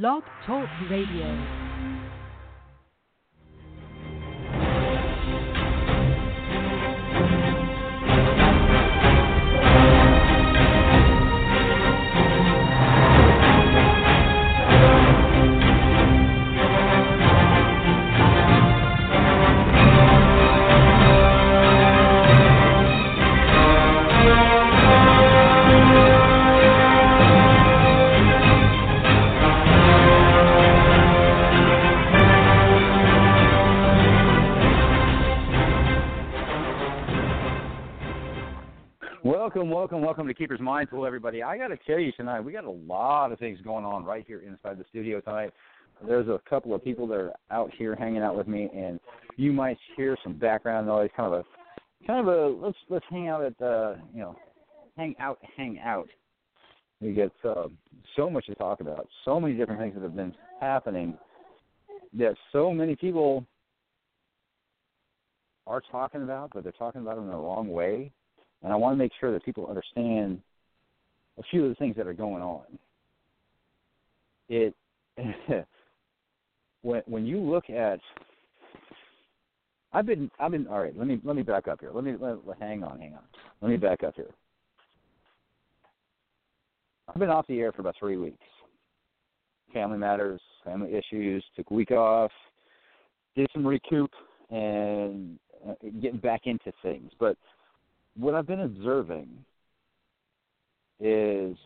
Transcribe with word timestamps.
Blog 0.00 0.24
Talk 0.44 0.68
Radio. 0.90 1.63
Welcome, 39.54 39.70
welcome, 39.70 40.00
welcome 40.00 40.26
to 40.26 40.34
Keeper's 40.34 40.58
Mind 40.58 40.90
Pool, 40.90 41.06
everybody. 41.06 41.40
I 41.40 41.56
got 41.56 41.68
to 41.68 41.76
tell 41.86 42.00
you 42.00 42.10
tonight, 42.16 42.40
we 42.40 42.50
got 42.50 42.64
a 42.64 42.70
lot 42.70 43.30
of 43.30 43.38
things 43.38 43.60
going 43.62 43.84
on 43.84 44.04
right 44.04 44.24
here 44.26 44.40
inside 44.40 44.78
the 44.78 44.84
studio 44.88 45.20
tonight. 45.20 45.52
There's 46.04 46.26
a 46.26 46.40
couple 46.50 46.74
of 46.74 46.82
people 46.82 47.06
that 47.06 47.14
are 47.14 47.32
out 47.52 47.70
here 47.78 47.94
hanging 47.94 48.20
out 48.20 48.36
with 48.36 48.48
me, 48.48 48.68
and 48.74 48.98
you 49.36 49.52
might 49.52 49.78
hear 49.96 50.16
some 50.24 50.32
background 50.32 50.88
noise. 50.88 51.08
Kind 51.16 51.32
of 51.32 51.40
a, 51.40 52.04
kind 52.04 52.28
of 52.28 52.34
a 52.34 52.66
let's 52.66 52.76
let's 52.90 53.04
hang 53.08 53.28
out 53.28 53.44
at 53.44 53.62
uh, 53.64 53.94
you 54.12 54.22
know, 54.22 54.34
hang 54.96 55.14
out, 55.20 55.38
hang 55.56 55.78
out. 55.78 56.08
We 57.00 57.12
get 57.12 57.30
uh, 57.44 57.68
so 58.16 58.28
much 58.28 58.46
to 58.46 58.56
talk 58.56 58.80
about, 58.80 59.06
so 59.24 59.38
many 59.38 59.54
different 59.54 59.80
things 59.80 59.94
that 59.94 60.02
have 60.02 60.16
been 60.16 60.34
happening 60.60 61.16
that 62.14 62.34
so 62.50 62.72
many 62.72 62.96
people 62.96 63.46
are 65.68 65.80
talking 65.92 66.24
about, 66.24 66.50
but 66.52 66.64
they're 66.64 66.72
talking 66.72 67.02
about 67.02 67.18
it 67.18 67.20
in 67.20 67.28
the 67.28 67.36
wrong 67.36 67.68
way 67.68 68.10
and 68.64 68.72
I 68.72 68.76
want 68.76 68.94
to 68.94 68.96
make 68.96 69.12
sure 69.20 69.30
that 69.30 69.44
people 69.44 69.66
understand 69.68 70.40
a 71.38 71.42
few 71.50 71.64
of 71.64 71.68
the 71.68 71.74
things 71.76 71.96
that 71.96 72.06
are 72.06 72.14
going 72.14 72.42
on. 72.42 72.62
It 74.48 74.74
when 76.82 77.02
when 77.06 77.26
you 77.26 77.38
look 77.38 77.70
at 77.70 78.00
I've 79.92 80.06
been 80.06 80.30
I've 80.40 80.50
been 80.50 80.66
all 80.66 80.80
right, 80.80 80.96
let 80.96 81.06
me 81.06 81.20
let 81.22 81.36
me 81.36 81.42
back 81.42 81.68
up 81.68 81.80
here. 81.80 81.90
Let 81.92 82.04
me 82.04 82.14
let, 82.18 82.38
hang 82.58 82.82
on, 82.82 82.98
hang 82.98 83.14
on. 83.14 83.22
Let 83.60 83.70
me 83.70 83.76
back 83.76 84.02
up 84.02 84.14
here. 84.16 84.30
I've 87.08 87.20
been 87.20 87.30
off 87.30 87.46
the 87.46 87.60
air 87.60 87.70
for 87.70 87.82
about 87.82 87.96
3 88.00 88.16
weeks. 88.16 88.38
Family 89.74 89.98
matters, 89.98 90.40
family 90.64 90.94
issues, 90.94 91.44
took 91.54 91.70
a 91.70 91.74
week 91.74 91.90
off, 91.90 92.30
did 93.36 93.46
some 93.52 93.66
recoup 93.66 94.10
and 94.50 95.38
uh, 95.68 95.74
getting 96.00 96.18
back 96.18 96.42
into 96.46 96.72
things. 96.82 97.10
But 97.20 97.36
what 98.16 98.34
I've 98.34 98.46
been 98.46 98.60
observing 98.60 99.28
is 101.00 101.56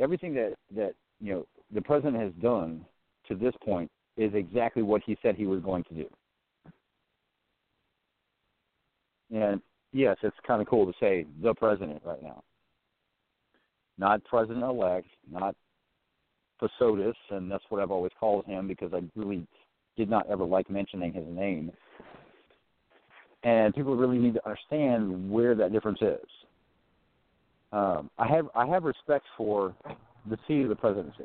everything 0.00 0.34
that 0.34 0.54
that 0.74 0.94
you 1.20 1.34
know 1.34 1.46
the 1.72 1.82
president 1.82 2.16
has 2.16 2.32
done 2.42 2.84
to 3.28 3.34
this 3.34 3.54
point 3.64 3.90
is 4.16 4.32
exactly 4.34 4.82
what 4.82 5.02
he 5.04 5.16
said 5.22 5.36
he 5.36 5.46
was 5.46 5.60
going 5.60 5.84
to 5.84 5.94
do. 5.94 6.06
And 9.32 9.60
yes, 9.92 10.16
it's 10.22 10.36
kind 10.46 10.60
of 10.60 10.68
cool 10.68 10.86
to 10.86 10.92
say 10.98 11.26
the 11.42 11.54
president 11.54 12.02
right 12.04 12.22
now, 12.22 12.42
not 13.98 14.24
president 14.24 14.64
elect, 14.64 15.06
not 15.30 15.54
Pasotis, 16.60 17.14
and 17.30 17.50
that's 17.50 17.64
what 17.68 17.80
I've 17.80 17.90
always 17.90 18.12
called 18.18 18.44
him 18.46 18.66
because 18.66 18.92
I 18.92 19.02
really 19.14 19.46
did 19.96 20.10
not 20.10 20.28
ever 20.28 20.44
like 20.44 20.68
mentioning 20.68 21.12
his 21.12 21.26
name 21.28 21.70
and 23.42 23.74
people 23.74 23.96
really 23.96 24.18
need 24.18 24.34
to 24.34 24.46
understand 24.46 25.30
where 25.30 25.54
that 25.54 25.72
difference 25.72 26.00
is. 26.02 26.26
Um, 27.72 28.10
I 28.18 28.26
have 28.26 28.48
I 28.54 28.66
have 28.66 28.84
respect 28.84 29.24
for 29.36 29.74
the 30.28 30.36
seat 30.46 30.62
of 30.62 30.68
the 30.68 30.76
presidency, 30.76 31.24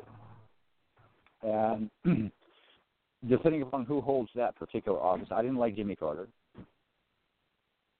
and 1.42 1.90
depending 3.28 3.62
upon 3.62 3.84
who 3.84 4.00
holds 4.00 4.30
that 4.36 4.56
particular 4.56 4.98
office, 4.98 5.28
I 5.30 5.42
didn't 5.42 5.58
like 5.58 5.74
Jimmy 5.74 5.96
Carter. 5.96 6.28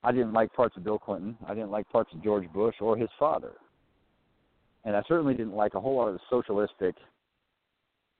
I 0.04 0.12
didn't 0.12 0.32
like 0.32 0.52
parts 0.52 0.76
of 0.76 0.84
Bill 0.84 0.98
Clinton. 0.98 1.36
I 1.48 1.54
didn't 1.54 1.72
like 1.72 1.88
parts 1.88 2.10
of 2.14 2.22
George 2.22 2.50
Bush 2.52 2.76
or 2.80 2.96
his 2.96 3.08
father, 3.18 3.52
and 4.84 4.94
I 4.94 5.02
certainly 5.08 5.34
didn't 5.34 5.54
like 5.56 5.74
a 5.74 5.80
whole 5.80 5.96
lot 5.96 6.06
of 6.06 6.14
the 6.14 6.20
socialistic, 6.30 6.94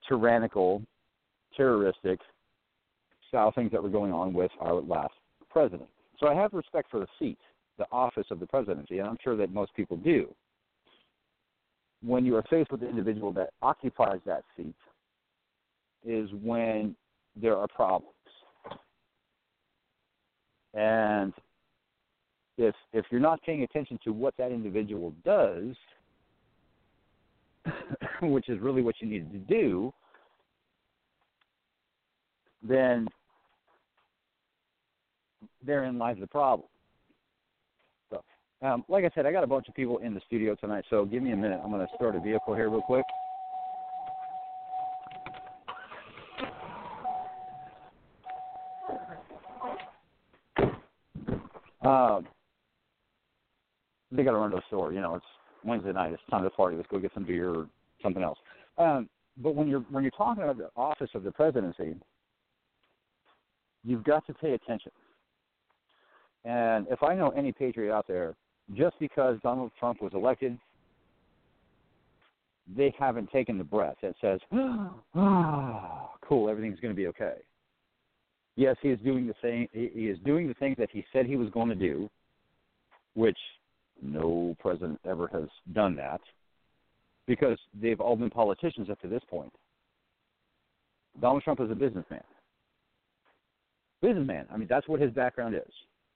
tyrannical, 0.09 0.83
terroristic 1.55 2.19
style 3.29 3.53
things 3.53 3.71
that 3.71 3.81
were 3.81 3.89
going 3.89 4.11
on 4.11 4.33
with 4.33 4.51
our 4.59 4.75
last 4.75 5.13
president. 5.57 5.89
So 6.19 6.27
I 6.27 6.35
have 6.35 6.53
respect 6.53 6.91
for 6.91 6.99
the 6.99 7.07
seat, 7.17 7.39
the 7.79 7.87
office 7.91 8.27
of 8.29 8.39
the 8.39 8.45
presidency, 8.45 8.99
and 8.99 9.07
I'm 9.07 9.17
sure 9.23 9.35
that 9.37 9.51
most 9.51 9.73
people 9.75 9.97
do. 9.97 10.33
When 12.03 12.25
you 12.25 12.35
are 12.35 12.43
faced 12.47 12.71
with 12.71 12.81
the 12.81 12.89
individual 12.89 13.31
that 13.33 13.49
occupies 13.63 14.19
that 14.27 14.43
seat, 14.55 14.75
is 16.05 16.29
when 16.43 16.95
there 17.35 17.57
are 17.57 17.67
problems. 17.67 18.13
And 20.75 21.33
if 22.59 22.75
if 22.93 23.05
you're 23.09 23.19
not 23.19 23.41
paying 23.41 23.63
attention 23.63 23.99
to 24.03 24.13
what 24.13 24.37
that 24.37 24.51
individual 24.51 25.11
does, 25.25 25.75
which 28.21 28.47
is 28.47 28.59
really 28.59 28.83
what 28.83 28.95
you 28.99 29.07
need 29.07 29.31
to 29.31 29.39
do, 29.39 29.91
then 32.61 33.07
therein 35.65 35.97
lies 35.97 36.17
the 36.19 36.27
problem. 36.27 36.67
So, 38.09 38.23
um, 38.61 38.83
like 38.87 39.03
I 39.03 39.09
said, 39.13 39.25
I 39.25 39.31
got 39.31 39.43
a 39.43 39.47
bunch 39.47 39.67
of 39.67 39.75
people 39.75 39.97
in 39.99 40.13
the 40.13 40.21
studio 40.25 40.55
tonight, 40.55 40.85
so 40.89 41.05
give 41.05 41.23
me 41.23 41.31
a 41.31 41.35
minute. 41.35 41.59
I'm 41.63 41.71
going 41.71 41.85
to 41.85 41.93
start 41.95 42.15
a 42.15 42.19
vehicle 42.19 42.55
here 42.55 42.69
real 42.69 42.81
quick. 42.81 43.05
Uh, 51.87 52.21
they 54.11 54.23
got 54.23 54.31
to 54.31 54.37
run 54.37 54.49
to 54.49 54.57
the 54.57 54.61
store. 54.67 54.91
You 54.91 54.99
know, 54.99 55.15
it's 55.15 55.25
Wednesday 55.63 55.93
night. 55.93 56.11
It's 56.11 56.21
time 56.29 56.43
to 56.43 56.49
party. 56.49 56.75
Let's 56.75 56.89
go 56.89 56.99
get 56.99 57.13
some 57.13 57.23
beer 57.23 57.49
or 57.49 57.67
something 58.03 58.23
else. 58.23 58.37
Um, 58.77 59.07
but 59.37 59.55
when 59.55 59.67
you're 59.67 59.85
when 59.91 60.03
you're 60.03 60.11
talking 60.11 60.43
about 60.43 60.57
the 60.57 60.69
office 60.75 61.09
of 61.13 61.23
the 61.23 61.31
presidency, 61.31 61.95
you've 63.83 64.03
got 64.03 64.25
to 64.27 64.33
pay 64.33 64.53
attention. 64.53 64.91
And 66.47 66.87
if 66.89 67.03
I 67.03 67.13
know 67.13 67.29
any 67.31 67.51
patriot 67.51 67.93
out 67.93 68.07
there, 68.07 68.33
just 68.73 68.97
because 68.99 69.37
Donald 69.43 69.71
Trump 69.77 70.01
was 70.01 70.13
elected, 70.13 70.57
they 72.75 72.93
haven't 72.97 73.29
taken 73.31 73.57
the 73.57 73.65
breath 73.65 73.97
that 74.01 74.15
says, 74.21 74.39
"Ah, 75.15 76.09
cool, 76.21 76.49
everything's 76.49 76.79
going 76.79 76.93
to 76.93 76.97
be 76.97 77.07
okay." 77.07 77.35
Yes, 78.55 78.77
he 78.81 78.89
is 78.89 78.99
doing 79.01 79.27
the 79.27 79.35
same. 79.41 79.67
He 79.73 80.07
is 80.07 80.17
doing 80.25 80.47
the 80.47 80.53
things 80.53 80.77
that 80.79 80.89
he 80.89 81.05
said 81.11 81.25
he 81.25 81.35
was 81.35 81.49
going 81.49 81.67
to 81.67 81.75
do, 81.75 82.09
which 83.13 83.37
no 84.01 84.55
president 84.59 84.99
ever 85.05 85.27
has 85.27 85.49
done 85.73 85.97
that, 85.97 86.21
because 87.27 87.57
they've 87.79 87.99
all 87.99 88.15
been 88.15 88.29
politicians 88.29 88.89
up 88.89 89.01
to 89.01 89.09
this 89.09 89.23
point. 89.29 89.51
Donald 91.19 91.43
Trump 91.43 91.59
is 91.59 91.69
a 91.71 91.75
businessman. 91.75 92.23
Businessman. 94.01 94.45
I 94.51 94.55
mean, 94.55 94.67
that's 94.69 94.87
what 94.87 95.01
his 95.01 95.11
background 95.11 95.53
is. 95.53 95.73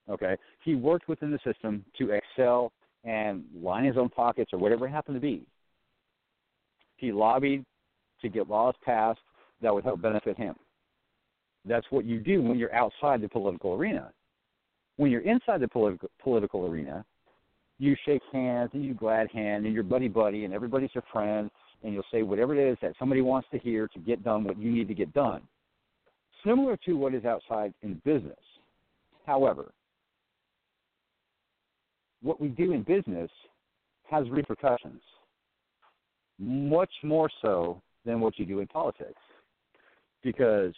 Okay, 0.09 0.35
he 0.63 0.75
worked 0.75 1.07
within 1.07 1.31
the 1.31 1.39
system 1.43 1.85
to 1.97 2.11
excel 2.11 2.71
and 3.03 3.43
line 3.55 3.85
his 3.85 3.97
own 3.97 4.09
pockets 4.09 4.51
or 4.53 4.59
whatever 4.59 4.87
it 4.87 4.91
happened 4.91 5.15
to 5.15 5.21
be. 5.21 5.43
He 6.97 7.11
lobbied 7.11 7.65
to 8.21 8.29
get 8.29 8.49
laws 8.49 8.75
passed 8.83 9.19
that 9.61 9.73
would 9.73 9.83
help 9.83 10.01
benefit 10.01 10.37
him. 10.37 10.55
That's 11.65 11.85
what 11.89 12.05
you 12.05 12.19
do 12.19 12.41
when 12.41 12.57
you're 12.57 12.73
outside 12.73 13.21
the 13.21 13.29
political 13.29 13.73
arena. 13.73 14.11
When 14.97 15.11
you're 15.11 15.21
inside 15.21 15.61
the 15.61 15.67
political 15.67 16.09
political 16.21 16.65
arena, 16.65 17.05
you 17.79 17.95
shake 18.05 18.21
hands 18.31 18.71
and 18.73 18.83
you 18.83 18.93
glad 18.93 19.29
hand 19.31 19.65
and 19.65 19.73
you're 19.73 19.83
buddy 19.83 20.07
buddy 20.07 20.45
and 20.45 20.53
everybody's 20.53 20.91
your 20.93 21.03
friend 21.11 21.49
and 21.83 21.93
you'll 21.93 22.03
say 22.11 22.21
whatever 22.21 22.55
it 22.55 22.71
is 22.71 22.77
that 22.81 22.93
somebody 22.99 23.21
wants 23.21 23.47
to 23.51 23.57
hear 23.57 23.87
to 23.87 23.99
get 23.99 24.23
done 24.23 24.43
what 24.43 24.59
you 24.59 24.71
need 24.71 24.87
to 24.87 24.93
get 24.93 25.13
done. 25.13 25.41
Similar 26.45 26.77
to 26.85 26.93
what 26.93 27.13
is 27.13 27.25
outside 27.25 27.73
in 27.81 28.01
business. 28.05 28.37
However, 29.25 29.71
what 32.21 32.39
we 32.39 32.49
do 32.49 32.71
in 32.71 32.83
business 32.83 33.29
has 34.09 34.29
repercussions, 34.29 35.01
much 36.39 36.91
more 37.03 37.29
so 37.41 37.81
than 38.05 38.19
what 38.19 38.37
you 38.37 38.45
do 38.45 38.59
in 38.59 38.67
politics. 38.67 39.21
Because 40.23 40.73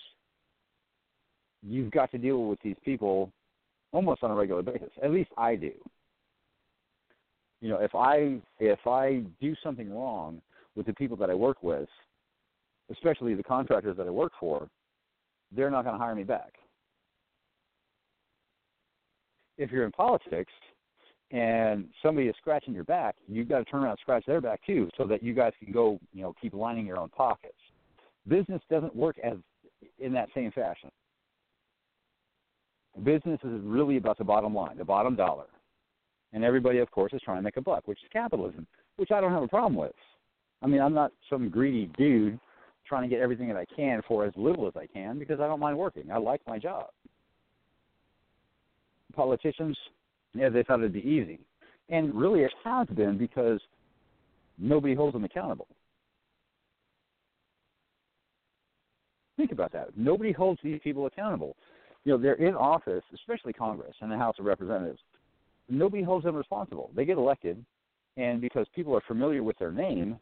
you've 1.62 1.92
got 1.92 2.12
to 2.12 2.18
deal 2.18 2.46
with 2.46 2.60
these 2.64 2.76
people 2.86 3.32
almost 3.92 4.24
on 4.24 4.32
a 4.32 4.36
regular 4.36 4.62
basis. 4.62 4.90
At 5.02 5.12
least 5.12 5.30
I 5.38 5.56
do. 5.56 5.72
You 7.62 7.70
know, 7.70 7.78
if 7.78 7.96
I 7.96 8.40
if 8.60 8.80
I 8.86 9.24
do 9.40 9.56
something 9.64 9.94
wrong 9.94 10.42
with 10.76 10.86
the 10.86 10.94
people 10.94 11.16
that 11.18 11.30
I 11.30 11.34
work 11.34 11.64
with, 11.64 11.88
especially 12.92 13.36
the 13.36 13.44
contractors 13.44 13.96
that 13.98 14.08
I 14.08 14.10
work 14.10 14.34
for, 14.40 14.68
they're 15.56 15.72
not 15.72 15.86
going 15.86 15.96
to 15.96 16.04
hire 16.04 16.16
me 16.16 16.24
back. 16.24 16.54
If 19.58 19.72
you're 19.72 19.86
in 19.86 19.92
politics 19.92 20.52
and 21.34 21.86
somebody 22.04 22.28
is 22.28 22.36
scratching 22.38 22.76
your 22.76 22.84
back, 22.84 23.16
you've 23.28 23.50
got 23.50 23.58
to 23.58 23.66
turn 23.66 23.82
around 23.82 23.92
and 23.92 24.00
scratch 24.00 24.24
their 24.28 24.40
back 24.40 24.62
too, 24.66 24.88
so 24.96 25.06
that 25.06 25.24
you 25.24 25.34
guys 25.34 25.52
can 25.62 25.74
go, 25.74 26.00
you 26.14 26.22
know, 26.22 26.34
keep 26.40 26.54
lining 26.54 26.86
your 26.86 27.00
own 27.00 27.10
pockets. 27.10 27.58
Business 28.28 28.62
doesn't 28.70 28.96
work 28.96 29.18
as 29.24 29.34
in 30.00 30.14
that 30.14 30.30
same 30.36 30.52
fashion. 30.52 30.92
Business 33.04 33.40
is 33.44 33.60
really 33.64 33.98
about 33.98 34.20
the 34.20 34.24
bottom 34.24 34.54
line, 34.54 34.78
the 34.78 34.86
bottom 34.86 35.16
dollar. 35.16 35.46
And 36.34 36.44
everybody, 36.44 36.78
of 36.78 36.92
course, 36.92 37.12
is 37.14 37.22
trying 37.26 37.38
to 37.38 37.44
make 37.44 37.58
a 37.58 37.62
buck, 37.62 37.88
which 37.88 38.00
is 38.04 38.10
capitalism, 38.14 38.68
which 38.98 39.10
I 39.12 39.20
don't 39.20 39.32
have 39.32 39.44
a 39.44 39.48
problem 39.48 39.76
with. 39.76 39.92
I 40.62 40.68
mean, 40.68 40.82
I'm 40.82 40.94
not 40.94 41.12
some 41.32 41.50
greedy 41.50 41.90
dude 41.98 42.40
trying 42.88 43.04
to 43.04 43.10
get 43.10 43.22
everything 43.22 43.48
that 43.48 43.58
I 43.58 43.66
can 43.76 44.02
for 44.08 44.24
as 44.24 44.34
little 44.36 44.68
as 44.68 44.74
I 44.76 44.86
can 44.86 45.18
because 45.18 45.40
I 45.40 45.48
don't 45.48 45.60
mind 45.60 45.78
working. 45.78 46.12
I 46.12 46.18
like 46.18 46.42
my 46.46 46.60
job. 46.60 46.90
Politicians, 49.16 49.78
yeah, 50.34 50.50
they 50.50 50.64
thought 50.64 50.80
it'd 50.80 50.94
be 50.94 51.00
easy. 51.00 51.40
And 51.90 52.14
really, 52.14 52.42
it 52.42 52.52
has 52.64 52.88
been 52.88 53.18
because 53.18 53.60
nobody 54.58 54.96
holds 54.96 55.14
them 55.14 55.24
accountable. 55.24 55.68
Think 59.38 59.52
about 59.52 59.72
that. 59.74 59.90
Nobody 59.98 60.32
holds 60.32 60.60
these 60.64 60.80
people 60.84 61.06
accountable 61.08 61.56
you 62.06 62.12
know, 62.12 62.18
they're 62.18 62.34
in 62.34 62.56
office, 62.56 63.04
especially 63.14 63.54
Congress 63.54 63.96
and 64.02 64.12
the 64.12 64.18
House 64.18 64.36
of 64.40 64.46
Representatives. 64.46 65.00
Nobody 65.70 66.04
holds 66.04 66.26
them 66.26 66.36
responsible. 66.36 66.92
They 66.96 67.06
get 67.06 67.18
elected, 67.18 67.64
and 68.18 68.42
because 68.42 68.68
people 68.76 68.96
are 68.96 69.04
familiar 69.08 69.44
with 69.44 69.58
their 69.58 69.72
name, 69.72 70.20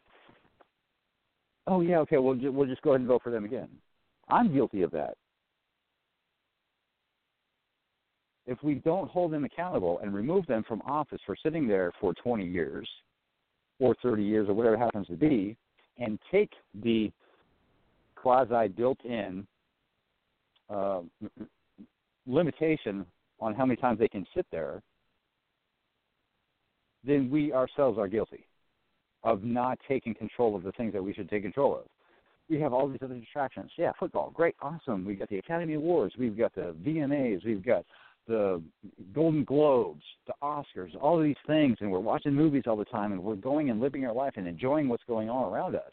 oh 1.68 1.82
yeah, 1.82 1.98
okay, 2.00 2.18
we'll 2.18 2.38
we'll 2.52 2.68
just 2.68 2.84
go 2.84 2.92
ahead 2.92 3.02
and 3.02 3.08
vote 3.08 3.24
for 3.24 3.32
them 3.32 3.46
again. 3.46 3.68
I'm 4.30 4.54
guilty 4.54 4.84
of 4.84 4.92
that. 4.92 5.18
If 8.48 8.62
we 8.64 8.76
don't 8.76 9.10
hold 9.10 9.32
them 9.32 9.44
accountable 9.44 10.00
and 10.00 10.14
remove 10.14 10.48
them 10.48 10.64
from 10.68 10.82
office 10.82 11.22
for 11.26 11.36
sitting 11.42 11.68
there 11.68 11.92
for 12.00 12.14
20 12.14 12.46
years 12.46 12.88
or 13.80 13.96
30 14.02 14.24
years 14.24 14.50
or 14.50 14.54
whatever 14.54 14.76
it 14.76 14.80
happens 14.80 15.08
to 15.08 15.16
be, 15.16 15.56
and 15.98 16.20
take 16.32 16.52
the 16.84 17.12
quasi 18.16 18.68
built-in 18.70 19.46
uh, 20.70 21.02
limitation 22.28 23.06
on 23.40 23.54
how 23.54 23.66
many 23.66 23.76
times 23.76 24.00
they 24.00 24.08
can 24.08 24.26
sit 24.36 24.46
there, 24.52 24.82
then 27.04 27.30
we 27.30 27.52
ourselves 27.52 27.98
are 27.98 28.08
guilty 28.08 28.46
of 29.24 29.44
not 29.44 29.80
taking 29.88 30.14
control 30.14 30.56
of 30.56 30.64
the 30.64 30.72
things 30.74 30.94
that 30.94 31.04
we 31.04 31.14
should 31.14 31.30
take 31.30 31.44
control 31.44 31.76
of. 31.76 31.86
We 32.50 32.60
have 32.60 32.74
all 32.74 32.88
these 32.88 33.00
other 33.02 33.16
distractions. 33.16 33.72
Yeah, 33.78 33.92
football, 34.00 34.32
great, 34.32 34.56
awesome. 34.62 35.06
We've 35.06 35.18
got 35.18 35.30
the 35.30 35.38
Academy 35.38 35.76
Awards, 35.76 36.16
we've 36.18 36.38
got 36.38 36.54
the 36.54 36.76
VMAs, 36.86 37.46
we've 37.46 37.66
got 37.66 37.86
the 38.28 38.62
Golden 39.14 39.44
Globes, 39.44 40.04
the 40.28 40.34
Oscars, 40.42 40.96
all 41.00 41.18
of 41.18 41.24
these 41.24 41.36
things, 41.48 41.78
and 41.82 41.92
we're 41.92 42.00
watching 42.00 42.34
movies 42.34 42.64
all 42.68 42.78
the 42.78 42.86
time, 42.86 43.12
and 43.12 43.24
we're 43.24 43.36
going 43.36 43.70
and 43.70 43.80
living 43.80 44.06
our 44.06 44.14
life 44.14 44.34
and 44.36 44.48
enjoying 44.48 44.88
what's 44.88 45.04
going 45.08 45.30
on 45.30 45.52
around 45.52 45.76
us. 45.76 45.92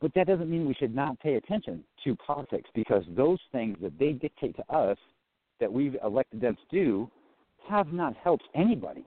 But 0.00 0.12
that 0.14 0.26
doesn't 0.26 0.50
mean 0.50 0.66
we 0.66 0.74
should 0.74 0.94
not 0.94 1.18
pay 1.20 1.34
attention 1.34 1.84
to 2.04 2.16
politics 2.16 2.68
because 2.74 3.04
those 3.16 3.38
things 3.52 3.78
that 3.82 3.96
they 3.98 4.12
dictate 4.12 4.56
to 4.56 4.74
us 4.74 4.98
that 5.60 5.72
we've 5.72 5.96
elected 6.04 6.40
them 6.40 6.56
to 6.56 6.76
do 6.76 7.10
have 7.68 7.92
not 7.92 8.16
helped 8.16 8.44
anybody. 8.54 9.04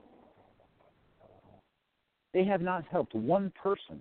They 2.33 2.45
have 2.45 2.61
not 2.61 2.85
helped 2.89 3.13
one 3.13 3.51
person. 3.61 3.99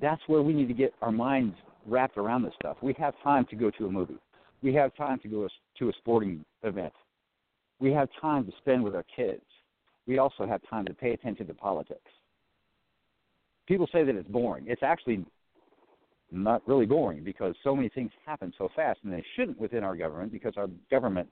That's 0.00 0.20
where 0.26 0.42
we 0.42 0.52
need 0.52 0.68
to 0.68 0.74
get 0.74 0.92
our 1.02 1.12
minds 1.12 1.56
wrapped 1.86 2.18
around 2.18 2.42
this 2.42 2.52
stuff. 2.58 2.76
We 2.82 2.94
have 2.98 3.14
time 3.22 3.46
to 3.50 3.56
go 3.56 3.70
to 3.70 3.86
a 3.86 3.90
movie. 3.90 4.18
We 4.62 4.74
have 4.74 4.94
time 4.96 5.18
to 5.20 5.28
go 5.28 5.48
to 5.78 5.88
a 5.88 5.92
sporting 5.98 6.44
event. 6.62 6.92
We 7.78 7.92
have 7.92 8.08
time 8.20 8.46
to 8.46 8.52
spend 8.58 8.82
with 8.82 8.94
our 8.94 9.04
kids. 9.14 9.42
We 10.06 10.18
also 10.18 10.46
have 10.46 10.60
time 10.68 10.86
to 10.86 10.94
pay 10.94 11.12
attention 11.12 11.46
to 11.46 11.54
politics 11.54 12.10
people 13.66 13.88
say 13.92 14.04
that 14.04 14.14
it's 14.14 14.28
boring. 14.28 14.64
It's 14.66 14.82
actually 14.82 15.24
not 16.30 16.66
really 16.66 16.86
boring 16.86 17.22
because 17.22 17.54
so 17.62 17.74
many 17.74 17.88
things 17.88 18.10
happen 18.24 18.52
so 18.56 18.68
fast, 18.74 19.00
and 19.04 19.12
they 19.12 19.24
shouldn't 19.36 19.60
within 19.60 19.84
our 19.84 19.96
government 19.96 20.32
because 20.32 20.54
our 20.56 20.68
government 20.90 21.28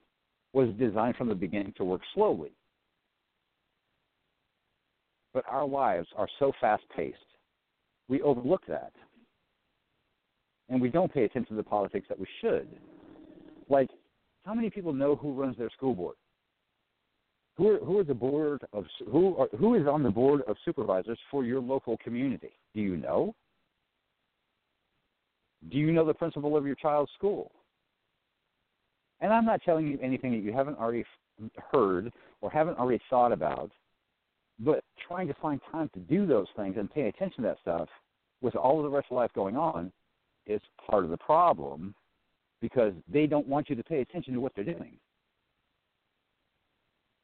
was 0.53 0.69
designed 0.79 1.15
from 1.15 1.27
the 1.27 1.35
beginning 1.35 1.73
to 1.77 1.83
work 1.83 2.01
slowly. 2.13 2.51
But 5.33 5.43
our 5.49 5.67
lives 5.67 6.07
are 6.15 6.29
so 6.39 6.53
fast 6.61 6.83
paced, 6.95 7.17
we 8.07 8.21
overlook 8.21 8.61
that. 8.67 8.93
And 10.69 10.81
we 10.81 10.89
don't 10.89 11.13
pay 11.13 11.25
attention 11.25 11.55
to 11.55 11.61
the 11.61 11.69
politics 11.69 12.07
that 12.09 12.17
we 12.17 12.25
should. 12.41 12.67
Like, 13.69 13.89
how 14.45 14.53
many 14.53 14.69
people 14.69 14.93
know 14.93 15.15
who 15.15 15.33
runs 15.33 15.57
their 15.57 15.69
school 15.69 15.93
board? 15.93 16.15
who 17.57 17.97
are, 17.97 18.03
the 18.03 18.13
board 18.13 18.61
of 18.73 18.85
who 19.09 19.35
are, 19.37 19.47
who 19.57 19.75
is 19.75 19.87
on 19.87 20.03
the 20.03 20.09
board 20.09 20.41
of 20.47 20.57
supervisors 20.65 21.17
for 21.31 21.45
your 21.45 21.61
local 21.61 21.97
community? 21.97 22.51
Do 22.73 22.81
you 22.81 22.97
know? 22.97 23.33
Do 25.71 25.77
you 25.77 25.91
know 25.91 26.05
the 26.05 26.13
principal 26.13 26.57
of 26.57 26.65
your 26.65 26.75
child's 26.75 27.11
school? 27.17 27.51
And 29.21 29.31
I'm 29.31 29.45
not 29.45 29.61
telling 29.63 29.87
you 29.87 29.97
anything 30.01 30.31
that 30.31 30.43
you 30.43 30.51
haven't 30.51 30.77
already 30.77 31.05
heard 31.71 32.11
or 32.41 32.51
haven't 32.51 32.77
already 32.77 33.01
thought 33.09 33.31
about, 33.31 33.71
but 34.59 34.83
trying 35.07 35.27
to 35.27 35.33
find 35.35 35.61
time 35.71 35.89
to 35.93 35.99
do 35.99 36.25
those 36.25 36.47
things 36.57 36.75
and 36.77 36.91
pay 36.91 37.07
attention 37.07 37.43
to 37.43 37.49
that 37.49 37.57
stuff 37.61 37.87
with 38.41 38.55
all 38.55 38.77
of 38.77 38.83
the 38.83 38.95
rest 38.95 39.07
of 39.09 39.15
life 39.15 39.31
going 39.33 39.55
on 39.55 39.91
is 40.45 40.61
part 40.89 41.05
of 41.05 41.09
the 41.09 41.17
problem 41.17 41.95
because 42.61 42.93
they 43.11 43.27
don't 43.27 43.47
want 43.47 43.69
you 43.69 43.75
to 43.75 43.83
pay 43.83 44.01
attention 44.01 44.33
to 44.33 44.41
what 44.41 44.53
they're 44.55 44.63
doing. 44.63 44.97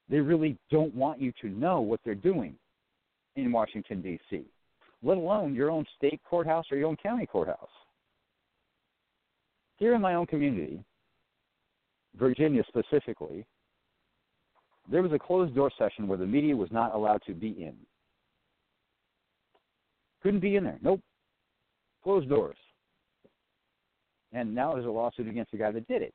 They 0.09 0.19
really 0.19 0.57
don't 0.69 0.93
want 0.93 1.21
you 1.21 1.31
to 1.41 1.50
know 1.50 1.79
what 1.81 2.01
they're 2.03 2.15
doing 2.15 2.55
in 3.35 3.51
Washington, 3.51 4.01
D.C., 4.01 4.43
let 5.03 5.17
alone 5.17 5.55
your 5.55 5.71
own 5.71 5.85
state 5.97 6.19
courthouse 6.29 6.65
or 6.71 6.77
your 6.77 6.88
own 6.88 6.97
county 6.97 7.25
courthouse. 7.25 7.69
Here 9.77 9.95
in 9.95 10.01
my 10.01 10.15
own 10.15 10.27
community, 10.27 10.83
Virginia 12.19 12.63
specifically, 12.67 13.45
there 14.91 15.01
was 15.01 15.13
a 15.13 15.19
closed 15.19 15.55
door 15.55 15.71
session 15.77 16.07
where 16.07 16.17
the 16.17 16.25
media 16.25 16.55
was 16.55 16.71
not 16.71 16.93
allowed 16.93 17.21
to 17.25 17.33
be 17.33 17.47
in. 17.47 17.73
Couldn't 20.21 20.41
be 20.41 20.55
in 20.55 20.63
there. 20.63 20.77
Nope. 20.81 21.01
Closed 22.03 22.29
doors. 22.29 22.57
And 24.33 24.53
now 24.55 24.73
there's 24.73 24.85
a 24.85 24.89
lawsuit 24.89 25.27
against 25.27 25.51
the 25.51 25.57
guy 25.57 25.71
that 25.71 25.88
did 25.88 26.01
it 26.01 26.13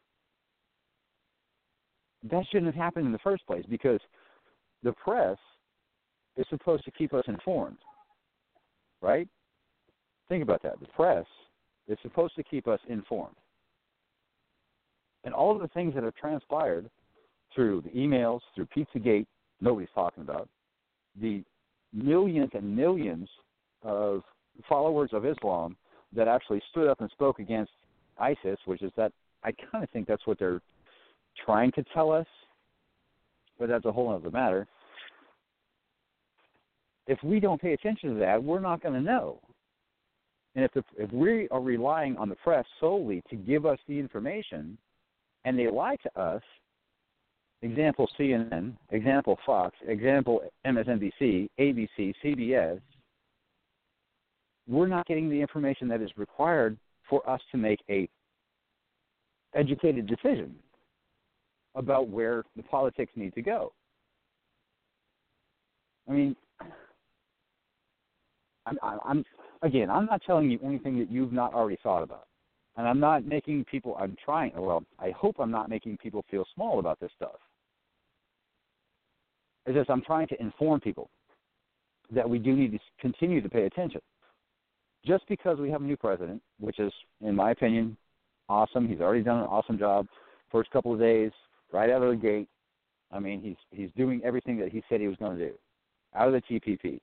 that 2.31 2.45
shouldn't 2.51 2.67
have 2.67 2.75
happened 2.75 3.07
in 3.07 3.13
the 3.13 3.19
first 3.19 3.47
place 3.47 3.65
because 3.69 4.01
the 4.83 4.93
press 4.93 5.39
is 6.37 6.47
supposed 6.51 6.85
to 6.85 6.91
keep 6.91 7.15
us 7.15 7.25
informed, 7.29 7.79
right? 9.01 9.29
Think 10.29 10.43
about 10.43 10.63
that. 10.63 10.81
The 10.81 10.87
press 10.89 11.27
is 11.89 11.99
supposed 12.03 12.35
to 12.37 12.43
keep 12.43 12.67
us 12.67 12.81
informed. 12.89 13.37
And 15.25 15.35
all 15.35 15.55
of 15.55 15.61
the 15.61 15.69
things 15.69 15.95
that 15.95 16.05
have 16.05 16.15
transpired 16.15 16.91
through 17.55 17.83
the 17.83 17.91
emails, 17.91 18.41
through 18.55 18.67
Pizzagate, 18.77 19.27
nobody's 19.61 19.89
talking 19.95 20.23
about, 20.23 20.49
the 21.21 21.43
millions 21.93 22.51
and 22.55 22.77
millions 22.77 23.29
of 23.83 24.23
followers 24.69 25.11
of 25.13 25.25
Islam 25.25 25.77
that 26.15 26.29
actually 26.29 26.63
stood 26.71 26.89
up 26.89 27.01
and 27.01 27.11
spoke 27.11 27.39
against 27.39 27.73
ISIS, 28.19 28.59
which 28.65 28.83
is 28.83 28.93
that 28.97 29.13
I 29.45 29.53
kind 29.71 29.85
of 29.85 29.91
think 29.91 30.07
that's 30.07 30.27
what 30.27 30.39
they're 30.39 30.61
trying 31.45 31.73
to 31.73 31.85
tell 31.95 32.11
us, 32.11 32.27
but 33.59 33.69
that's 33.69 33.85
a 33.85 33.93
whole 33.93 34.13
other 34.13 34.31
matter. 34.31 34.67
If 37.07 37.23
we 37.23 37.39
don't 37.39 37.61
pay 37.61 37.73
attention 37.73 38.15
to 38.15 38.21
that, 38.21 38.43
we're 38.43 38.61
not 38.61 38.83
going 38.83 38.95
to 38.95 39.01
know. 39.01 39.41
And 40.57 40.65
if 40.65 40.73
the, 40.73 40.83
if 40.97 41.13
we 41.13 41.49
are 41.51 41.61
relying 41.61 42.17
on 42.17 42.29
the 42.29 42.35
press 42.37 42.65
solely 42.81 43.23
to 43.31 43.37
give 43.37 43.67
us 43.67 43.79
the 43.87 43.99
information, 43.99 44.77
and 45.45 45.59
they 45.59 45.71
lie 45.71 45.97
to 46.03 46.21
us, 46.21 46.43
example 47.63 48.09
CNN, 48.19 48.75
example 48.91 49.39
Fox, 49.45 49.77
example 49.87 50.43
MSNBC, 50.67 51.49
ABC, 51.61 52.15
CBS, 52.25 52.81
we're 54.67 54.89
not 54.89 55.07
getting 55.07 55.29
the 55.29 55.41
information 55.41 55.87
that 55.89 56.01
is 56.01 56.11
required 56.17 56.77
for 57.09 57.29
us 57.29 57.41
to 57.53 57.57
make 57.57 57.81
a 57.89 58.09
educated 59.55 60.07
decision 60.07 60.55
about 61.75 62.09
where 62.09 62.45
the 62.57 62.63
politics 62.63 63.13
need 63.17 63.35
to 63.35 63.43
go. 63.43 63.73
I 66.09 66.13
mean, 66.13 66.37
I'm, 68.67 68.79
I'm 68.83 69.25
again, 69.63 69.91
I'm 69.91 70.07
not 70.07 70.23
telling 70.27 70.51
you 70.51 70.59
anything 70.65 70.99
that 70.99 71.11
you've 71.11 71.33
not 71.33 71.55
already 71.55 71.79
thought 71.83 72.03
about, 72.03 72.27
and 72.77 72.87
I'm 72.87 73.01
not 73.01 73.25
making 73.25 73.65
people. 73.65 73.97
I'm 73.99 74.17
trying. 74.25 74.53
Well, 74.57 74.85
I 74.99 75.11
hope 75.11 75.37
I'm 75.39 75.51
not 75.51 75.69
making 75.69 75.99
people 75.99 76.25
feel 76.31 76.45
small 76.55 76.79
about 76.79 77.01
this 77.01 77.11
stuff. 77.17 77.37
It's 79.67 79.77
just 79.77 79.91
I'm 79.91 80.03
trying 80.03 80.29
to 80.29 80.41
inform 80.41 80.81
people 80.81 81.11
that 82.13 82.29
we 82.29 82.39
do 82.39 82.55
need 82.55 82.73
to 82.73 82.79
continue 83.01 83.41
to 83.41 83.49
pay 83.49 83.65
attention. 83.65 84.01
Just 85.07 85.27
because 85.29 85.59
we 85.59 85.71
have 85.71 85.83
a 85.83 85.85
new 85.85 85.97
president, 85.97 86.43
which 86.59 86.79
is, 86.81 86.93
in 87.21 87.35
my 87.35 87.53
opinion, 87.53 87.97
awesome. 88.49 88.89
He's 88.89 89.01
already 89.01 89.23
done 89.23 89.39
an 89.39 89.47
awesome 89.47 89.79
job. 89.79 90.07
First 90.51 90.71
couple 90.71 90.93
of 90.93 90.99
days, 90.99 91.31
right 91.73 91.91
out 91.91 92.03
of 92.03 92.11
the 92.11 92.17
gate. 92.17 92.49
I 93.13 93.21
mean, 93.21 93.41
he's 93.41 93.57
he's 93.71 93.91
doing 93.97 94.21
everything 94.25 94.59
that 94.59 94.71
he 94.71 94.83
said 94.89 95.01
he 95.01 95.07
was 95.07 95.17
going 95.17 95.39
to 95.39 95.49
do, 95.49 95.55
out 96.15 96.27
of 96.27 96.35
the 96.35 96.43
TPP. 96.43 97.01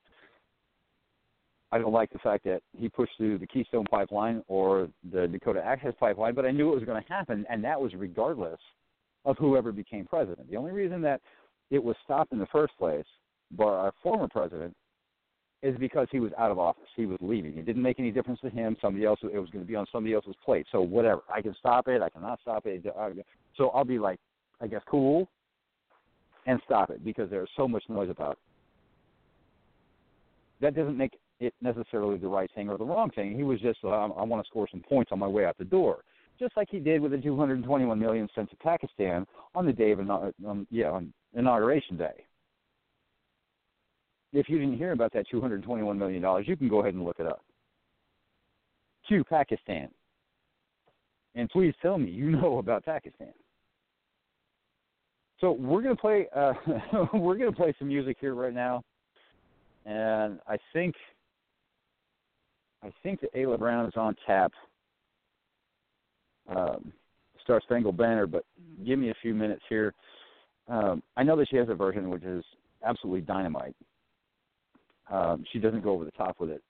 I 1.72 1.78
don't 1.78 1.92
like 1.92 2.12
the 2.12 2.18
fact 2.18 2.44
that 2.44 2.62
he 2.78 2.88
pushed 2.88 3.16
through 3.16 3.38
the 3.38 3.46
Keystone 3.46 3.84
Pipeline 3.90 4.44
or 4.46 4.88
the 5.12 5.26
Dakota 5.26 5.64
Access 5.64 5.94
Pipeline, 5.98 6.34
but 6.34 6.44
I 6.44 6.50
knew 6.50 6.70
it 6.70 6.74
was 6.74 6.84
going 6.84 7.02
to 7.02 7.08
happen, 7.12 7.44
and 7.50 7.64
that 7.64 7.80
was 7.80 7.94
regardless 7.94 8.60
of 9.24 9.36
whoever 9.38 9.72
became 9.72 10.04
president. 10.04 10.48
The 10.50 10.56
only 10.56 10.72
reason 10.72 11.00
that 11.02 11.20
it 11.70 11.82
was 11.82 11.96
stopped 12.04 12.32
in 12.32 12.38
the 12.38 12.46
first 12.46 12.76
place 12.78 13.06
by 13.50 13.64
our 13.64 13.92
former 14.02 14.28
president 14.28 14.76
is 15.64 15.76
because 15.78 16.06
he 16.12 16.20
was 16.20 16.30
out 16.38 16.50
of 16.50 16.58
office. 16.58 16.84
He 16.94 17.06
was 17.06 17.18
leaving. 17.22 17.56
It 17.56 17.64
didn't 17.64 17.82
make 17.82 17.98
any 17.98 18.10
difference 18.10 18.38
to 18.40 18.50
him. 18.50 18.76
Somebody 18.80 19.06
else, 19.06 19.18
it 19.22 19.38
was 19.38 19.48
going 19.48 19.64
to 19.64 19.68
be 19.68 19.74
on 19.74 19.86
somebody 19.90 20.14
else's 20.14 20.34
plate. 20.44 20.66
So 20.70 20.82
whatever. 20.82 21.22
I 21.32 21.40
can 21.40 21.54
stop 21.58 21.88
it. 21.88 22.02
I 22.02 22.10
cannot 22.10 22.38
stop 22.42 22.66
it. 22.66 22.84
So 23.56 23.68
I'll 23.70 23.84
be 23.84 23.98
like, 23.98 24.20
I 24.60 24.66
guess, 24.66 24.82
cool, 24.86 25.28
and 26.46 26.60
stop 26.64 26.90
it 26.90 27.02
because 27.04 27.30
there's 27.30 27.48
so 27.56 27.66
much 27.66 27.82
noise 27.88 28.10
about 28.10 28.32
it. 28.32 28.38
That 30.60 30.76
doesn't 30.76 30.96
make 30.96 31.18
it 31.40 31.54
necessarily 31.60 32.18
the 32.18 32.28
right 32.28 32.50
thing 32.54 32.68
or 32.68 32.78
the 32.78 32.84
wrong 32.84 33.10
thing. 33.10 33.34
He 33.34 33.42
was 33.42 33.60
just, 33.60 33.78
uh, 33.84 33.88
I 33.88 34.22
want 34.22 34.44
to 34.44 34.48
score 34.48 34.68
some 34.70 34.82
points 34.86 35.12
on 35.12 35.18
my 35.18 35.26
way 35.26 35.44
out 35.44 35.58
the 35.58 35.64
door, 35.64 36.04
just 36.38 36.56
like 36.56 36.68
he 36.70 36.78
did 36.78 37.00
with 37.00 37.10
the 37.10 37.18
221 37.18 37.98
million 37.98 38.28
sent 38.34 38.50
to 38.50 38.56
Pakistan 38.56 39.26
on 39.54 39.66
the 39.66 39.72
day 39.72 39.92
of, 39.92 40.00
um, 40.00 40.66
yeah, 40.70 40.90
on 40.90 41.12
inauguration 41.34 41.96
day 41.96 42.24
if 44.34 44.48
you 44.48 44.58
didn't 44.58 44.76
hear 44.76 44.92
about 44.92 45.12
that 45.12 45.26
$221 45.32 45.96
million, 45.96 46.44
you 46.46 46.56
can 46.56 46.68
go 46.68 46.80
ahead 46.80 46.94
and 46.94 47.04
look 47.04 47.18
it 47.18 47.26
up. 47.26 47.42
To 49.08 49.22
Pakistan. 49.24 49.88
And 51.34 51.48
please 51.50 51.74
tell 51.82 51.98
me 51.98 52.10
you 52.10 52.30
know 52.30 52.58
about 52.58 52.84
Pakistan. 52.84 53.32
So 55.40 55.52
we're 55.52 55.82
gonna 55.82 55.96
play 55.96 56.26
uh, 56.34 56.52
we're 57.12 57.36
gonna 57.36 57.52
play 57.52 57.74
some 57.78 57.88
music 57.88 58.16
here 58.20 58.34
right 58.34 58.54
now, 58.54 58.82
and 59.84 60.38
I 60.48 60.56
think 60.72 60.94
I 62.82 62.90
think 63.02 63.20
that 63.20 63.34
Ayla 63.34 63.58
Brown 63.58 63.84
is 63.84 63.92
on 63.96 64.14
tap. 64.26 64.52
Um, 66.48 66.92
Star 67.42 67.60
Spangled 67.62 67.96
Banner, 67.96 68.26
but 68.26 68.44
give 68.86 68.98
me 68.98 69.10
a 69.10 69.14
few 69.20 69.34
minutes 69.34 69.62
here. 69.68 69.92
Um, 70.68 71.02
I 71.16 71.22
know 71.22 71.36
that 71.36 71.48
she 71.50 71.56
has 71.56 71.68
a 71.68 71.74
version 71.74 72.08
which 72.08 72.22
is 72.22 72.44
absolutely 72.84 73.20
dynamite. 73.20 73.76
Um, 75.10 75.44
she 75.52 75.58
doesn't 75.58 75.82
go 75.82 75.90
over 75.90 76.04
the 76.04 76.10
top 76.12 76.40
with 76.40 76.50
it. 76.50 76.62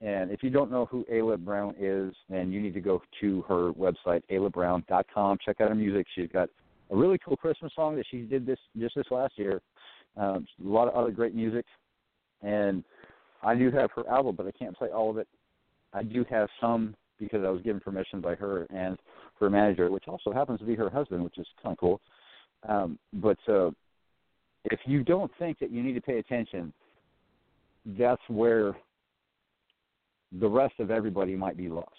And 0.00 0.30
if 0.30 0.42
you 0.42 0.50
don't 0.50 0.70
know 0.70 0.84
who 0.86 1.06
Ayla 1.10 1.38
Brown 1.38 1.74
is, 1.78 2.14
then 2.28 2.52
you 2.52 2.60
need 2.60 2.74
to 2.74 2.80
go 2.80 3.02
to 3.20 3.42
her 3.42 3.72
website, 3.72 4.22
aylabrown.com. 4.30 5.38
Check 5.44 5.60
out 5.60 5.70
her 5.70 5.74
music. 5.74 6.06
She's 6.14 6.28
got 6.30 6.50
a 6.90 6.96
really 6.96 7.18
cool 7.18 7.36
Christmas 7.36 7.72
song 7.74 7.96
that 7.96 8.04
she 8.10 8.18
did 8.18 8.44
this 8.44 8.58
just 8.78 8.94
this 8.94 9.06
last 9.10 9.38
year. 9.38 9.62
Um, 10.16 10.46
a 10.64 10.68
lot 10.68 10.88
of 10.88 10.94
other 10.94 11.10
great 11.10 11.34
music, 11.34 11.64
and 12.42 12.84
I 13.42 13.54
do 13.54 13.70
have 13.70 13.90
her 13.92 14.08
album, 14.08 14.34
but 14.36 14.46
I 14.46 14.50
can't 14.52 14.76
play 14.76 14.88
all 14.88 15.10
of 15.10 15.18
it. 15.18 15.28
I 15.92 16.02
do 16.02 16.24
have 16.30 16.48
some 16.60 16.94
because 17.18 17.44
I 17.44 17.48
was 17.48 17.62
given 17.62 17.80
permission 17.80 18.20
by 18.20 18.34
her 18.34 18.66
and 18.70 18.98
her 19.40 19.48
manager, 19.48 19.90
which 19.90 20.04
also 20.06 20.32
happens 20.32 20.58
to 20.60 20.66
be 20.66 20.74
her 20.74 20.90
husband, 20.90 21.24
which 21.24 21.38
is 21.38 21.46
kind 21.62 21.72
of 21.72 21.78
cool. 21.78 22.00
Um, 22.68 22.98
but 23.14 23.38
uh, 23.48 23.70
if 24.66 24.80
you 24.84 25.02
don't 25.02 25.30
think 25.38 25.58
that 25.60 25.70
you 25.70 25.82
need 25.82 25.94
to 25.94 26.00
pay 26.00 26.18
attention 26.18 26.72
that's 27.98 28.22
where 28.28 28.76
the 30.40 30.48
rest 30.48 30.74
of 30.80 30.90
everybody 30.90 31.36
might 31.36 31.56
be 31.56 31.68
lost. 31.68 31.90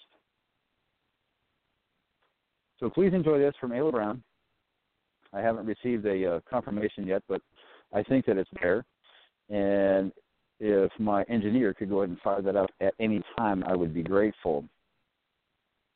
So 2.78 2.88
please 2.88 3.12
enjoy 3.12 3.38
this 3.38 3.54
from 3.60 3.70
Ayla 3.70 3.90
Brown. 3.90 4.22
I 5.32 5.40
haven't 5.40 5.66
received 5.66 6.06
a 6.06 6.36
uh, 6.36 6.40
confirmation 6.48 7.06
yet, 7.06 7.22
but 7.28 7.42
I 7.92 8.02
think 8.02 8.26
that 8.26 8.36
it's 8.36 8.50
there. 8.60 8.84
And 9.50 10.12
if 10.60 10.90
my 10.98 11.22
engineer 11.24 11.74
could 11.74 11.88
go 11.88 11.98
ahead 11.98 12.10
and 12.10 12.20
fire 12.20 12.42
that 12.42 12.56
up 12.56 12.70
at 12.80 12.94
any 13.00 13.22
time, 13.36 13.64
I 13.64 13.74
would 13.74 13.94
be 13.94 14.02
grateful. 14.02 14.64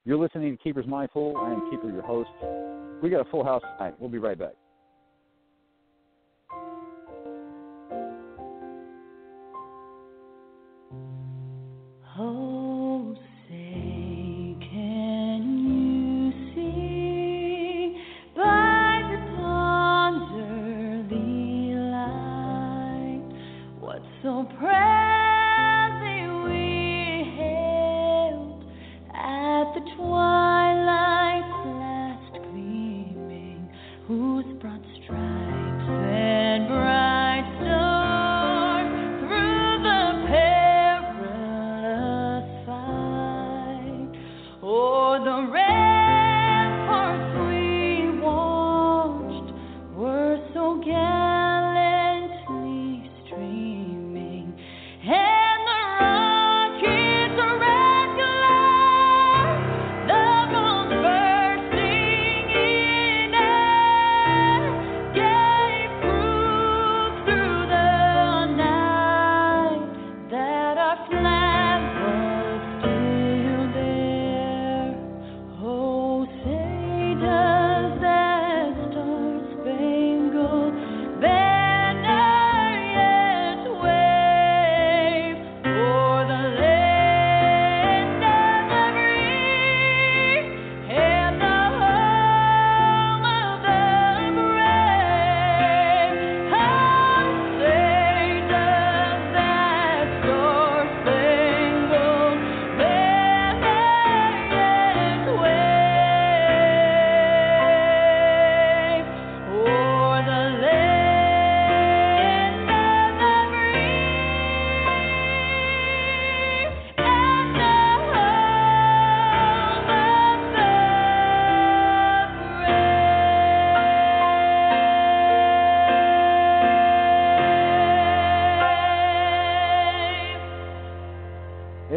You're 0.05 0.19
listening 0.19 0.57
to 0.57 0.63
Keepers 0.63 0.87
Mind 0.87 1.11
Pool. 1.13 1.37
I 1.37 1.53
am 1.53 1.71
Keeper, 1.71 1.91
your 1.91 2.03
host. 2.03 2.31
We 3.03 3.11
got 3.11 3.27
a 3.27 3.31
full 3.31 3.45
house 3.45 3.63
tonight. 3.77 3.95
We'll 3.99 4.11
be 4.11 4.19
right 4.19 4.39
back. 4.39 4.55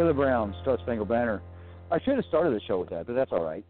Ayla 0.06 0.14
Brown, 0.14 0.54
Star 0.62 0.78
Spangled 0.82 1.08
Banner. 1.08 1.42
I 1.90 1.98
should 2.00 2.14
have 2.14 2.24
started 2.26 2.54
the 2.54 2.60
show 2.66 2.78
with 2.78 2.90
that, 2.90 3.06
but 3.06 3.14
that's 3.14 3.32
all 3.32 3.44
right. 3.44 3.64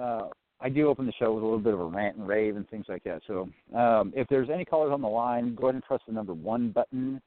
Uh, 0.00 0.28
I 0.60 0.68
do 0.68 0.88
open 0.88 1.04
the 1.04 1.12
show 1.18 1.32
with 1.32 1.42
a 1.42 1.46
little 1.46 1.58
bit 1.58 1.74
of 1.74 1.80
a 1.80 1.84
rant 1.84 2.16
and 2.16 2.28
rave 2.28 2.56
and 2.56 2.68
things 2.68 2.86
like 2.88 3.02
that. 3.02 3.22
So 3.26 3.48
um, 3.76 4.12
if 4.14 4.28
there's 4.28 4.50
any 4.50 4.64
callers 4.64 4.92
on 4.92 5.02
the 5.02 5.08
line, 5.08 5.56
go 5.56 5.66
ahead 5.66 5.74
and 5.74 5.82
press 5.82 6.00
the 6.06 6.12
number 6.12 6.32
one 6.32 6.70
button, 6.70 7.20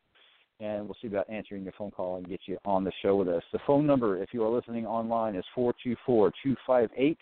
and 0.61 0.85
we'll 0.85 0.95
see 1.01 1.07
about 1.07 1.29
answering 1.29 1.63
your 1.63 1.73
phone 1.77 1.91
call 1.91 2.17
and 2.17 2.27
get 2.27 2.39
you 2.45 2.57
on 2.63 2.85
the 2.85 2.91
show 3.01 3.17
with 3.17 3.27
us. 3.27 3.43
The 3.51 3.59
phone 3.67 3.85
number, 3.85 4.21
if 4.21 4.29
you 4.33 4.45
are 4.45 4.49
listening 4.49 4.85
online, 4.85 5.35
is 5.35 5.43
four 5.53 5.73
two 5.83 5.97
four 6.05 6.31
two 6.41 6.55
five 6.65 6.89
eight 6.95 7.19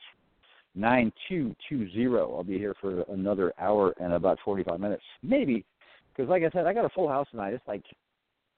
nine 0.76 1.12
two 1.28 1.56
two 1.68 1.90
zero. 1.92 2.36
I'll 2.36 2.44
be 2.44 2.60
here 2.60 2.76
for 2.80 3.02
another 3.12 3.52
hour 3.60 3.96
and 4.00 4.14
about 4.14 4.38
45 4.46 4.80
minutes, 4.80 5.04
maybe, 5.24 5.66
because 6.12 6.30
like 6.30 6.44
I 6.44 6.52
said, 6.52 6.68
I 6.68 6.74
got 6.74 6.86
a 6.86 6.90
full 6.90 7.10
house 7.10 7.28
tonight. 7.32 7.54
It's 7.54 7.68
like 7.68 7.84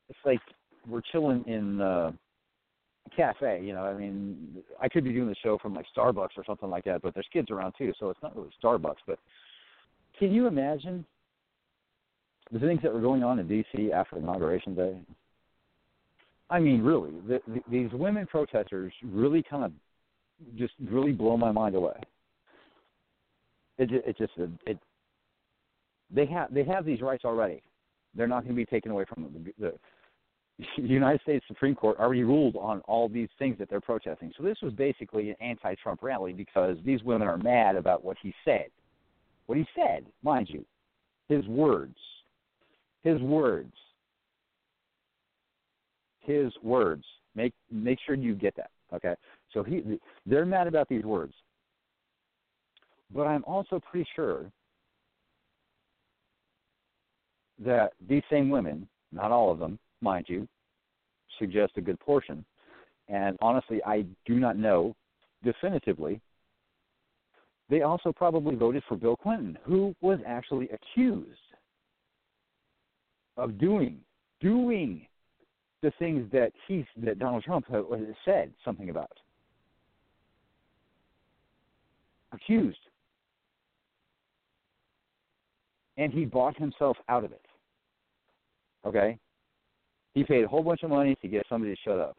it's 0.09 0.19
like 0.25 0.41
we're 0.87 1.01
chilling 1.11 1.43
in. 1.47 1.81
uh 1.81 2.11
cafe. 3.15 3.61
You 3.63 3.73
know, 3.73 3.83
I 3.83 3.93
mean, 3.93 4.57
I 4.81 4.87
could 4.87 5.03
be 5.03 5.11
doing 5.11 5.27
the 5.27 5.35
show 5.43 5.57
from 5.57 5.73
like 5.73 5.85
Starbucks 5.95 6.37
or 6.37 6.45
something 6.45 6.69
like 6.69 6.85
that, 6.85 7.01
but 7.01 7.13
there's 7.13 7.27
kids 7.31 7.49
around 7.49 7.73
too, 7.77 7.93
so 7.99 8.09
it's 8.09 8.21
not 8.21 8.35
really 8.35 8.49
Starbucks. 8.63 8.97
But 9.05 9.19
can 10.17 10.31
you 10.31 10.47
imagine 10.47 11.05
the 12.51 12.59
things 12.59 12.81
that 12.83 12.93
were 12.93 13.01
going 13.01 13.23
on 13.23 13.39
in 13.39 13.47
D.C. 13.47 13.91
after 13.91 14.17
Inauguration 14.17 14.75
Day? 14.75 14.99
I 16.49 16.59
mean, 16.59 16.81
really, 16.81 17.11
the, 17.27 17.41
the, 17.47 17.61
these 17.69 17.91
women 17.93 18.27
protesters 18.27 18.91
really 19.03 19.43
kind 19.43 19.63
of 19.63 19.71
just 20.57 20.73
really 20.89 21.13
blow 21.13 21.37
my 21.37 21.51
mind 21.51 21.75
away. 21.75 21.99
It, 23.77 23.89
it 23.91 24.17
just 24.17 24.33
it, 24.37 24.77
they 26.13 26.25
have 26.25 26.53
they 26.53 26.63
have 26.65 26.85
these 26.85 27.01
rights 27.01 27.23
already. 27.25 27.61
They're 28.15 28.27
not 28.27 28.43
going 28.43 28.53
to 28.53 28.61
be 28.61 28.65
taken 28.65 28.91
away 28.91 29.05
from 29.05 29.23
them. 29.23 29.45
The, 29.57 29.65
the 29.65 29.73
United 30.77 31.21
States 31.21 31.45
Supreme 31.47 31.75
Court 31.75 31.97
already 31.99 32.23
ruled 32.23 32.55
on 32.55 32.81
all 32.81 33.09
these 33.09 33.29
things 33.39 33.57
that 33.59 33.69
they're 33.69 33.81
protesting. 33.81 34.31
So 34.37 34.43
this 34.43 34.57
was 34.61 34.73
basically 34.73 35.29
an 35.29 35.35
anti-Trump 35.41 36.01
rally 36.03 36.33
because 36.33 36.77
these 36.85 37.03
women 37.03 37.27
are 37.27 37.37
mad 37.37 37.75
about 37.75 38.03
what 38.03 38.17
he 38.21 38.33
said. 38.45 38.67
What 39.47 39.57
he 39.57 39.65
said, 39.75 40.05
mind 40.23 40.49
you, 40.49 40.65
his 41.27 41.45
words, 41.47 41.95
his 43.03 43.19
words, 43.21 43.73
his 46.21 46.51
words. 46.61 47.03
Make 47.33 47.53
make 47.71 47.97
sure 48.05 48.15
you 48.15 48.35
get 48.35 48.55
that. 48.57 48.71
Okay, 48.93 49.15
so 49.53 49.63
he 49.63 49.99
they're 50.25 50.45
mad 50.45 50.67
about 50.67 50.89
these 50.89 51.03
words, 51.03 51.33
but 53.13 53.23
I'm 53.23 53.43
also 53.45 53.79
pretty 53.79 54.07
sure 54.15 54.51
that 57.63 57.93
these 58.07 58.23
same 58.29 58.49
women, 58.49 58.87
not 59.13 59.31
all 59.31 59.49
of 59.49 59.59
them, 59.59 59.79
mind 60.01 60.25
you, 60.27 60.47
suggest 61.39 61.73
a 61.77 61.81
good 61.81 61.99
portion. 61.99 62.43
And 63.07 63.37
honestly, 63.41 63.81
I 63.85 64.05
do 64.25 64.35
not 64.39 64.57
know 64.57 64.95
definitively. 65.43 66.21
They 67.69 67.81
also 67.81 68.11
probably 68.11 68.55
voted 68.55 68.83
for 68.87 68.95
Bill 68.95 69.15
Clinton, 69.15 69.57
who 69.63 69.95
was 70.01 70.19
actually 70.27 70.69
accused 70.69 71.39
of 73.37 73.57
doing 73.57 73.99
doing 74.41 75.07
the 75.81 75.91
things 75.99 76.29
that 76.31 76.51
he 76.67 76.85
that 76.97 77.19
Donald 77.19 77.43
Trump 77.43 77.65
said 78.25 78.51
something 78.63 78.89
about. 78.89 79.11
Accused. 82.33 82.77
And 85.97 86.13
he 86.13 86.25
bought 86.25 86.57
himself 86.57 86.97
out 87.09 87.23
of 87.23 87.31
it. 87.31 87.45
Okay? 88.85 89.17
He 90.13 90.23
paid 90.23 90.43
a 90.43 90.47
whole 90.47 90.63
bunch 90.63 90.83
of 90.83 90.89
money 90.89 91.15
to 91.21 91.27
get 91.27 91.45
somebody 91.47 91.73
to 91.73 91.81
shut 91.83 91.99
up. 91.99 92.17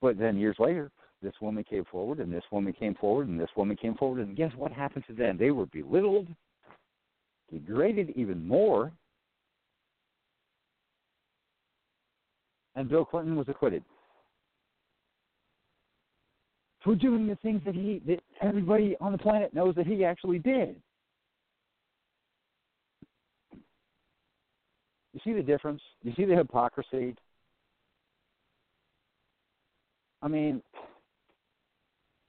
But 0.00 0.18
then 0.18 0.36
years 0.36 0.56
later, 0.58 0.90
this 1.22 1.34
woman 1.40 1.64
came 1.64 1.84
forward, 1.84 2.20
and 2.20 2.32
this 2.32 2.44
woman 2.52 2.72
came 2.72 2.94
forward, 2.94 3.28
and 3.28 3.40
this 3.40 3.50
woman 3.56 3.76
came 3.76 3.94
forward, 3.94 4.20
and 4.20 4.36
guess 4.36 4.52
what 4.56 4.72
happened 4.72 5.04
to 5.08 5.14
them? 5.14 5.36
They 5.38 5.50
were 5.50 5.66
belittled, 5.66 6.28
degraded 7.50 8.10
even 8.14 8.46
more, 8.46 8.92
and 12.76 12.88
Bill 12.88 13.04
Clinton 13.04 13.36
was 13.36 13.48
acquitted 13.48 13.82
for 16.84 16.94
doing 16.94 17.26
the 17.26 17.36
things 17.36 17.62
that 17.64 17.74
he 17.74 18.02
that 18.06 18.20
everybody 18.42 18.94
on 19.00 19.12
the 19.12 19.18
planet 19.18 19.54
knows 19.54 19.74
that 19.74 19.86
he 19.86 20.04
actually 20.04 20.38
did. 20.38 20.76
You 25.14 25.20
see 25.24 25.32
the 25.32 25.42
difference? 25.42 25.80
You 26.02 26.12
see 26.16 26.24
the 26.24 26.34
hypocrisy? 26.34 27.16
I 30.24 30.28
mean, 30.28 30.62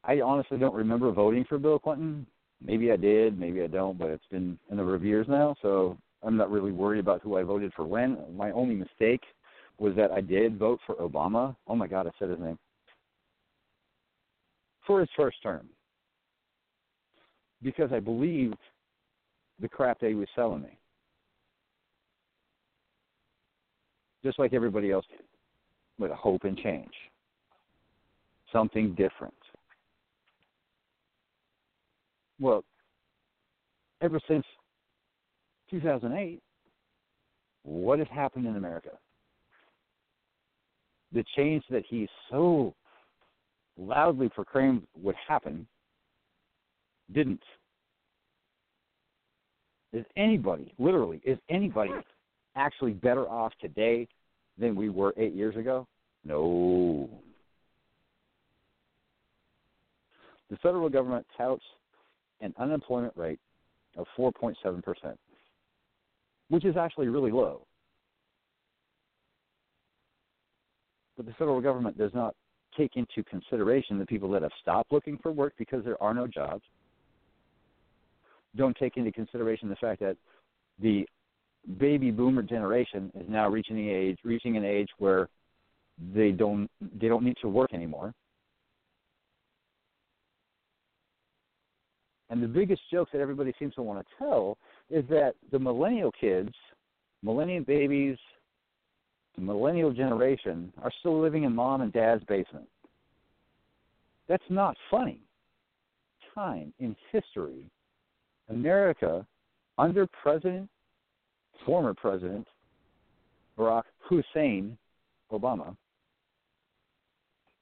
I 0.04 0.20
honestly 0.20 0.58
don't 0.58 0.76
remember 0.76 1.12
voting 1.12 1.46
for 1.48 1.58
Bill 1.58 1.80
Clinton. 1.80 2.28
Maybe 2.64 2.92
I 2.92 2.98
did, 2.98 3.40
maybe 3.40 3.64
I 3.64 3.68
don't, 3.68 3.98
but 3.98 4.10
it's 4.10 4.26
been 4.30 4.60
a 4.70 4.76
number 4.76 4.96
of 4.96 5.04
years 5.04 5.28
now, 5.30 5.56
so 5.62 5.98
I'm 6.22 6.36
not 6.36 6.52
really 6.52 6.74
worried 6.74 7.00
about 7.00 7.22
who 7.22 7.38
I 7.38 7.44
voted 7.44 7.72
for 7.74 7.86
when. 7.86 8.18
My 8.36 8.52
only 8.52 8.76
mistake 8.76 9.22
was 9.80 9.96
that 9.96 10.12
I 10.12 10.20
did 10.20 10.60
vote 10.60 10.80
for 10.86 10.96
Obama. 10.96 11.56
Oh 11.68 11.76
my 11.76 11.88
God, 11.88 12.06
I 12.06 12.12
said 12.20 12.30
his 12.30 12.40
name. 12.40 12.60
For 14.86 15.00
his 15.00 15.10
first 15.16 15.42
term. 15.42 15.68
Because 17.64 17.92
I 17.94 18.00
believed 18.02 18.58
the 19.62 19.70
crap 19.70 20.02
that 20.02 20.10
he 20.10 20.16
was 20.16 20.28
selling 20.36 20.64
me. 20.64 20.78
Just 24.24 24.38
like 24.38 24.54
everybody 24.54 24.92
else 24.92 25.06
did, 25.10 25.26
with 25.98 26.12
a 26.12 26.16
hope 26.16 26.44
and 26.44 26.58
change 26.58 26.92
something 28.52 28.96
different. 28.96 29.34
Well, 32.40 32.64
ever 34.02 34.20
since 34.28 34.46
2008, 35.70 36.42
what 37.64 38.00
has 38.00 38.08
happened 38.14 38.46
in 38.46 38.56
America? 38.56 38.92
The 41.14 41.24
change 41.36 41.64
that 41.70 41.84
he 41.90 42.08
so 42.30 42.74
loudly 43.78 44.30
proclaimed 44.30 44.84
would 45.02 45.16
happen 45.28 45.66
didn't. 47.14 47.42
Is 49.94 50.06
anybody, 50.18 50.74
literally, 50.78 51.22
is 51.24 51.38
anybody 51.50 51.94
actually 52.56 52.92
better 52.92 53.30
off 53.30 53.54
today 53.62 54.08
than 54.58 54.76
we 54.76 54.90
were 54.90 55.14
eight 55.18 55.34
years 55.34 55.56
ago? 55.56 55.88
No. 56.26 57.10
The 60.50 60.58
federal 60.58 60.90
government 60.90 61.26
touts 61.38 61.64
an 62.42 62.54
unemployment 62.58 63.14
rate 63.16 63.40
of 63.98 64.06
4.7%, 64.18 64.84
which 66.50 66.66
is 66.66 66.78
actually 66.78 67.08
really 67.08 67.32
low. 67.32 67.66
But 71.18 71.26
the 71.26 71.34
federal 71.34 71.62
government 71.62 71.98
does 71.98 72.12
not 72.14 72.36
take 72.78 72.98
into 72.98 73.24
consideration 73.24 73.98
the 73.98 74.06
people 74.06 74.30
that 74.32 74.42
have 74.42 74.52
stopped 74.62 74.92
looking 74.92 75.18
for 75.18 75.32
work 75.32 75.54
because 75.58 75.84
there 75.86 76.02
are 76.04 76.14
no 76.14 76.28
jobs. 76.28 76.64
Don't 78.56 78.76
take 78.78 78.98
into 78.98 79.12
consideration 79.12 79.70
the 79.70 79.76
fact 79.78 80.02
that 80.02 80.18
the 80.80 81.08
baby 81.78 82.12
boomer 82.12 82.44
generation 82.44 83.12
is 83.16 83.26
now 83.28 83.50
reaching 83.50 83.76
the 83.76 83.90
age 83.90 84.18
reaching 84.24 84.56
an 84.56 84.64
age 84.64 84.90
where 85.00 85.28
they 86.14 86.32
don't 86.32 86.70
they 87.00 87.08
don't 87.08 87.24
need 87.24 87.38
to 87.42 87.50
work 87.50 87.74
anymore. 87.74 88.14
And 92.30 92.42
the 92.42 92.48
biggest 92.48 92.82
joke 92.92 93.10
that 93.12 93.22
everybody 93.22 93.54
seems 93.60 93.76
to 93.76 93.82
want 93.82 94.06
to 94.06 94.16
tell 94.18 94.58
is 94.90 95.04
that 95.10 95.34
the 95.52 95.60
millennial 95.60 96.12
kids, 96.20 96.54
millennial 97.22 97.64
babies, 97.64 98.18
the 99.36 99.42
millennial 99.42 99.92
generation 99.92 100.72
are 100.82 100.92
still 101.00 101.22
living 101.22 101.44
in 101.44 101.54
mom 101.54 101.82
and 101.82 101.94
dad's 101.94 102.24
basement. 102.24 102.68
That's 104.28 104.44
not 104.50 104.76
funny. 104.90 105.20
Time 106.34 106.74
in 106.80 106.96
history, 107.12 107.70
America, 108.50 109.26
under 109.78 110.08
President, 110.08 110.70
former 111.66 111.94
President 111.94 112.48
Barack 113.58 113.84
Hussein 114.00 114.78
Obama, 115.32 115.76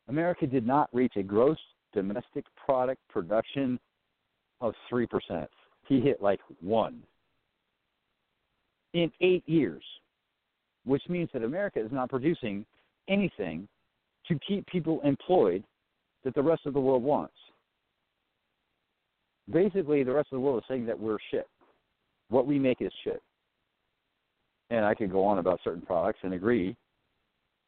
America 0.08 0.48
did 0.48 0.66
not 0.66 0.90
reach 0.94 1.14
a 1.16 1.24
gross 1.24 1.58
domestic 1.94 2.46
product 2.66 3.00
production 3.10 3.80
of 4.64 4.74
3%. 4.92 5.48
He 5.88 6.00
hit 6.00 6.22
like 6.22 6.40
one 6.62 7.04
in 8.94 9.12
eight 9.22 9.44
years, 9.46 9.84
which 10.86 11.04
means 11.10 11.30
that 11.34 11.44
America 11.44 11.84
is 11.84 11.92
not 11.92 12.10
producing 12.10 12.66
anything 13.10 13.68
to 14.28 14.40
keep 14.48 14.66
people 14.68 15.02
employed 15.04 15.64
that 16.24 16.34
the 16.34 16.42
rest 16.42 16.66
of 16.66 16.74
the 16.74 16.80
world 16.80 17.04
wants. 17.04 17.34
Basically, 19.52 20.04
the 20.04 20.14
rest 20.14 20.30
of 20.32 20.38
the 20.38 20.40
world 20.40 20.60
is 20.60 20.64
saying 20.70 20.86
that 20.86 20.98
we're 20.98 21.18
shit. 21.30 21.48
What 22.30 22.48
we 22.48 22.58
make 22.58 22.82
is 22.82 22.92
shit. 23.04 23.22
And 24.70 24.86
I 24.86 24.96
could 24.96 25.12
go 25.12 25.26
on 25.26 25.40
about 25.40 25.60
certain 25.64 25.82
products 25.82 26.20
and 26.24 26.34
agree, 26.34 26.78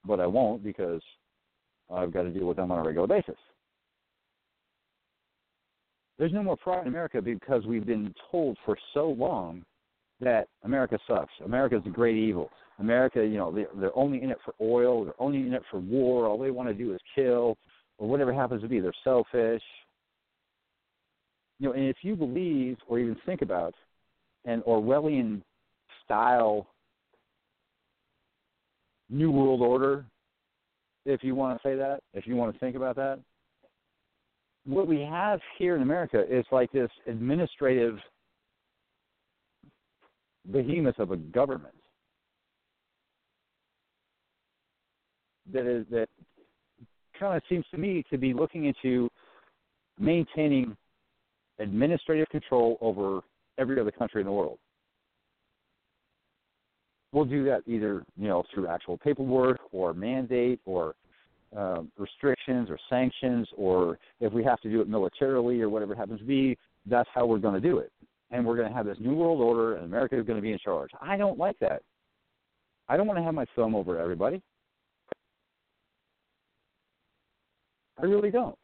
but 0.06 0.22
I 0.22 0.26
won't 0.26 0.64
because 0.64 1.02
I've 1.94 2.14
got 2.14 2.22
to 2.22 2.30
deal 2.30 2.48
with 2.48 2.56
them 2.56 2.72
on 2.72 2.80
a 2.80 2.84
regular 2.84 3.08
basis. 3.08 3.36
There's 6.18 6.34
no 6.34 6.44
more 6.44 6.58
pride 6.58 6.84
in 6.84 6.88
America 6.88 7.22
because 7.22 7.66
we've 7.66 7.86
been 7.86 8.14
told 8.32 8.58
for 8.66 8.78
so 8.94 9.10
long 9.10 9.64
that 10.22 10.48
America 10.64 10.98
sucks. 11.08 11.34
America's 11.44 11.84
the 11.84 11.90
great 11.90 12.16
evil. 12.16 12.50
America, 12.80 13.26
you 13.26 13.38
know, 13.38 13.52
they're, 13.52 13.68
they're 13.76 13.98
only 13.98 14.22
in 14.24 14.32
it 14.32 14.38
for 14.44 14.54
oil. 14.62 15.06
They're 15.06 15.22
only 15.22 15.40
in 15.40 15.54
it 15.54 15.64
for 15.70 15.80
war. 15.80 16.26
All 16.26 16.38
they 16.38 16.52
want 16.52 16.70
to 16.70 16.74
do 16.74 16.94
is 16.94 17.00
kill, 17.14 17.58
or 17.98 18.08
whatever 18.08 18.34
happens 18.34 18.62
to 18.62 18.68
be. 18.68 18.80
They're 18.80 18.94
selfish. 19.04 19.62
You 21.60 21.70
know, 21.70 21.74
and 21.74 21.86
if 21.86 21.98
you 22.02 22.16
believe 22.16 22.78
or 22.88 23.00
even 23.00 23.18
think 23.26 23.42
about 23.42 23.74
an 24.46 24.62
Orwellian 24.68 25.42
style 26.04 26.68
New 29.10 29.32
World 29.32 29.62
Order, 29.62 30.06
if 31.06 31.24
you 31.24 31.36
want 31.36 31.62
to 31.62 31.68
say 31.68 31.76
that, 31.76 32.02
if 32.14 32.26
you 32.26 32.36
want 32.36 32.54
to 32.54 32.60
think 32.60 32.76
about 32.76 32.96
that, 32.96 33.20
what 34.66 34.88
we 34.88 35.02
have 35.02 35.40
here 35.58 35.76
in 35.76 35.82
America 35.82 36.24
is 36.30 36.46
like 36.52 36.72
this 36.72 36.90
administrative 37.08 37.98
behemoth 40.52 41.00
of 41.00 41.12
a 41.12 41.18
government 41.18 41.74
that 45.52 45.66
is 45.66 45.86
that 45.92 46.08
kind 47.20 47.36
of 47.38 47.44
seems 47.48 47.66
to 47.72 47.78
me 47.78 48.04
to 48.10 48.18
be 48.18 48.34
looking 48.34 48.66
into 48.66 49.10
maintaining 50.00 50.76
administrative 51.60 52.28
control 52.30 52.78
over 52.82 53.22
every 53.58 53.80
other 53.80 53.92
country 53.92 54.22
in 54.22 54.28
the 54.28 54.34
world. 54.34 54.58
We'll 57.12 57.26
do 57.26 57.46
that 57.46 57.62
either, 57.66 58.04
you 58.18 58.28
know, 58.28 58.44
through 58.54 58.68
actual 58.68 58.98
paperwork 58.98 59.60
or 59.72 59.94
mandate 59.94 60.60
or 60.66 60.96
um, 61.56 61.92
restrictions 61.98 62.70
or 62.70 62.78
sanctions, 62.90 63.48
or 63.56 63.98
if 64.20 64.32
we 64.34 64.44
have 64.44 64.60
to 64.62 64.70
do 64.70 64.82
it 64.82 64.88
militarily 64.88 65.62
or 65.62 65.70
whatever 65.70 65.94
it 65.94 65.98
happens 65.98 66.20
to 66.20 66.26
be, 66.26 66.58
that's 66.86 67.10
how 67.14 67.26
we're 67.26 67.40
going 67.40 67.56
to 67.56 67.62
do 67.62 67.80
it. 67.80 67.92
And 68.32 68.46
we're 68.46 68.56
going 68.56 68.68
to 68.68 68.74
have 68.74 68.86
this 68.86 68.98
new 69.00 69.14
world 69.14 69.40
order, 69.42 69.76
and 69.76 69.86
America 69.86 70.20
is 70.20 70.26
going 70.26 70.38
to 70.38 70.42
be 70.42 70.52
in 70.52 70.60
charge. 70.60 70.90
I 71.02 71.18
don't 71.18 71.38
like 71.38 71.58
that. 71.60 71.82
I 72.88 72.98
don't 72.98 73.08
want 73.08 73.18
to 73.20 73.24
have 73.24 73.34
my 73.34 73.46
thumb 73.56 73.76
over 73.76 74.00
everybody. 74.00 74.42
I 77.98 78.06
really 78.06 78.32
don't. 78.32 78.58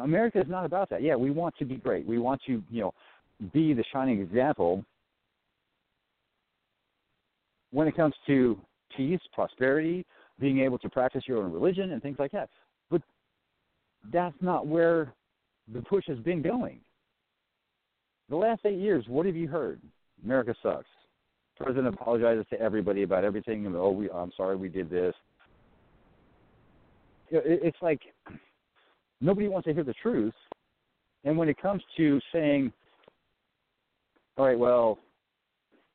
America 0.00 0.40
is 0.40 0.48
not 0.48 0.64
about 0.64 0.88
that. 0.90 1.02
Yeah, 1.02 1.16
we 1.16 1.30
want 1.30 1.54
to 1.58 1.64
be 1.64 1.76
great. 1.76 2.06
We 2.06 2.18
want 2.18 2.40
to, 2.46 2.62
you 2.70 2.80
know, 2.80 2.94
be 3.52 3.74
the 3.74 3.84
shining 3.92 4.20
example 4.20 4.84
when 7.72 7.86
it 7.88 7.96
comes 7.96 8.14
to 8.26 8.58
peace, 8.96 9.20
prosperity, 9.32 10.06
being 10.40 10.60
able 10.60 10.78
to 10.78 10.88
practice 10.88 11.24
your 11.26 11.42
own 11.42 11.52
religion 11.52 11.92
and 11.92 12.02
things 12.02 12.18
like 12.18 12.32
that. 12.32 12.48
But 12.90 13.02
that's 14.12 14.36
not 14.40 14.66
where 14.66 15.12
the 15.72 15.80
push 15.82 16.04
has 16.08 16.18
been 16.18 16.42
going. 16.42 16.80
The 18.28 18.36
last 18.36 18.62
eight 18.64 18.78
years, 18.78 19.04
what 19.08 19.26
have 19.26 19.36
you 19.36 19.48
heard? 19.48 19.80
America 20.24 20.54
sucks. 20.62 20.86
president 21.56 21.88
apologizes 21.88 22.46
to 22.50 22.60
everybody 22.60 23.02
about 23.02 23.24
everything. 23.24 23.66
And, 23.66 23.76
oh, 23.76 23.90
we, 23.90 24.10
I'm 24.10 24.32
sorry 24.36 24.56
we 24.56 24.68
did 24.68 24.90
this. 24.90 25.14
It's 27.30 27.78
like 27.80 28.00
nobody 29.20 29.48
wants 29.48 29.66
to 29.66 29.74
hear 29.74 29.84
the 29.84 29.94
truth. 29.94 30.34
And 31.24 31.36
when 31.38 31.48
it 31.48 31.60
comes 31.60 31.82
to 31.96 32.20
saying, 32.32 32.72
all 34.36 34.46
right, 34.46 34.58
well, 34.58 34.98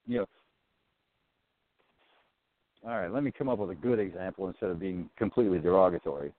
you 0.07 0.19
know, 0.19 0.25
all 2.87 2.97
right, 2.97 3.11
let 3.11 3.23
me 3.23 3.31
come 3.37 3.49
up 3.49 3.59
with 3.59 3.69
a 3.69 3.75
good 3.75 3.99
example 3.99 4.47
instead 4.47 4.69
of 4.69 4.79
being 4.79 5.09
completely 5.17 5.59
derogatory. 5.59 6.31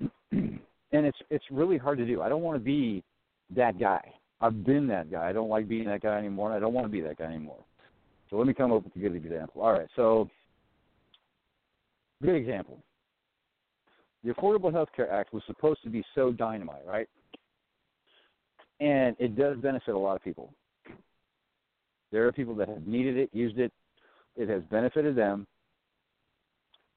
and 0.32 0.60
it's 0.92 1.18
it's 1.28 1.44
really 1.50 1.76
hard 1.76 1.98
to 1.98 2.06
do. 2.06 2.22
I 2.22 2.28
don't 2.30 2.42
want 2.42 2.56
to 2.56 2.64
be 2.64 3.04
that 3.54 3.78
guy. 3.78 4.00
I've 4.40 4.64
been 4.64 4.86
that 4.88 5.10
guy. 5.10 5.28
I 5.28 5.32
don't 5.32 5.50
like 5.50 5.68
being 5.68 5.84
that 5.86 6.02
guy 6.02 6.16
anymore, 6.16 6.48
and 6.48 6.56
I 6.56 6.60
don't 6.60 6.72
want 6.72 6.86
to 6.86 6.90
be 6.90 7.02
that 7.02 7.18
guy 7.18 7.26
anymore. 7.26 7.62
So 8.30 8.36
let 8.36 8.46
me 8.46 8.54
come 8.54 8.72
up 8.72 8.84
with 8.84 8.96
a 8.96 8.98
good 8.98 9.14
example. 9.14 9.60
All 9.60 9.72
right, 9.72 9.88
so 9.94 10.30
good 12.22 12.34
example. 12.34 12.78
The 14.24 14.32
Affordable 14.32 14.72
Health 14.72 14.88
Care 14.96 15.12
Act 15.12 15.34
was 15.34 15.42
supposed 15.46 15.82
to 15.82 15.90
be 15.90 16.02
so 16.14 16.32
dynamite, 16.32 16.86
right? 16.86 17.08
And 18.80 19.14
it 19.18 19.36
does 19.36 19.58
benefit 19.58 19.94
a 19.94 19.98
lot 19.98 20.16
of 20.16 20.24
people. 20.24 20.52
There 22.10 22.26
are 22.26 22.32
people 22.32 22.54
that 22.54 22.68
have 22.68 22.86
needed 22.86 23.16
it, 23.16 23.30
used 23.32 23.58
it, 23.58 23.72
it 24.36 24.48
has 24.48 24.62
benefited 24.70 25.14
them, 25.16 25.46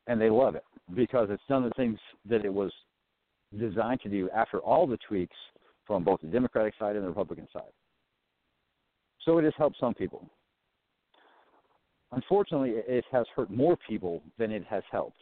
and 0.08 0.20
they 0.20 0.30
love 0.30 0.56
it 0.56 0.64
because 0.96 1.28
it's 1.32 1.44
done 1.50 1.64
the 1.64 1.72
things 1.72 1.98
that 2.30 2.46
it 2.46 2.54
was 2.54 2.72
designed 3.60 4.02
to 4.02 4.10
do 4.10 4.30
after 4.32 4.60
all 4.60 4.86
the 4.86 4.98
tweaks 5.08 5.36
from 5.86 6.04
both 6.04 6.22
the 6.22 6.28
Democratic 6.28 6.74
side 6.80 6.96
and 6.96 7.04
the 7.04 7.10
Republican 7.10 7.48
side. 7.52 7.64
So 9.24 9.38
it 9.40 9.44
has 9.44 9.54
helped 9.58 9.78
some 9.80 9.94
people. 9.94 10.30
Unfortunately, 12.12 12.74
it 12.76 13.06
has 13.12 13.26
hurt 13.36 13.50
more 13.50 13.78
people 13.88 14.22
than 14.38 14.52
it 14.52 14.64
has 14.70 14.84
helped. 14.92 15.18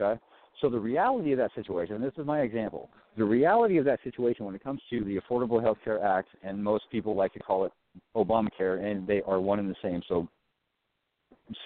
Okay? 0.00 0.20
So 0.60 0.68
the 0.68 0.78
reality 0.78 1.32
of 1.32 1.38
that 1.38 1.54
situation, 1.54 1.96
and 1.96 2.04
this 2.04 2.12
is 2.18 2.26
my 2.26 2.40
example, 2.40 2.90
the 3.16 3.24
reality 3.24 3.78
of 3.78 3.84
that 3.84 4.00
situation 4.02 4.44
when 4.44 4.54
it 4.54 4.64
comes 4.64 4.80
to 4.90 5.04
the 5.04 5.18
Affordable 5.18 5.62
Health 5.62 5.78
Care 5.84 6.02
Act, 6.02 6.28
and 6.42 6.62
most 6.62 6.84
people 6.90 7.14
like 7.14 7.32
to 7.34 7.38
call 7.38 7.64
it 7.64 7.72
Obamacare, 8.16 8.84
and 8.84 9.06
they 9.06 9.22
are 9.22 9.40
one 9.40 9.58
and 9.58 9.70
the 9.70 9.76
same. 9.82 10.02
So 10.08 10.28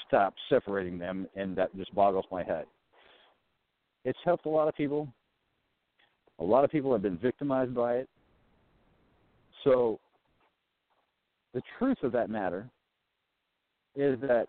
stop 0.07 0.35
separating 0.49 0.99
them, 0.99 1.27
and 1.37 1.57
that 1.57 1.75
just 1.77 1.95
boggles 1.95 2.27
my 2.31 2.43
head. 2.43 2.67
It's 4.05 4.19
helped 4.25 4.47
a 4.47 4.49
lot 4.49 4.69
of 4.69 4.75
people. 4.75 5.09
A 6.39 6.45
lot 6.45 6.65
of 6.65 6.71
people 6.71 6.93
have 6.93 7.03
been 7.03 7.19
victimized 7.19 7.75
by 7.75 7.97
it. 7.97 8.09
So, 9.65 10.01
the 11.53 11.63
truth 11.79 11.99
of 12.03 12.13
that 12.13 12.31
matter 12.31 12.67
is 13.95 14.19
that 14.21 14.47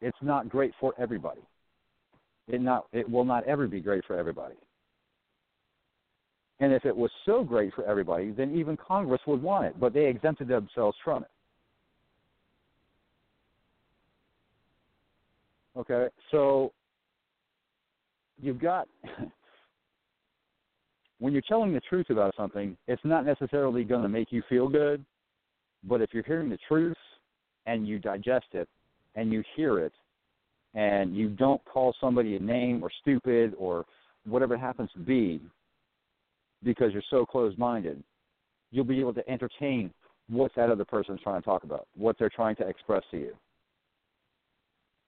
it's 0.00 0.18
not 0.20 0.48
great 0.48 0.72
for 0.78 0.94
everybody. 0.98 1.40
It 2.48 2.60
not 2.60 2.86
it 2.92 3.08
will 3.08 3.24
not 3.24 3.44
ever 3.44 3.66
be 3.66 3.80
great 3.80 4.04
for 4.04 4.16
everybody. 4.16 4.54
And 6.60 6.72
if 6.72 6.84
it 6.84 6.96
was 6.96 7.10
so 7.24 7.42
great 7.42 7.74
for 7.74 7.84
everybody, 7.84 8.30
then 8.30 8.54
even 8.54 8.76
Congress 8.76 9.20
would 9.26 9.42
want 9.42 9.66
it, 9.66 9.80
but 9.80 9.92
they 9.92 10.06
exempted 10.06 10.46
themselves 10.46 10.96
from 11.04 11.24
it. 11.24 11.30
Okay, 15.76 16.08
so 16.30 16.72
you've 18.40 18.60
got 18.60 18.88
when 21.18 21.32
you're 21.32 21.42
telling 21.48 21.72
the 21.72 21.80
truth 21.80 22.10
about 22.10 22.34
something, 22.36 22.76
it's 22.88 23.04
not 23.04 23.24
necessarily 23.24 23.84
going 23.84 24.02
to 24.02 24.08
make 24.08 24.32
you 24.32 24.42
feel 24.48 24.68
good, 24.68 25.04
but 25.84 26.02
if 26.02 26.10
you're 26.12 26.24
hearing 26.24 26.50
the 26.50 26.58
truth 26.68 26.96
and 27.66 27.86
you 27.88 27.98
digest 27.98 28.46
it 28.52 28.68
and 29.14 29.32
you 29.32 29.42
hear 29.56 29.78
it 29.78 29.92
and 30.74 31.16
you 31.16 31.28
don't 31.28 31.64
call 31.64 31.94
somebody 32.00 32.36
a 32.36 32.40
name 32.40 32.82
or 32.82 32.90
stupid 33.00 33.54
or 33.58 33.84
whatever 34.26 34.54
it 34.54 34.60
happens 34.60 34.90
to 34.92 34.98
be 34.98 35.40
because 36.62 36.92
you're 36.92 37.02
so 37.10 37.24
closed 37.24 37.58
minded, 37.58 38.02
you'll 38.70 38.84
be 38.84 39.00
able 39.00 39.14
to 39.14 39.28
entertain 39.30 39.92
what 40.28 40.50
that 40.54 40.70
other 40.70 40.84
person's 40.84 41.20
trying 41.22 41.40
to 41.40 41.44
talk 41.44 41.64
about, 41.64 41.86
what 41.96 42.18
they're 42.18 42.30
trying 42.30 42.56
to 42.56 42.66
express 42.68 43.02
to 43.10 43.16
you 43.16 43.34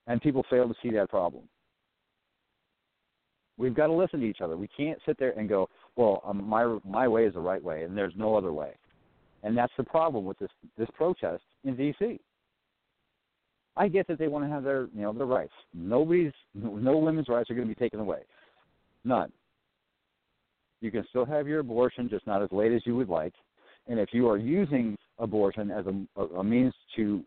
and 0.06 0.20
people 0.20 0.44
fail 0.50 0.68
to 0.68 0.74
see 0.82 0.90
that 0.90 1.08
problem. 1.08 1.44
We've 3.56 3.74
got 3.74 3.86
to 3.86 3.92
listen 3.92 4.20
to 4.20 4.26
each 4.26 4.40
other. 4.40 4.56
We 4.56 4.68
can't 4.76 4.98
sit 5.06 5.16
there 5.18 5.30
and 5.38 5.48
go, 5.48 5.68
"Well, 5.96 6.22
um, 6.24 6.44
my 6.44 6.78
my 6.84 7.06
way 7.06 7.24
is 7.24 7.34
the 7.34 7.40
right 7.40 7.62
way, 7.62 7.84
and 7.84 7.96
there's 7.96 8.14
no 8.16 8.36
other 8.36 8.52
way." 8.52 8.74
And 9.42 9.56
that's 9.56 9.72
the 9.76 9.84
problem 9.84 10.24
with 10.24 10.38
this 10.38 10.50
this 10.76 10.88
protest 10.94 11.44
in 11.64 11.76
D.C. 11.76 12.20
I 13.76 13.88
get 13.88 14.06
that 14.08 14.18
they 14.18 14.28
want 14.28 14.44
to 14.44 14.50
have 14.50 14.64
their 14.64 14.88
you 14.94 15.02
know 15.02 15.12
their 15.12 15.26
rights. 15.26 15.52
Nobody's 15.72 16.32
no 16.54 16.96
women's 16.96 17.28
rights 17.28 17.50
are 17.50 17.54
going 17.54 17.68
to 17.68 17.74
be 17.74 17.78
taken 17.78 18.00
away. 18.00 18.20
None. 19.04 19.30
You 20.80 20.90
can 20.90 21.04
still 21.08 21.24
have 21.24 21.46
your 21.46 21.60
abortion, 21.60 22.08
just 22.08 22.26
not 22.26 22.42
as 22.42 22.50
late 22.52 22.72
as 22.72 22.82
you 22.84 22.96
would 22.96 23.08
like. 23.08 23.34
And 23.86 23.98
if 23.98 24.10
you 24.12 24.28
are 24.28 24.36
using 24.36 24.96
abortion 25.18 25.70
as 25.70 25.84
a, 25.86 26.22
a 26.22 26.44
means 26.44 26.74
to 26.96 27.22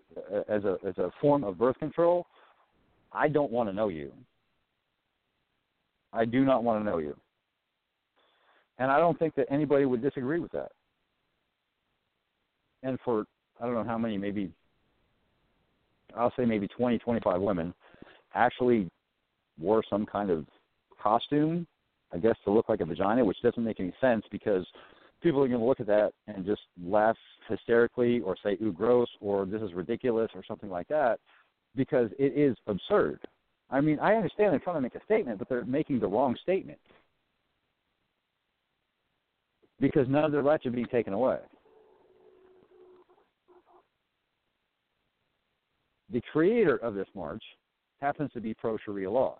as 0.50 0.63
a 0.66 0.78
as 0.86 0.98
a 0.98 1.12
form 1.22 1.44
of 1.44 1.58
birth 1.58 1.78
control, 1.80 2.26
I 3.12 3.28
don't 3.28 3.52
want 3.52 3.70
to 3.70 3.74
know 3.74 3.89
you. 3.89 4.12
I 6.13 6.26
do 6.26 6.46
not 6.46 6.63
want 6.63 6.84
to 6.84 6.89
know 6.89 6.98
you. 6.98 7.15
And 8.80 8.91
I 8.91 9.00
don't 9.00 9.17
think 9.17 9.36
that 9.36 9.48
anybody 9.50 9.86
would 9.86 10.02
disagree 10.02 10.39
with 10.39 10.52
that. 10.52 10.72
And 12.84 12.98
for, 13.04 13.26
I 13.60 13.65
don't 13.65 13.74
know 13.74 13.84
how 13.84 13.98
many, 13.98 14.17
maybe, 14.17 14.52
I'll 16.15 16.34
say 16.38 16.46
maybe 16.46 16.67
20, 16.67 17.00
25 17.00 17.41
women 17.41 17.74
actually 18.36 18.89
wore 19.60 19.84
some 19.89 20.06
kind 20.06 20.30
of 20.30 20.46
costume, 21.02 21.65
I 22.13 22.17
guess, 22.17 22.36
to 22.46 22.52
look 22.52 22.70
like 22.70 22.82
a 22.82 22.86
vagina, 22.86 23.26
which 23.26 23.41
doesn't 23.41 23.63
make 23.63 23.80
any 23.80 23.93
sense 24.00 24.24
because 24.32 24.65
people 25.22 25.43
are 25.43 25.48
going 25.48 25.60
to 25.60 25.65
look 25.65 25.80
at 25.80 25.88
that 25.88 26.12
and 26.28 26.46
just 26.46 26.62
laugh 26.84 27.17
hysterically 27.50 28.20
or 28.20 28.36
say, 28.43 28.58
ooh, 28.62 28.72
gross, 28.72 29.10
or 29.20 29.46
this 29.46 29.62
is 29.62 29.74
ridiculous, 29.74 30.30
or 30.36 30.43
something 30.48 30.70
like 30.70 30.88
that 30.88 31.20
because 31.78 32.10
it 32.20 32.38
is 32.38 32.58
absurd. 32.68 33.20
I 33.70 33.80
mean, 33.80 34.00
I 34.00 34.16
understand 34.16 34.52
they're 34.52 34.60
trying 34.60 34.78
to 34.78 34.82
make 34.82 34.96
a 34.96 35.04
statement, 35.06 35.40
but 35.40 35.48
they're 35.48 35.66
making 35.66 36.00
the 36.00 36.08
wrong 36.08 36.36
statement 36.42 36.80
because 39.80 40.08
none 40.10 40.24
of 40.24 40.32
their 40.32 40.42
rights 40.42 40.66
are 40.66 40.72
being 40.72 40.88
taken 40.88 41.13
away. 41.13 41.38
The 46.12 46.22
creator 46.32 46.78
of 46.78 46.96
this 46.96 47.08
march 47.13 47.44
happens 48.02 48.32
to 48.34 48.42
be 48.42 48.54
pro 48.54 48.78
Sharia 48.78 49.12
law, 49.12 49.40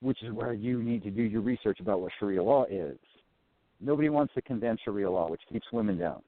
which 0.00 0.22
is 0.22 0.32
where 0.32 0.52
you 0.52 0.82
need 0.82 1.02
to 1.04 1.10
do 1.10 1.22
your 1.22 1.40
research 1.40 1.80
about 1.80 2.00
what 2.00 2.12
Sharia 2.20 2.42
law 2.42 2.66
is. 2.70 2.98
Nobody 3.80 4.10
wants 4.10 4.34
to 4.34 4.42
condemn 4.42 4.76
Sharia 4.84 5.10
law, 5.10 5.30
which 5.30 5.40
keeps 5.50 5.66
women 5.72 5.98
down, 5.98 6.22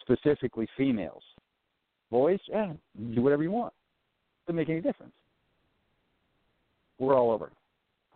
specifically 0.00 0.68
females. 0.76 1.22
Boys, 2.10 2.38
yeah, 2.48 2.72
do 3.14 3.22
whatever 3.22 3.42
you 3.42 3.50
want. 3.50 3.72
Doesn't 4.46 4.56
make 4.56 4.68
any 4.68 4.80
difference. 4.80 5.12
We're 6.98 7.16
all 7.16 7.30
over. 7.30 7.50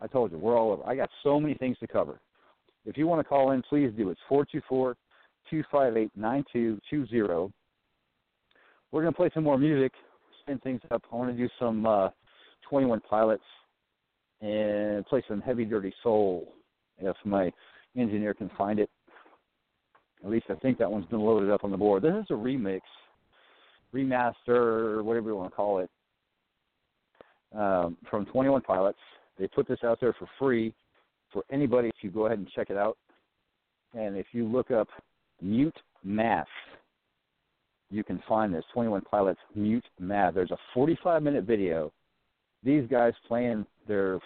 I 0.01 0.07
told 0.07 0.31
you, 0.31 0.37
we're 0.37 0.57
all 0.57 0.71
over. 0.71 0.83
I 0.85 0.95
got 0.95 1.09
so 1.23 1.39
many 1.39 1.55
things 1.55 1.77
to 1.79 1.87
cover. 1.87 2.19
If 2.85 2.97
you 2.97 3.07
want 3.07 3.19
to 3.19 3.27
call 3.27 3.51
in, 3.51 3.61
please 3.63 3.91
do. 3.97 4.09
It's 4.09 4.19
four 4.29 4.45
two 4.45 4.61
four 4.69 4.95
two 5.49 5.63
five 5.71 5.97
eight 5.97 6.11
nine 6.15 6.43
two 6.51 6.79
two 6.89 7.05
zero. 7.07 7.51
We're 8.91 9.01
going 9.01 9.13
to 9.13 9.17
play 9.17 9.29
some 9.33 9.43
more 9.43 9.57
music, 9.57 9.91
spin 10.41 10.59
things 10.59 10.81
up. 10.91 11.03
I 11.11 11.15
want 11.15 11.31
to 11.31 11.37
do 11.37 11.49
some 11.59 11.85
uh, 11.85 12.09
21 12.67 13.01
Pilots 13.01 13.43
and 14.41 15.05
play 15.05 15.23
some 15.27 15.41
Heavy 15.41 15.65
Dirty 15.65 15.93
Soul 16.01 16.53
if 16.97 17.15
my 17.23 17.51
engineer 17.95 18.33
can 18.33 18.49
find 18.57 18.79
it. 18.79 18.89
At 20.23 20.31
least 20.31 20.47
I 20.49 20.55
think 20.55 20.77
that 20.79 20.91
one's 20.91 21.05
been 21.05 21.19
loaded 21.19 21.49
up 21.49 21.63
on 21.63 21.71
the 21.71 21.77
board. 21.77 22.03
This 22.03 22.13
is 22.13 22.25
a 22.29 22.33
remix, 22.33 22.81
remaster, 23.93 25.03
whatever 25.03 25.29
you 25.29 25.35
want 25.35 25.51
to 25.51 25.55
call 25.55 25.79
it, 25.79 25.89
um, 27.55 27.97
from 28.09 28.25
21 28.25 28.61
Pilots. 28.61 28.99
They 29.37 29.47
put 29.47 29.67
this 29.67 29.79
out 29.83 29.99
there 30.01 30.13
for 30.13 30.27
free 30.37 30.73
for 31.31 31.43
anybody 31.51 31.91
to 32.01 32.07
go 32.09 32.25
ahead 32.25 32.39
and 32.39 32.49
check 32.49 32.69
it 32.69 32.77
out. 32.77 32.97
And 33.93 34.17
if 34.17 34.27
you 34.31 34.45
look 34.45 34.71
up 34.71 34.87
Mute 35.41 35.77
Math, 36.03 36.47
you 37.89 38.03
can 38.03 38.21
find 38.27 38.53
this 38.53 38.63
21 38.73 39.01
Pilots 39.01 39.39
Mute 39.55 39.85
Math. 39.99 40.35
There's 40.35 40.51
a 40.51 40.57
45 40.73 41.23
minute 41.23 41.45
video. 41.45 41.91
These 42.63 42.87
guys 42.89 43.13
playing 43.27 43.65
their 43.87 44.19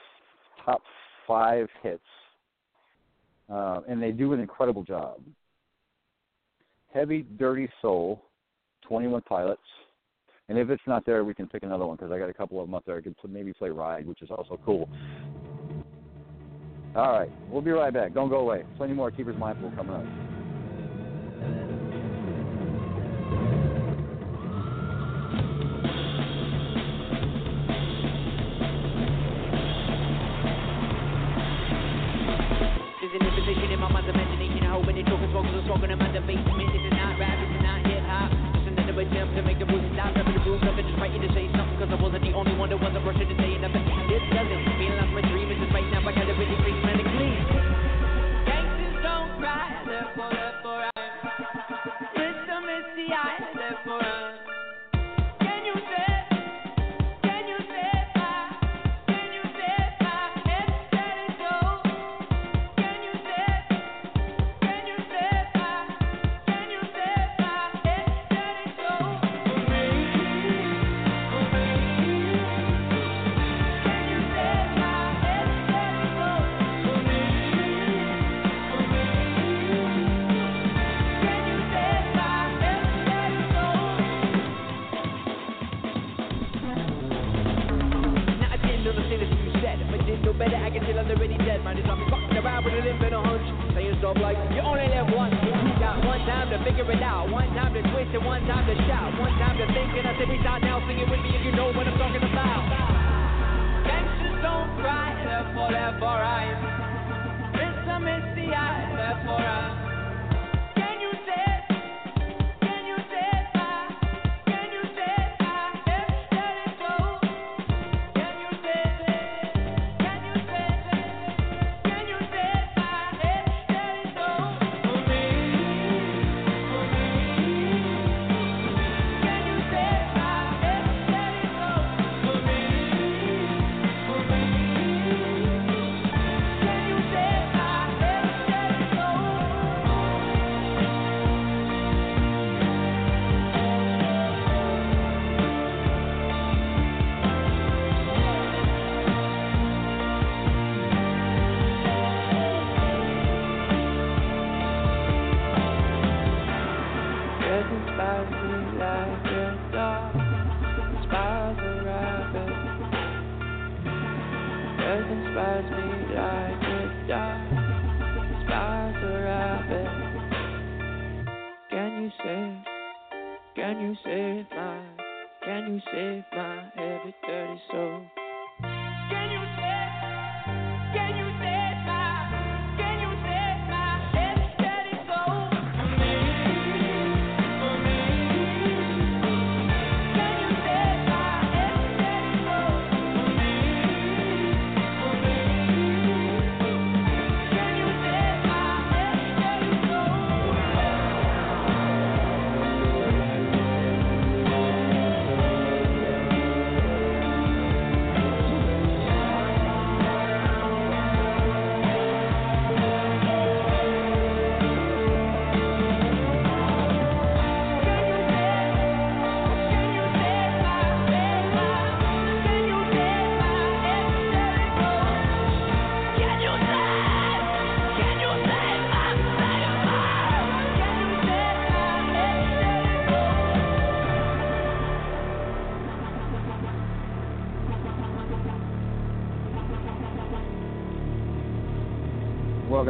top 0.66 0.82
five 1.28 1.68
hits, 1.82 2.02
uh, 3.50 3.82
and 3.88 4.02
they 4.02 4.12
do 4.12 4.34
an 4.34 4.40
incredible 4.40 4.84
job. 4.84 5.20
Heavy 6.94 7.26
Dirty 7.38 7.70
Soul, 7.82 8.22
21 8.88 9.22
Pilots. 9.22 9.62
And 10.50 10.58
if 10.58 10.70
it's 10.70 10.84
not 10.86 11.06
there, 11.06 11.24
we 11.24 11.34
can 11.34 11.48
pick 11.48 11.64
another 11.64 11.86
one 11.86 11.96
because 11.96 12.12
I 12.12 12.20
got 12.20 12.30
a 12.30 12.34
couple 12.34 12.60
of 12.60 12.68
them 12.68 12.76
up 12.76 12.84
there. 12.86 12.98
I 12.98 13.02
could 13.02 13.16
maybe 13.30 13.54
play 13.54 13.70
Ride, 13.70 14.06
which 14.06 14.22
is 14.22 14.30
also 14.30 14.60
cool. 14.66 14.90
All 16.96 17.12
right, 17.12 17.32
we'll 17.50 17.62
be 17.62 17.72
right 17.72 17.94
back. 17.94 18.14
Don't 18.14 18.30
go 18.30 18.40
away. 18.40 18.64
Plenty 18.78 18.94
more 18.94 19.10
Keepers 19.10 19.38
Mind 19.38 19.60
Pool 19.60 19.72
coming 19.76 19.96
up. 19.96 20.06
This 33.02 33.12
not 36.92 37.20
rap, 37.20 37.42
is 37.42 37.64
not 37.64 37.86
hip 37.88 38.04
hop. 38.04 38.30
Just 38.54 38.68
another 38.68 39.02
attempt 39.02 39.36
to 39.36 39.42
make 39.42 39.58
the 39.58 39.66
stop. 39.94 40.33
Wasn't 42.64 42.80
the 42.80 42.86
only 42.86 42.86
one 42.86 42.94
that 42.94 43.04
wasn't 43.04 43.28
rushing 43.28 43.28
to 43.28 43.44
say 43.44 43.58
nothing. 43.58 43.84
This 44.08 44.24
doesn't 44.32 44.64
feel 44.80 44.96
like 44.96 45.12
my 45.12 45.22
dream. 45.22 45.43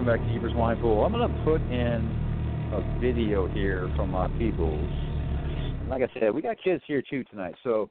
Welcome 0.03 0.19
back 0.21 0.27
to 0.27 0.33
Keepers 0.33 0.53
Mind 0.53 0.81
Pool. 0.81 1.05
I'm 1.05 1.13
going 1.13 1.31
to 1.31 1.43
put 1.45 1.61
in 1.61 2.73
a 2.73 2.99
video 2.99 3.47
here 3.47 3.89
from 3.95 4.09
my 4.11 4.27
peoples. 4.37 4.91
Like 5.87 6.01
I 6.01 6.19
said, 6.19 6.33
we 6.33 6.41
got 6.41 6.57
kids 6.61 6.83
here 6.85 7.01
too 7.01 7.23
tonight, 7.23 7.55
so 7.63 7.89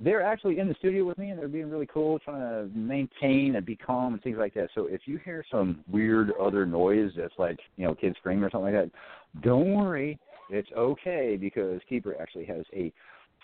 they're 0.00 0.22
actually 0.22 0.58
in 0.58 0.68
the 0.68 0.74
studio 0.78 1.04
with 1.04 1.18
me 1.18 1.28
and 1.28 1.38
they're 1.38 1.48
being 1.48 1.70
really 1.70 1.84
cool, 1.84 2.18
trying 2.18 2.40
to 2.40 2.74
maintain 2.74 3.56
and 3.56 3.66
be 3.66 3.76
calm 3.76 4.14
and 4.14 4.22
things 4.22 4.38
like 4.38 4.54
that. 4.54 4.70
So 4.74 4.86
if 4.86 5.02
you 5.04 5.20
hear 5.22 5.44
some 5.50 5.84
weird 5.86 6.32
other 6.40 6.64
noise 6.64 7.10
that's 7.14 7.34
like 7.36 7.58
you 7.76 7.86
know 7.86 7.94
kids 7.94 8.16
screaming 8.20 8.44
or 8.44 8.50
something 8.50 8.72
like 8.72 8.82
that, 8.82 9.42
don't 9.42 9.74
worry, 9.74 10.18
it's 10.48 10.70
okay 10.74 11.36
because 11.38 11.78
Keeper 11.90 12.16
actually 12.18 12.46
has 12.46 12.64
a 12.72 12.90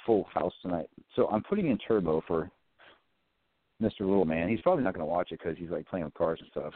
full 0.06 0.26
house 0.32 0.54
tonight. 0.62 0.88
So 1.16 1.28
I'm 1.28 1.42
putting 1.42 1.66
in 1.66 1.76
turbo 1.76 2.24
for 2.26 2.50
Mr. 3.82 4.00
Little 4.00 4.24
Man. 4.24 4.48
He's 4.48 4.62
probably 4.62 4.84
not 4.84 4.94
going 4.94 5.04
to 5.04 5.12
watch 5.12 5.32
it 5.32 5.38
because 5.38 5.58
he's 5.58 5.68
like 5.68 5.86
playing 5.86 6.06
with 6.06 6.14
cars 6.14 6.38
and 6.40 6.48
stuff 6.50 6.72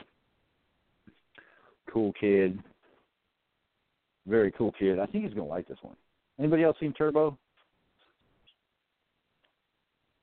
cool 1.90 2.12
kid. 2.18 2.58
Very 4.26 4.52
cool 4.52 4.72
kid. 4.78 4.98
I 4.98 5.06
think 5.06 5.24
he's 5.24 5.34
gonna 5.34 5.46
like 5.48 5.68
this 5.68 5.78
one. 5.82 5.96
Anybody 6.38 6.64
else 6.64 6.76
seen 6.80 6.92
Turbo? 6.92 7.38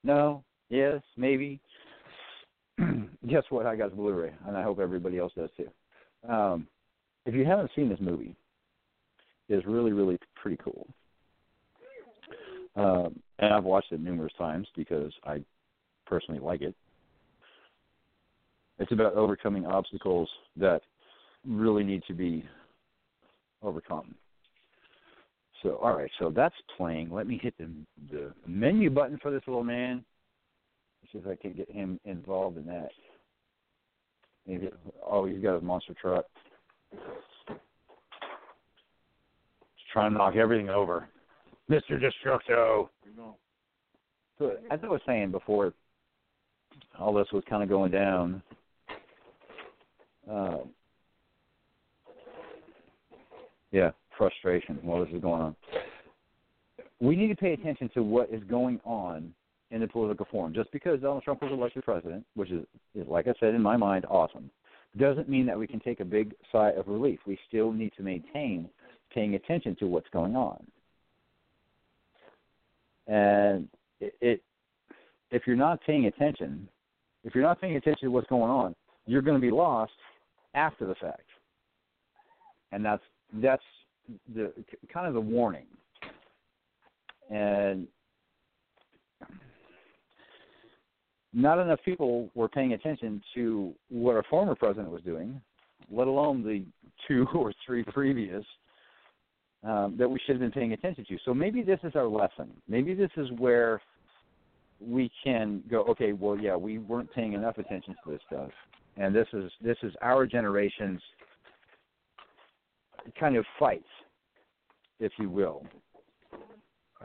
No? 0.03 0.43
Yes? 0.69 1.01
Maybe? 1.15 1.59
Guess 3.27 3.43
what? 3.49 3.65
I 3.65 3.75
got 3.75 3.95
Blu-ray, 3.95 4.33
and 4.47 4.57
I 4.57 4.63
hope 4.63 4.79
everybody 4.79 5.19
else 5.19 5.31
does 5.37 5.49
too. 5.55 5.69
Um, 6.31 6.67
if 7.25 7.35
you 7.35 7.45
haven't 7.45 7.71
seen 7.75 7.87
this 7.87 7.99
movie, 8.01 8.35
it's 9.47 9.65
really, 9.65 9.91
really 9.91 10.17
pretty 10.41 10.57
cool. 10.63 10.87
Um, 12.75 13.19
and 13.39 13.53
I've 13.53 13.63
watched 13.63 13.91
it 13.91 13.99
numerous 13.99 14.33
times 14.37 14.67
because 14.75 15.11
I 15.25 15.43
personally 16.05 16.39
like 16.39 16.61
it. 16.61 16.73
It's 18.79 18.91
about 18.91 19.13
overcoming 19.13 19.65
obstacles 19.65 20.29
that 20.57 20.81
really 21.47 21.83
need 21.83 22.03
to 22.07 22.13
be 22.13 22.43
overcome. 23.63 24.15
So, 25.63 25.77
all 25.81 25.95
right, 25.95 26.09
so 26.17 26.31
that's 26.35 26.55
playing. 26.75 27.11
Let 27.11 27.27
me 27.27 27.39
hit 27.41 27.53
the 27.57 27.69
the 28.11 28.33
menu 28.47 28.89
button 28.89 29.19
for 29.21 29.31
this 29.31 29.43
little 29.45 29.63
man. 29.63 30.03
See 31.11 31.19
if 31.19 31.27
I 31.27 31.35
can 31.35 31.53
get 31.53 31.69
him 31.69 31.99
involved 32.05 32.57
in 32.57 32.65
that. 32.67 32.89
Maybe, 34.47 34.69
oh, 35.05 35.25
he's 35.25 35.41
got 35.41 35.55
his 35.55 35.63
monster 35.63 35.93
truck. 36.01 36.25
He's 36.91 36.99
trying 39.93 40.11
to 40.11 40.17
knock 40.17 40.35
everything 40.35 40.69
over. 40.69 41.07
Mr. 41.69 41.99
Destructo. 42.01 42.89
So, 44.39 44.55
as 44.71 44.79
I 44.83 44.87
was 44.87 45.01
saying 45.05 45.31
before, 45.31 45.73
all 46.99 47.13
this 47.13 47.27
was 47.31 47.43
kind 47.49 47.61
of 47.61 47.69
going 47.69 47.91
down. 47.91 48.41
Uh, 50.29 50.57
yeah, 53.71 53.91
frustration 54.17 54.79
while 54.81 55.03
this 55.03 55.13
is 55.13 55.21
going 55.21 55.41
on. 55.41 55.55
We 56.99 57.15
need 57.15 57.29
to 57.29 57.35
pay 57.35 57.53
attention 57.53 57.89
to 57.95 58.03
what 58.03 58.29
is 58.31 58.43
going 58.43 58.79
on 58.85 59.33
in 59.71 59.81
the 59.81 59.87
political 59.87 60.27
forum. 60.29 60.53
Just 60.53 60.71
because 60.71 60.99
Donald 61.01 61.23
Trump 61.23 61.41
was 61.41 61.51
elected 61.51 61.83
president, 61.83 62.25
which 62.35 62.51
is, 62.51 62.65
is 62.93 63.07
like 63.07 63.27
I 63.27 63.33
said 63.39 63.55
in 63.55 63.61
my 63.61 63.77
mind, 63.77 64.05
awesome, 64.09 64.51
doesn't 64.97 65.29
mean 65.29 65.45
that 65.45 65.57
we 65.57 65.67
can 65.67 65.79
take 65.79 66.01
a 66.01 66.05
big 66.05 66.33
sigh 66.51 66.71
of 66.71 66.87
relief. 66.87 67.19
We 67.25 67.39
still 67.47 67.71
need 67.71 67.93
to 67.97 68.03
maintain 68.03 68.69
paying 69.13 69.35
attention 69.35 69.75
to 69.77 69.87
what's 69.87 70.09
going 70.11 70.35
on. 70.35 70.63
And 73.07 73.67
it, 73.99 74.13
it 74.21 74.43
if 75.31 75.43
you're 75.47 75.55
not 75.55 75.79
paying 75.85 76.05
attention, 76.05 76.67
if 77.23 77.33
you're 77.33 77.43
not 77.43 77.61
paying 77.61 77.77
attention 77.77 78.07
to 78.07 78.11
what's 78.11 78.27
going 78.27 78.51
on, 78.51 78.75
you're 79.05 79.21
going 79.21 79.39
to 79.39 79.41
be 79.41 79.51
lost 79.51 79.93
after 80.53 80.85
the 80.85 80.95
fact. 80.95 81.21
And 82.73 82.85
that's 82.85 83.03
that's 83.33 83.63
the 84.33 84.51
kind 84.93 85.07
of 85.07 85.13
the 85.13 85.21
warning. 85.21 85.65
And 87.29 87.87
not 91.33 91.59
enough 91.59 91.79
people 91.85 92.29
were 92.35 92.49
paying 92.49 92.73
attention 92.73 93.21
to 93.35 93.73
what 93.89 94.15
our 94.15 94.23
former 94.29 94.55
president 94.55 94.91
was 94.91 95.01
doing, 95.01 95.39
let 95.89 96.07
alone 96.07 96.43
the 96.43 96.65
two 97.07 97.25
or 97.35 97.53
three 97.65 97.83
previous 97.83 98.43
um, 99.63 99.95
that 99.97 100.09
we 100.09 100.19
should 100.25 100.33
have 100.35 100.41
been 100.41 100.51
paying 100.51 100.73
attention 100.73 101.05
to. 101.07 101.17
So 101.23 101.33
maybe 101.33 101.61
this 101.61 101.79
is 101.83 101.95
our 101.95 102.07
lesson. 102.07 102.49
Maybe 102.67 102.93
this 102.93 103.11
is 103.15 103.29
where 103.37 103.81
we 104.79 105.11
can 105.23 105.63
go. 105.69 105.83
Okay, 105.83 106.13
well, 106.13 106.37
yeah, 106.37 106.55
we 106.55 106.79
weren't 106.79 107.13
paying 107.13 107.33
enough 107.33 107.57
attention 107.59 107.95
to 108.03 108.11
this 108.11 108.21
stuff, 108.27 108.49
and 108.97 109.15
this 109.15 109.27
is 109.33 109.51
this 109.61 109.77
is 109.83 109.93
our 110.01 110.25
generation's 110.25 110.99
kind 113.19 113.35
of 113.35 113.45
fights, 113.59 113.87
if 114.99 115.11
you 115.17 115.29
will, 115.29 115.65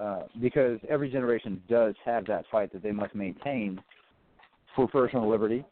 uh, 0.00 0.22
because 0.40 0.78
every 0.88 1.11
generation 1.11 1.62
does 1.68 1.94
have 2.04 2.26
that 2.26 2.44
fight 2.50 2.72
that 2.72 2.82
they 2.82 2.92
must 2.92 3.14
maintain 3.14 3.80
for 4.74 4.87
personal 4.87 5.28
liberty, 5.28 5.64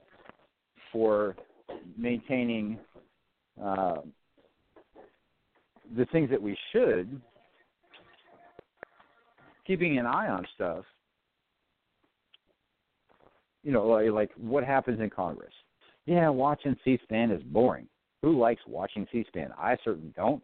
for 0.93 1.37
maintaining 1.99 2.79
uh, 3.63 3.97
the 5.97 6.07
things 6.07 6.31
that 6.31 6.41
we 6.41 6.57
should, 6.73 7.21
keeping 9.67 9.99
an 9.99 10.07
eye 10.07 10.29
on 10.29 10.47
stuff. 10.55 10.85
You 13.63 13.73
know, 13.73 13.87
like, 13.87 14.11
like 14.11 14.31
what 14.37 14.65
happens 14.65 15.01
in 15.01 15.11
Congress. 15.11 15.53
Yeah, 16.07 16.29
watching 16.29 16.77
C-SPAN 16.85 17.31
is 17.31 17.43
boring. 17.45 17.87
Who 18.25 18.41
likes 18.41 18.63
watching 18.67 19.07
C-SPAN? 19.13 19.51
I 19.59 19.77
certainly 19.85 20.11
don't. 20.17 20.43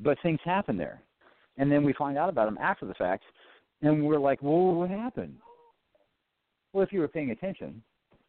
But 0.00 0.18
things 0.24 0.40
happen 0.44 0.76
there, 0.76 1.00
and 1.56 1.70
then 1.70 1.84
we 1.84 1.92
find 1.92 2.18
out 2.18 2.28
about 2.28 2.46
them 2.46 2.58
after 2.60 2.84
the 2.84 2.94
fact, 2.94 3.22
and 3.82 4.04
we're 4.04 4.18
like, 4.18 4.42
"Well, 4.42 4.74
what 4.74 4.90
happened?" 4.90 5.38
Well, 6.72 6.82
if 6.82 6.92
you 6.92 6.98
were 6.98 7.06
paying 7.06 7.30
attention, 7.30 7.80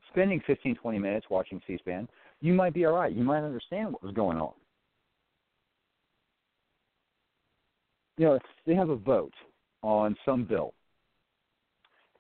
spending 0.10 0.42
15, 0.42 0.76
20 0.76 1.00
minutes 1.00 1.26
watching 1.32 1.60
C-SPAN, 1.66 2.08
you 2.40 2.54
might 2.54 2.76
be 2.76 2.86
all 2.86 2.94
right. 2.94 3.12
You 3.12 3.24
might 3.24 3.44
understand 3.44 3.94
what 3.94 4.04
was 4.04 4.14
going 4.14 4.38
on. 4.38 4.54
You 8.18 8.26
know, 8.26 8.40
they 8.68 8.76
have 8.76 8.90
a 8.90 8.96
vote 8.96 9.34
on 9.82 10.16
some 10.24 10.44
bill, 10.44 10.76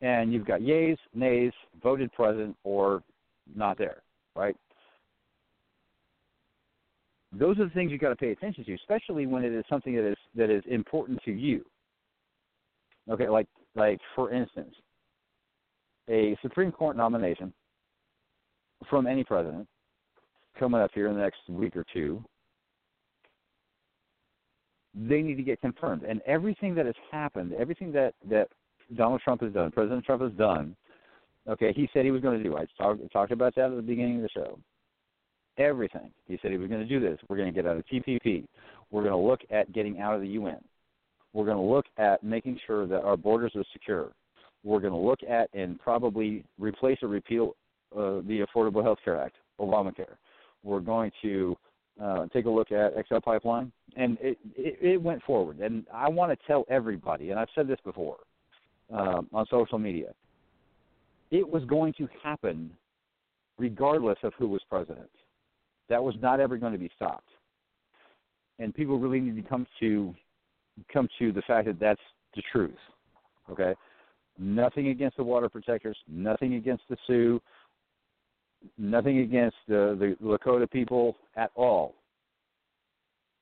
and 0.02 0.34
you've 0.34 0.47
got 0.47 0.62
yays, 0.62 0.97
nays, 1.13 1.54
voted 1.84 2.12
present, 2.13 2.58
or 2.63 3.04
not 3.54 3.78
there, 3.78 4.02
right? 4.36 4.58
Those 7.32 7.58
are 7.60 7.65
the 7.65 7.72
things 7.72 7.91
you've 7.91 8.02
got 8.02 8.10
to 8.10 8.15
pay 8.15 8.32
attention 8.32 8.65
to, 8.65 8.74
especially 8.74 9.26
when 9.26 9.44
it 9.44 9.54
is 9.54 9.63
something 9.70 9.96
that 9.96 10.10
is 10.10 10.17
that 10.36 10.50
is 10.50 10.63
important 10.70 11.22
to 11.24 11.32
you. 11.32 11.63
Okay, 13.10 13.30
like 13.30 13.48
like 13.76 14.00
for 14.15 14.32
instance, 14.32 14.76
a 16.10 16.38
Supreme 16.41 16.72
Court 16.72 16.98
nomination 16.98 17.54
from 18.89 19.08
any 19.08 19.24
president 19.24 19.67
coming 20.60 20.82
up 20.82 20.91
here 20.94 21.08
in 21.08 21.15
the 21.15 21.22
next 21.22 21.39
week 21.48 21.76
or 21.76 21.86
two, 21.94 22.24
they 24.94 25.22
need 25.22 25.36
to 25.36 25.44
get 25.44 25.62
confirmed. 25.62 26.04
And 26.04 26.22
everything 26.26 26.76
that 26.76 26.86
has 26.86 26.95
happened, 27.12 27.53
everything 27.53 27.93
that 27.93 28.14
that 28.30 28.49
Donald 28.95 29.22
Trump 29.22 29.41
has 29.41 29.53
done, 29.53 29.72
President 29.72 30.03
Trump 30.03 30.22
has 30.22 30.34
done, 30.34 30.76
okay, 31.47 31.72
he 31.74 31.89
said 31.93 32.03
he 32.03 32.12
was 32.12 32.22
going 32.22 32.38
to 32.38 32.43
do. 32.43 32.58
I 32.58 32.66
talked 32.78 32.99
talked 33.14 33.32
about 33.32 33.55
that 33.55 33.72
at 33.72 33.76
the 33.78 33.82
beginning 33.82 34.18
of 34.18 34.24
the 34.24 34.30
show 34.30 34.60
everything. 35.58 36.12
He 36.28 36.38
said 36.41 36.52
he 36.52 36.58
was 36.58 36.70
going 36.70 36.82
to 36.82 36.88
do 36.88 36.99
this. 36.99 37.20
We're 37.28 37.38
going 37.38 37.54
to 37.54 37.56
get 37.56 37.70
out 37.70 37.78
of 37.78 37.86
TPP. 37.88 38.45
We're 38.91 39.04
going 39.04 39.14
to 39.14 39.18
look 39.18 39.41
at 39.49 39.72
getting 39.74 39.99
out 39.99 40.16
of 40.16 40.22
the 40.22 40.28
UN. 40.30 40.60
We're 41.34 41.45
going 41.45 41.58
to 41.58 41.64
look 41.64 41.86
at 41.97 42.24
making 42.24 42.60
sure 42.68 42.86
that 42.88 43.04
our 43.04 43.18
borders 43.18 43.54
are 43.56 43.64
secure. 43.72 44.12
We're 44.64 44.80
going 44.80 44.93
to 44.93 44.99
look 44.99 45.20
at 45.28 45.49
and 45.54 45.80
probably 45.80 46.43
replace 46.60 46.97
or 47.02 47.08
repeal 47.08 47.56
uh, 47.95 48.22
the 48.28 48.45
Affordable 48.45 48.84
Health 48.84 48.99
Care 49.04 49.20
Act, 49.20 49.36
Obamacare. 49.60 50.16
We're 50.64 50.80
going 50.80 51.12
to 51.22 51.56
uh, 52.02 52.28
take 52.34 52.45
a 52.45 52.49
look 52.49 52.72
at 52.72 52.93
XL 53.08 53.20
Pipeline, 53.24 53.72
and 53.95 54.18
it, 54.22 54.38
it, 54.56 54.78
it 54.82 55.02
went 55.02 55.24
forward. 55.24 55.60
And 55.60 55.86
I 55.93 56.10
want 56.10 56.32
to 56.32 56.47
tell 56.47 56.66
everybody, 56.70 57.32
and 57.32 57.39
I've 57.39 57.49
said 57.56 57.68
this 57.68 57.80
before 57.84 58.18
um, 58.93 59.28
on 59.34 59.45
social 59.49 59.80
media, 59.80 60.14
it 61.32 61.47
was 61.47 61.64
going 61.66 61.93
to 61.93 62.08
happen 62.24 62.72
regardless 63.58 64.18
of 64.24 64.34
who 64.38 64.47
was 64.47 64.62
president. 64.70 65.10
That 65.92 66.02
was 66.02 66.16
not 66.22 66.39
ever 66.39 66.56
going 66.56 66.72
to 66.72 66.80
be 66.80 66.89
stopped. 66.96 67.28
And 68.60 68.74
people 68.74 68.98
really 68.98 69.20
need 69.20 69.36
to 69.36 69.50
come 69.50 69.68
to 69.82 70.16
come 70.92 71.10
to 71.20 71.34
the 71.34 71.42
fact 71.42 71.68
that 71.68 71.82
that's 71.82 72.00
the 72.34 72.42
truth. 72.50 72.78
Okay? 73.52 73.76
Nothing 74.39 74.88
against 74.88 75.18
the 75.18 75.24
water 75.26 75.50
protectors, 75.50 75.98
nothing 76.08 76.54
against 76.54 76.84
the 76.89 76.96
Sioux, 77.06 77.42
nothing 78.78 79.20
against 79.20 79.58
the, 79.68 79.98
the 80.00 80.26
Lakota 80.26 80.72
people 80.72 81.18
at 81.36 81.52
all. 81.56 81.96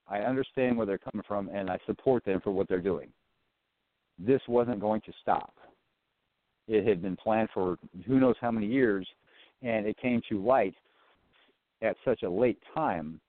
I 0.07 0.21
understand 0.21 0.75
where 0.75 0.87
they're 0.87 0.97
coming 0.97 1.23
from 1.27 1.49
and 1.53 1.69
I 1.69 1.77
support 1.85 2.25
them 2.25 2.41
for 2.43 2.49
what 2.49 2.67
they're 2.67 2.81
doing. 2.81 3.09
This 4.17 4.41
wasn't 4.47 4.79
going 4.79 5.01
to 5.01 5.13
stop. 5.21 5.53
It 6.67 6.87
had 6.87 7.03
been 7.03 7.15
planned 7.15 7.49
for 7.53 7.77
who 8.07 8.19
knows 8.19 8.37
how 8.41 8.49
many 8.49 8.65
years, 8.65 9.07
and 9.61 9.85
it 9.85 9.97
came 10.01 10.23
to 10.29 10.43
light 10.43 10.73
at 11.81 11.95
such 12.03 12.23
a 12.23 12.29
late 12.29 12.61
time 12.73 13.19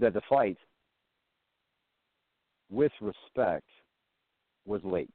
that 0.00 0.14
the 0.14 0.20
fight, 0.28 0.58
with 2.70 2.92
respect, 3.00 3.66
was 4.66 4.80
late. 4.84 5.10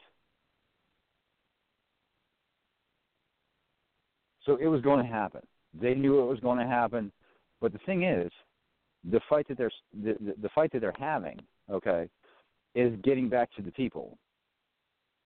So 4.46 4.56
it 4.56 4.68
was 4.68 4.82
going 4.82 5.06
to 5.06 5.12
happen. 5.12 5.42
They 5.80 5.94
knew 5.94 6.22
it 6.22 6.26
was 6.26 6.40
going 6.40 6.58
to 6.58 6.66
happen, 6.66 7.12
but 7.60 7.72
the 7.72 7.80
thing 7.86 8.04
is, 8.04 8.32
the 9.10 9.22
fight 9.30 9.48
that 9.48 9.58
they're 9.58 9.72
the, 10.04 10.16
the 10.42 10.50
fight 10.50 10.72
that 10.74 10.80
they're 10.80 10.94
having, 11.00 11.40
okay, 11.72 12.08
is 12.76 12.94
getting 13.04 13.30
back 13.30 13.50
to 13.56 13.62
the 13.62 13.72
people, 13.72 14.18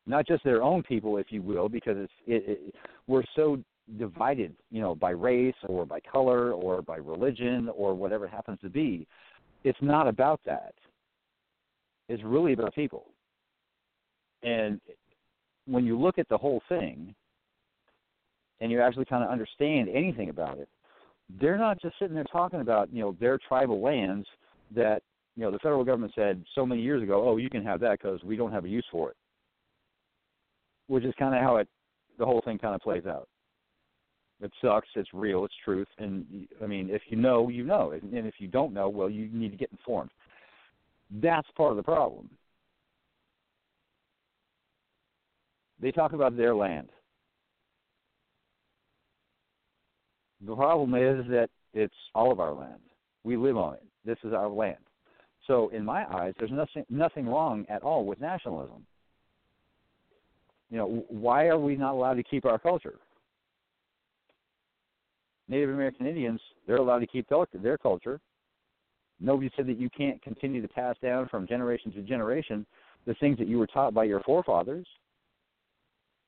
not 0.05 0.27
just 0.27 0.43
their 0.43 0.63
own 0.63 0.83
people, 0.83 1.17
if 1.17 1.27
you 1.29 1.41
will, 1.41 1.67
because 1.67 1.97
it's 1.97 2.13
it, 2.25 2.43
it, 2.47 2.75
we're 3.07 3.23
so 3.35 3.59
divided, 3.97 4.55
you 4.71 4.81
know, 4.81 4.95
by 4.95 5.11
race 5.11 5.55
or 5.67 5.85
by 5.85 5.99
color 5.99 6.51
or 6.53 6.81
by 6.81 6.97
religion 6.97 7.69
or 7.75 7.93
whatever 7.93 8.25
it 8.25 8.31
happens 8.31 8.59
to 8.61 8.69
be. 8.69 9.07
It's 9.63 9.77
not 9.81 10.07
about 10.07 10.39
that. 10.45 10.73
It's 12.09 12.23
really 12.23 12.53
about 12.53 12.73
people. 12.75 13.05
And 14.43 14.79
when 15.65 15.85
you 15.85 15.99
look 15.99 16.19
at 16.19 16.29
the 16.29 16.37
whole 16.37 16.61
thing 16.69 17.15
and 18.61 18.71
you 18.71 18.81
actually 18.81 19.05
kind 19.05 19.23
of 19.23 19.29
understand 19.29 19.89
anything 19.89 20.29
about 20.29 20.59
it, 20.59 20.69
they're 21.41 21.57
not 21.57 21.81
just 21.81 21.97
sitting 21.97 22.13
there 22.13 22.23
talking 22.25 22.61
about, 22.61 22.93
you 22.93 23.01
know, 23.01 23.15
their 23.19 23.39
tribal 23.47 23.81
lands 23.81 24.27
that, 24.75 25.01
you 25.35 25.43
know, 25.43 25.51
the 25.51 25.59
federal 25.59 25.83
government 25.83 26.13
said 26.15 26.43
so 26.53 26.65
many 26.65 26.81
years 26.81 27.01
ago, 27.01 27.27
oh, 27.27 27.37
you 27.37 27.49
can 27.49 27.63
have 27.63 27.79
that 27.79 27.99
because 27.99 28.23
we 28.23 28.35
don't 28.35 28.51
have 28.51 28.65
a 28.65 28.69
use 28.69 28.85
for 28.91 29.09
it. 29.09 29.17
Which 30.87 31.03
is 31.03 31.13
kind 31.17 31.33
of 31.33 31.41
how 31.41 31.57
it, 31.57 31.67
the 32.19 32.25
whole 32.25 32.41
thing 32.45 32.59
kind 32.59 32.75
of 32.75 32.81
plays 32.81 33.05
out. 33.07 33.27
It 34.41 34.51
sucks. 34.61 34.87
It's 34.95 35.13
real. 35.13 35.45
It's 35.45 35.53
truth. 35.63 35.87
And 35.97 36.47
I 36.61 36.67
mean, 36.67 36.89
if 36.89 37.01
you 37.09 37.17
know, 37.17 37.49
you 37.49 37.63
know. 37.63 37.91
And 37.91 38.27
if 38.27 38.35
you 38.37 38.47
don't 38.47 38.73
know, 38.73 38.89
well, 38.89 39.09
you 39.09 39.29
need 39.31 39.51
to 39.51 39.57
get 39.57 39.71
informed. 39.71 40.11
That's 41.21 41.47
part 41.55 41.71
of 41.71 41.77
the 41.77 41.83
problem. 41.83 42.29
They 45.81 45.91
talk 45.91 46.13
about 46.13 46.35
their 46.35 46.55
land. 46.55 46.89
The 50.45 50.55
problem 50.55 50.95
is 50.95 51.25
that 51.29 51.49
it's 51.73 51.93
all 52.13 52.31
of 52.31 52.39
our 52.39 52.53
land. 52.53 52.79
We 53.23 53.37
live 53.37 53.57
on 53.57 53.75
it. 53.75 53.83
This 54.05 54.17
is 54.23 54.33
our 54.33 54.49
land. 54.49 54.77
So, 55.47 55.69
in 55.69 55.85
my 55.85 56.05
eyes, 56.11 56.33
there's 56.39 56.51
nothing 56.51 56.85
nothing 56.89 57.27
wrong 57.27 57.65
at 57.69 57.83
all 57.83 58.05
with 58.05 58.19
nationalism. 58.19 58.85
You 60.69 60.77
know, 60.77 61.05
why 61.09 61.47
are 61.47 61.59
we 61.59 61.75
not 61.75 61.93
allowed 61.93 62.15
to 62.15 62.23
keep 62.23 62.45
our 62.45 62.57
culture? 62.57 62.95
Native 65.47 65.69
American 65.69 66.07
Indians, 66.07 66.41
they're 66.65 66.77
allowed 66.77 66.99
to 66.99 67.07
keep 67.07 67.27
their 67.29 67.77
culture. 67.77 68.19
Nobody 69.19 69.49
said 69.55 69.67
that 69.67 69.79
you 69.79 69.89
can't 69.89 70.21
continue 70.21 70.61
to 70.61 70.67
pass 70.67 70.95
down 71.01 71.29
from 71.29 71.47
generation 71.47 71.91
to 71.93 72.01
generation 72.01 72.65
the 73.05 73.13
things 73.15 73.37
that 73.37 73.47
you 73.47 73.59
were 73.59 73.67
taught 73.67 73.93
by 73.93 74.03
your 74.03 74.19
forefathers. 74.21 74.87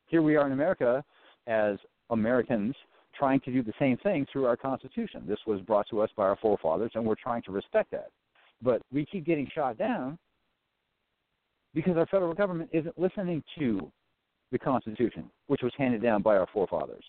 Here 0.08 0.22
we 0.22 0.36
are 0.36 0.46
in 0.46 0.54
America 0.54 1.04
as 1.48 1.78
Americans 2.12 2.76
trying 3.18 3.40
to 3.42 3.52
do 3.52 3.64
the 3.64 3.74
same 3.80 3.98
thing 3.98 4.26
through 4.32 4.46
our 4.46 4.56
Constitution. 4.56 5.24
This 5.28 5.40
was 5.48 5.60
brought 5.62 5.90
to 5.90 6.02
us 6.02 6.10
by 6.16 6.24
our 6.24 6.38
forefathers, 6.38 6.92
and 6.94 7.04
we're 7.04 7.16
trying 7.16 7.42
to 7.44 7.52
respect 7.52 7.92
that. 7.92 8.10
But 8.62 8.82
we 8.92 9.06
keep 9.06 9.26
getting 9.26 9.50
shot 9.54 9.78
down 9.78 10.18
because 11.74 11.98
our 11.98 12.06
federal 12.06 12.34
government 12.34 12.70
isn't 12.74 12.98
listening 12.98 13.44
to 13.58 13.92
the 14.52 14.60
Constitution, 14.60 15.30
which 15.48 15.62
was 15.62 15.74
handed 15.78 16.02
down 16.02 16.22
by 16.22 16.38
our 16.38 16.48
forefathers. 16.54 17.04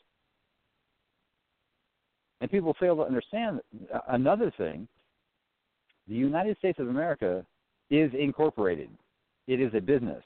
And 2.40 2.50
people 2.50 2.74
fail 2.78 2.96
to 2.96 3.02
understand 3.02 3.60
uh, 3.92 4.00
another 4.08 4.52
thing 4.56 4.86
the 6.06 6.14
United 6.14 6.56
States 6.58 6.78
of 6.78 6.88
America 6.88 7.44
is 7.90 8.10
incorporated, 8.18 8.90
it 9.46 9.60
is 9.60 9.72
a 9.74 9.80
business. 9.80 10.22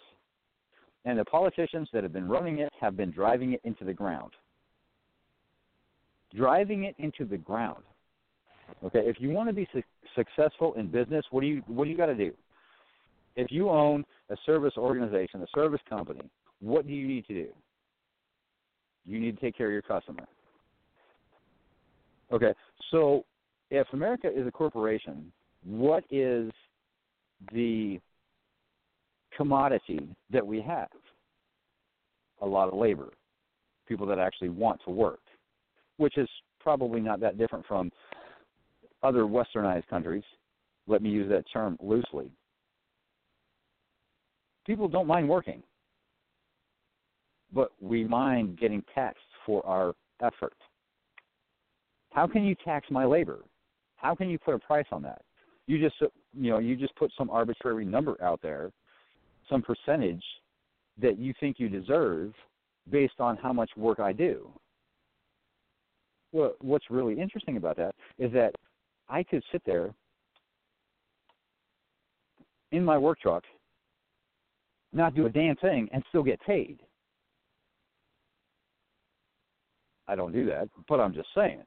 And 1.05 1.19
the 1.19 1.25
politicians 1.25 1.89
that 1.93 2.05
have 2.05 2.13
been 2.13 2.29
running 2.29 2.59
it 2.61 2.73
have 2.81 2.97
been 2.97 3.11
driving 3.11 3.55
it 3.55 3.61
into 3.65 3.85
the 3.85 3.93
ground. 3.93 4.33
Driving 6.35 6.85
it 6.85 6.95
into 6.99 7.25
the 7.25 7.37
ground. 7.37 7.83
Okay, 8.85 9.01
if 9.01 9.17
you 9.19 9.31
want 9.31 9.49
to 9.49 9.53
be 9.53 9.69
su- 9.73 9.83
successful 10.15 10.75
in 10.75 10.87
business, 10.87 11.25
what 11.31 11.41
do 11.41 11.47
you 11.47 11.63
what 11.67 11.85
do 11.85 11.91
you 11.91 11.97
got 11.97 12.07
to 12.07 12.15
do? 12.15 12.33
If 13.35 13.51
you 13.51 13.69
own 13.69 14.05
a 14.31 14.37
service 14.47 14.75
organization, 14.77 15.43
a 15.43 15.47
service 15.55 15.81
company, 15.89 16.23
what 16.61 16.87
do 16.87 16.93
you 16.93 17.07
need 17.09 17.27
to 17.27 17.35
do? 17.35 17.49
You 19.05 19.19
need 19.19 19.37
to 19.37 19.41
take 19.41 19.57
care 19.57 19.67
of 19.67 19.73
your 19.73 19.83
customer. 19.83 20.25
Okay, 22.33 22.55
so 22.91 23.25
if 23.71 23.87
America 23.93 24.29
is 24.35 24.47
a 24.47 24.51
corporation, 24.51 25.31
what 25.65 26.05
is 26.11 26.51
the 27.53 28.01
commodity 29.37 30.09
that 30.31 30.47
we 30.47 30.61
have? 30.63 30.89
A 32.41 32.47
lot 32.47 32.69
of 32.69 32.75
labor, 32.75 33.11
people 33.87 34.07
that 34.07 34.19
actually 34.19 34.49
want 34.49 34.81
to 34.85 34.91
work, 34.91 35.21
which 35.99 36.17
is 36.17 36.29
probably 36.59 37.01
not 37.01 37.21
that 37.21 37.37
different 37.37 37.67
from 37.67 37.91
other 39.03 39.23
westernized 39.23 39.87
countries. 39.89 40.25
Let 40.87 41.03
me 41.03 41.11
use 41.11 41.29
that 41.31 41.45
term 41.53 41.77
loosely. 41.81 42.31
People 44.67 44.89
don't 44.89 45.07
mind 45.07 45.29
working, 45.29 45.63
but 47.53 47.73
we 47.81 48.05
mind 48.05 48.59
getting 48.59 48.83
taxed 48.95 49.21
for 49.45 49.65
our 49.67 49.93
effort. 50.23 50.55
How 52.13 52.27
can 52.27 52.45
you 52.45 52.55
tax 52.65 52.87
my 52.91 53.05
labor? 53.05 53.41
How 53.97 54.15
can 54.15 54.29
you 54.29 54.39
put 54.39 54.55
a 54.55 54.59
price 54.59 54.87
on 54.93 55.03
that? 55.03 55.23
You 55.67 55.79
just 55.79 55.97
you 56.35 56.51
know 56.51 56.59
you 56.59 56.77
just 56.77 56.95
put 56.97 57.11
some 57.17 57.31
arbitrary 57.31 57.85
number 57.85 58.23
out 58.23 58.41
there, 58.43 58.71
some 59.49 59.63
percentage 59.63 60.23
that 61.01 61.19
you 61.19 61.33
think 61.41 61.59
you 61.59 61.69
deserve 61.69 62.33
based 62.91 63.21
on 63.21 63.37
how 63.37 63.53
much 63.53 63.71
work 63.77 64.01
I 64.01 64.13
do. 64.13 64.51
Well, 66.33 66.53
what's 66.61 66.91
really 66.91 67.19
interesting 67.19 67.57
about 67.57 67.77
that 67.77 67.95
is 68.19 68.33
that 68.33 68.55
I 69.09 69.23
could 69.23 69.43
sit 69.53 69.63
there 69.65 69.95
in 72.73 72.85
my 72.85 72.99
work 72.99 73.21
truck, 73.21 73.45
not 74.93 75.15
do 75.15 75.27
a 75.27 75.31
damn 75.31 75.57
thing, 75.57 75.89
and 75.93 76.03
still 76.09 76.23
get 76.23 76.41
paid. 76.41 76.79
I 80.09 80.15
don't 80.15 80.33
do 80.33 80.45
that, 80.47 80.69
but 80.89 81.01
I'm 81.01 81.15
just 81.15 81.29
saying. 81.35 81.63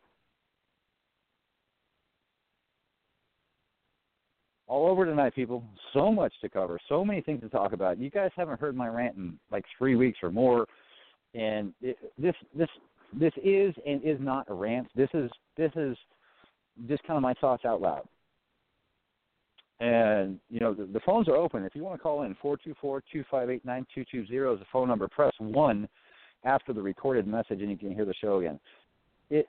All 4.68 4.88
over 4.88 5.06
tonight, 5.06 5.36
people. 5.36 5.64
So 5.94 6.12
much 6.12 6.34
to 6.42 6.50
cover, 6.50 6.80
so 6.90 7.06
many 7.06 7.22
things 7.22 7.42
to 7.42 7.50
talk 7.50 7.74
about. 7.74 8.00
You 8.00 8.10
guys 8.10 8.32
haven't 8.36 8.60
heard 8.60 8.76
my 8.76 8.88
rant 8.88 9.16
in 9.16 9.38
like 9.52 9.66
three 9.78 9.96
weeks 9.96 10.20
or 10.24 10.32
more, 10.32 10.66
and 11.34 11.74
it, 11.82 11.98
this 12.18 12.36
this 12.58 12.70
this 13.14 13.34
is 13.44 13.74
and 13.86 14.04
is 14.04 14.18
not 14.20 14.50
a 14.50 14.54
rant. 14.54 14.88
This 14.96 15.10
is 15.14 15.30
this 15.58 15.72
is 15.76 15.98
just 16.88 17.04
kind 17.04 17.18
of 17.18 17.24
my 17.24 17.34
thoughts 17.36 17.66
out 17.66 17.82
loud. 17.82 18.08
And 19.80 20.40
you 20.50 20.60
know 20.60 20.74
the, 20.74 20.86
the 20.86 21.02
phones 21.02 21.28
are 21.28 21.36
open. 21.36 21.64
If 21.64 21.76
you 21.76 21.84
want 21.84 21.98
to 21.98 22.02
call 22.02 22.24
in, 22.24 22.36
four 22.42 22.58
two 22.58 22.74
four 22.82 23.04
two 23.12 23.24
five 23.30 23.50
eight 23.50 23.66
nine 23.66 23.86
two 23.94 24.06
two 24.10 24.26
zero 24.26 24.54
is 24.54 24.60
the 24.60 24.66
phone 24.72 24.88
number. 24.88 25.08
Press 25.08 25.34
one 25.38 25.88
after 26.44 26.74
the 26.74 26.82
recorded 26.82 27.28
message, 27.28 27.62
and 27.62 27.70
you 27.70 27.78
can 27.78 27.94
hear 27.94 28.06
the 28.06 28.14
show 28.14 28.40
again. 28.40 28.60
It. 29.30 29.48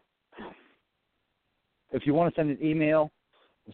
If 1.93 2.05
you 2.05 2.15
want 2.15 2.35
to 2.35 2.39
send 2.39 2.51
an 2.51 2.59
email, 2.61 3.13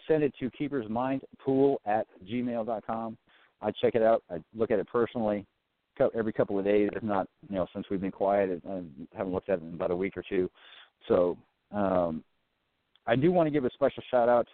send 0.09 0.23
it 0.23 0.33
to 0.41 0.51
keepersmindpool 0.51 1.77
at 1.87 2.07
gmail.com. 2.31 3.19
I 3.61 3.71
check 3.81 3.95
it 3.95 4.03
out. 4.03 4.23
I 4.31 4.39
look 4.55 4.71
at 4.71 4.79
it 4.79 4.89
personally 4.89 5.47
every 6.15 6.33
couple 6.33 6.59
of 6.59 6.65
days, 6.65 6.91
if 6.95 7.03
not, 7.03 7.29
you 7.49 7.57
know, 7.57 7.67
since 7.73 7.87
we've 7.91 8.01
been 8.01 8.11
quiet. 8.11 8.63
I 8.69 8.83
haven't 9.17 9.33
looked 9.33 9.49
at 9.49 9.59
it 9.59 9.63
in 9.63 9.75
about 9.75 9.91
a 9.91 9.97
week 9.97 10.17
or 10.17 10.25
two. 10.29 10.51
So 11.09 11.37
um, 11.71 12.25
I 13.07 13.17
do 13.17 13.33
want 13.33 13.47
to 13.47 13.51
give 13.51 13.65
a 13.65 13.71
special 13.71 14.03
shout 14.11 14.29
out 14.29 14.49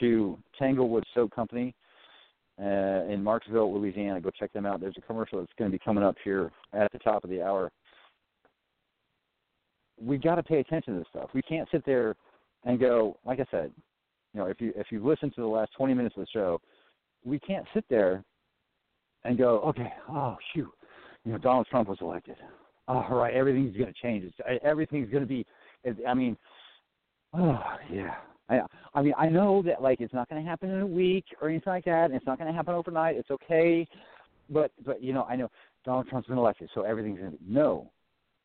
to 0.00 0.38
Tanglewood 0.58 1.04
Soap 1.14 1.34
Company 1.34 1.74
uh, 2.60 3.04
in 3.08 3.22
Marksville, 3.22 3.72
Louisiana. 3.72 4.20
Go 4.20 4.30
check 4.38 4.52
them 4.52 4.66
out. 4.66 4.80
There's 4.80 4.96
a 4.98 5.02
commercial 5.02 5.38
that's 5.38 5.52
going 5.58 5.70
to 5.70 5.74
be 5.76 5.82
coming 5.82 6.04
up 6.04 6.16
here 6.22 6.50
at 6.72 6.90
the 6.92 6.98
top 6.98 7.24
of 7.24 7.30
the 7.30 7.42
hour. 7.42 7.70
We've 10.00 10.22
got 10.22 10.36
to 10.36 10.42
pay 10.42 10.58
attention 10.58 10.94
to 10.94 11.00
this 11.00 11.08
stuff. 11.10 11.30
We 11.34 11.42
can't 11.42 11.68
sit 11.70 11.84
there 11.84 12.16
and 12.64 12.78
go, 12.78 13.18
like 13.24 13.40
I 13.40 13.46
said, 13.50 13.70
you 14.32 14.40
know, 14.40 14.46
if 14.46 14.60
you 14.60 14.72
if 14.76 14.86
you've 14.90 15.04
listened 15.04 15.34
to 15.34 15.40
the 15.40 15.46
last 15.46 15.72
20 15.76 15.94
minutes 15.94 16.16
of 16.16 16.22
the 16.22 16.28
show, 16.32 16.60
we 17.24 17.38
can't 17.38 17.66
sit 17.74 17.84
there 17.90 18.24
and 19.24 19.36
go, 19.36 19.60
okay, 19.60 19.92
oh 20.08 20.36
shoot, 20.54 20.70
you 21.24 21.32
know, 21.32 21.38
Donald 21.38 21.66
Trump 21.70 21.88
was 21.88 21.98
elected. 22.00 22.36
All 22.88 23.06
right, 23.10 23.34
everything's 23.34 23.76
going 23.76 23.92
to 23.92 24.00
change. 24.02 24.24
It's, 24.24 24.36
uh, 24.40 24.66
everything's 24.66 25.10
going 25.10 25.22
to 25.22 25.28
be. 25.28 25.46
I 26.06 26.14
mean, 26.14 26.36
oh 27.34 27.58
yeah. 27.92 28.14
I 28.48 28.60
I 28.94 29.02
mean 29.02 29.14
I 29.16 29.28
know 29.28 29.62
that 29.62 29.80
like 29.80 30.00
it's 30.00 30.12
not 30.12 30.28
going 30.28 30.42
to 30.42 30.48
happen 30.48 30.70
in 30.70 30.80
a 30.80 30.86
week 30.86 31.24
or 31.40 31.48
anything 31.48 31.72
like 31.72 31.84
that, 31.84 32.06
and 32.06 32.14
it's 32.14 32.26
not 32.26 32.38
going 32.38 32.50
to 32.50 32.56
happen 32.56 32.74
overnight. 32.74 33.16
It's 33.16 33.30
okay, 33.30 33.86
but 34.48 34.72
but 34.84 35.02
you 35.02 35.12
know 35.12 35.24
I 35.24 35.36
know 35.36 35.50
Donald 35.84 36.08
Trump's 36.08 36.28
been 36.28 36.38
elected, 36.38 36.68
so 36.74 36.82
everything's 36.82 37.20
going 37.20 37.32
to 37.32 37.38
no, 37.46 37.90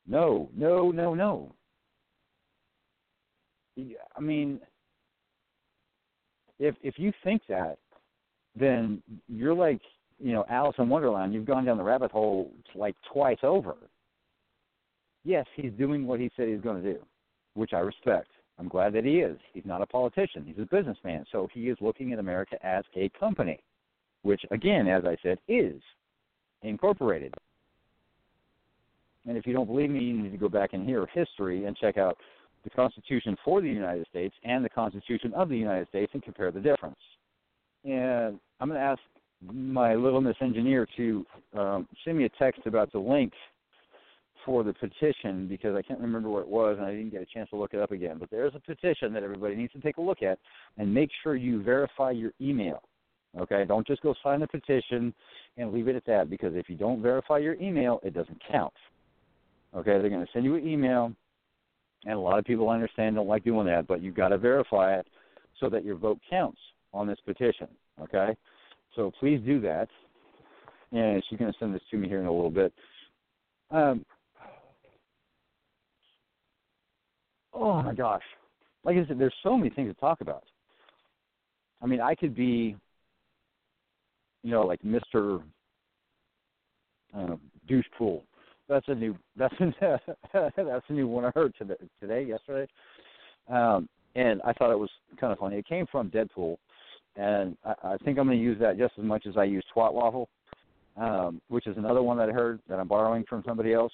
no, 0.07 0.49
no, 0.55 0.91
no, 0.91 1.13
no. 1.15 1.55
I 3.77 4.21
mean, 4.21 4.59
if 6.59 6.75
if 6.81 6.97
you 6.97 7.11
think 7.23 7.41
that, 7.49 7.77
then 8.55 9.01
you're 9.27 9.53
like 9.53 9.81
you 10.19 10.33
know 10.33 10.45
Alice 10.49 10.75
in 10.79 10.89
Wonderland. 10.89 11.33
You've 11.33 11.45
gone 11.45 11.65
down 11.65 11.77
the 11.77 11.83
rabbit 11.83 12.11
hole 12.11 12.51
like 12.73 12.95
twice 13.11 13.39
over. 13.43 13.75
Yes, 15.23 15.45
he's 15.55 15.71
doing 15.73 16.05
what 16.05 16.19
he 16.19 16.29
said 16.35 16.47
he's 16.47 16.61
going 16.61 16.81
to 16.81 16.93
do, 16.93 16.99
which 17.55 17.73
I 17.73 17.79
respect. 17.79 18.29
I'm 18.57 18.67
glad 18.67 18.93
that 18.93 19.03
he 19.03 19.19
is. 19.19 19.37
He's 19.53 19.65
not 19.65 19.81
a 19.81 19.85
politician. 19.85 20.45
He's 20.45 20.59
a 20.59 20.67
businessman. 20.73 21.25
So 21.31 21.49
he 21.53 21.69
is 21.69 21.77
looking 21.81 22.13
at 22.13 22.19
America 22.19 22.57
as 22.65 22.85
a 22.95 23.09
company, 23.19 23.59
which 24.21 24.41
again, 24.51 24.87
as 24.87 25.03
I 25.03 25.17
said, 25.21 25.39
is 25.47 25.81
incorporated. 26.61 27.33
And 29.27 29.37
if 29.37 29.47
you 29.47 29.53
don't 29.53 29.65
believe 29.65 29.89
me, 29.89 29.99
you 29.99 30.21
need 30.21 30.31
to 30.31 30.37
go 30.37 30.49
back 30.49 30.73
and 30.73 30.87
hear 30.87 31.07
history 31.07 31.65
and 31.65 31.75
check 31.75 31.97
out 31.97 32.17
the 32.65 32.69
Constitution 32.71 33.37
for 33.45 33.61
the 33.61 33.69
United 33.69 34.05
States 34.07 34.35
and 34.43 34.65
the 34.65 34.69
Constitution 34.69 35.33
of 35.33 35.47
the 35.47 35.57
United 35.57 35.87
States 35.87 36.11
and 36.13 36.21
compare 36.21 36.51
the 36.51 36.59
difference. 36.59 36.99
And 37.85 38.39
I'm 38.59 38.67
going 38.67 38.79
to 38.79 38.85
ask 38.85 38.99
my 39.41 39.95
little 39.95 40.19
miss 40.19 40.35
engineer 40.41 40.87
to 40.97 41.25
um, 41.57 41.87
send 42.03 42.17
me 42.17 42.25
a 42.25 42.29
text 42.29 42.61
about 42.65 42.91
the 42.91 42.99
link 42.99 43.31
for 44.45 44.63
the 44.63 44.73
petition 44.73 45.47
because 45.47 45.75
I 45.75 45.81
can't 45.81 45.99
remember 45.99 46.29
what 46.29 46.41
it 46.41 46.47
was 46.47 46.77
and 46.77 46.85
I 46.85 46.91
didn't 46.91 47.11
get 47.11 47.21
a 47.21 47.25
chance 47.25 47.49
to 47.51 47.55
look 47.55 47.73
it 47.73 47.79
up 47.79 47.91
again. 47.91 48.17
But 48.19 48.29
there's 48.29 48.53
a 48.55 48.59
petition 48.59 49.13
that 49.13 49.23
everybody 49.23 49.55
needs 49.55 49.73
to 49.73 49.79
take 49.79 49.97
a 49.97 50.01
look 50.01 50.21
at 50.21 50.39
and 50.77 50.93
make 50.93 51.09
sure 51.23 51.35
you 51.35 51.63
verify 51.63 52.11
your 52.11 52.31
email. 52.41 52.81
Okay, 53.39 53.65
don't 53.67 53.85
just 53.85 54.01
go 54.01 54.15
sign 54.23 54.39
the 54.39 54.47
petition 54.47 55.13
and 55.57 55.73
leave 55.73 55.87
it 55.87 55.95
at 55.95 56.05
that 56.05 56.29
because 56.29 56.53
if 56.55 56.69
you 56.69 56.75
don't 56.75 57.01
verify 57.01 57.37
your 57.37 57.55
email, 57.55 57.99
it 58.03 58.13
doesn't 58.13 58.41
count. 58.49 58.73
Okay, 59.75 59.91
they're 59.99 60.09
going 60.09 60.25
to 60.25 60.31
send 60.31 60.45
you 60.45 60.55
an 60.55 60.65
email, 60.65 61.11
and 62.05 62.13
a 62.13 62.19
lot 62.19 62.39
of 62.39 62.45
people 62.45 62.69
I 62.69 62.75
understand 62.75 63.15
don't 63.15 63.27
like 63.27 63.43
doing 63.43 63.65
that, 63.67 63.87
but 63.87 64.01
you've 64.01 64.15
got 64.15 64.29
to 64.29 64.37
verify 64.37 64.95
it 64.95 65.07
so 65.59 65.69
that 65.69 65.83
your 65.83 65.95
vote 65.95 66.19
counts 66.29 66.59
on 66.93 67.07
this 67.07 67.19
petition. 67.25 67.67
Okay, 68.01 68.35
so 68.95 69.11
please 69.19 69.39
do 69.45 69.59
that. 69.61 69.87
And 70.91 71.23
she's 71.27 71.39
going 71.39 71.51
to 71.51 71.59
send 71.59 71.73
this 71.73 71.81
to 71.91 71.97
me 71.97 72.07
here 72.07 72.19
in 72.19 72.27
a 72.27 72.31
little 72.31 72.51
bit. 72.51 72.71
Um, 73.71 74.05
oh 77.53 77.81
my 77.81 77.93
gosh, 77.93 78.23
like 78.83 78.95
I 78.97 79.05
said, 79.07 79.19
there's 79.19 79.33
so 79.43 79.57
many 79.57 79.71
things 79.71 79.93
to 79.93 79.99
talk 79.99 80.21
about. 80.21 80.43
I 81.81 81.87
mean, 81.87 81.99
I 81.99 82.15
could 82.15 82.35
be, 82.35 82.75
you 84.43 84.51
know, 84.51 84.61
like 84.61 84.83
Mister 84.83 85.39
uh, 87.17 87.35
douche 87.67 87.85
pool 87.97 88.23
that's 88.67 88.87
a 88.87 88.95
new 88.95 89.17
that's 89.35 89.53
a, 89.59 89.99
that's 90.33 90.85
a 90.89 90.93
new 90.93 91.07
one 91.07 91.25
I 91.25 91.31
heard 91.35 91.53
today, 91.57 91.75
today 91.99 92.23
yesterday, 92.23 92.71
um, 93.49 93.87
and 94.15 94.41
I 94.43 94.53
thought 94.53 94.71
it 94.71 94.79
was 94.79 94.89
kind 95.19 95.33
of 95.33 95.39
funny. 95.39 95.57
It 95.57 95.67
came 95.67 95.85
from 95.91 96.09
Deadpool, 96.09 96.57
and 97.15 97.57
I, 97.63 97.73
I 97.83 97.97
think 97.97 98.17
I'm 98.17 98.25
going 98.25 98.37
to 98.37 98.43
use 98.43 98.59
that 98.59 98.77
just 98.77 98.93
as 98.97 99.03
much 99.03 99.25
as 99.27 99.37
I 99.37 99.43
use 99.43 99.63
twat 99.75 99.93
waffle, 99.93 100.29
um, 100.97 101.41
which 101.49 101.67
is 101.67 101.77
another 101.77 102.01
one 102.01 102.17
that 102.17 102.29
I 102.29 102.33
heard 102.33 102.59
that 102.69 102.79
I'm 102.79 102.87
borrowing 102.87 103.23
from 103.27 103.43
somebody 103.45 103.73
else. 103.73 103.93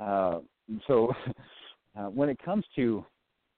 Uh, 0.00 0.38
so 0.86 1.12
uh, 1.98 2.06
when 2.06 2.28
it 2.28 2.38
comes 2.44 2.64
to 2.76 3.04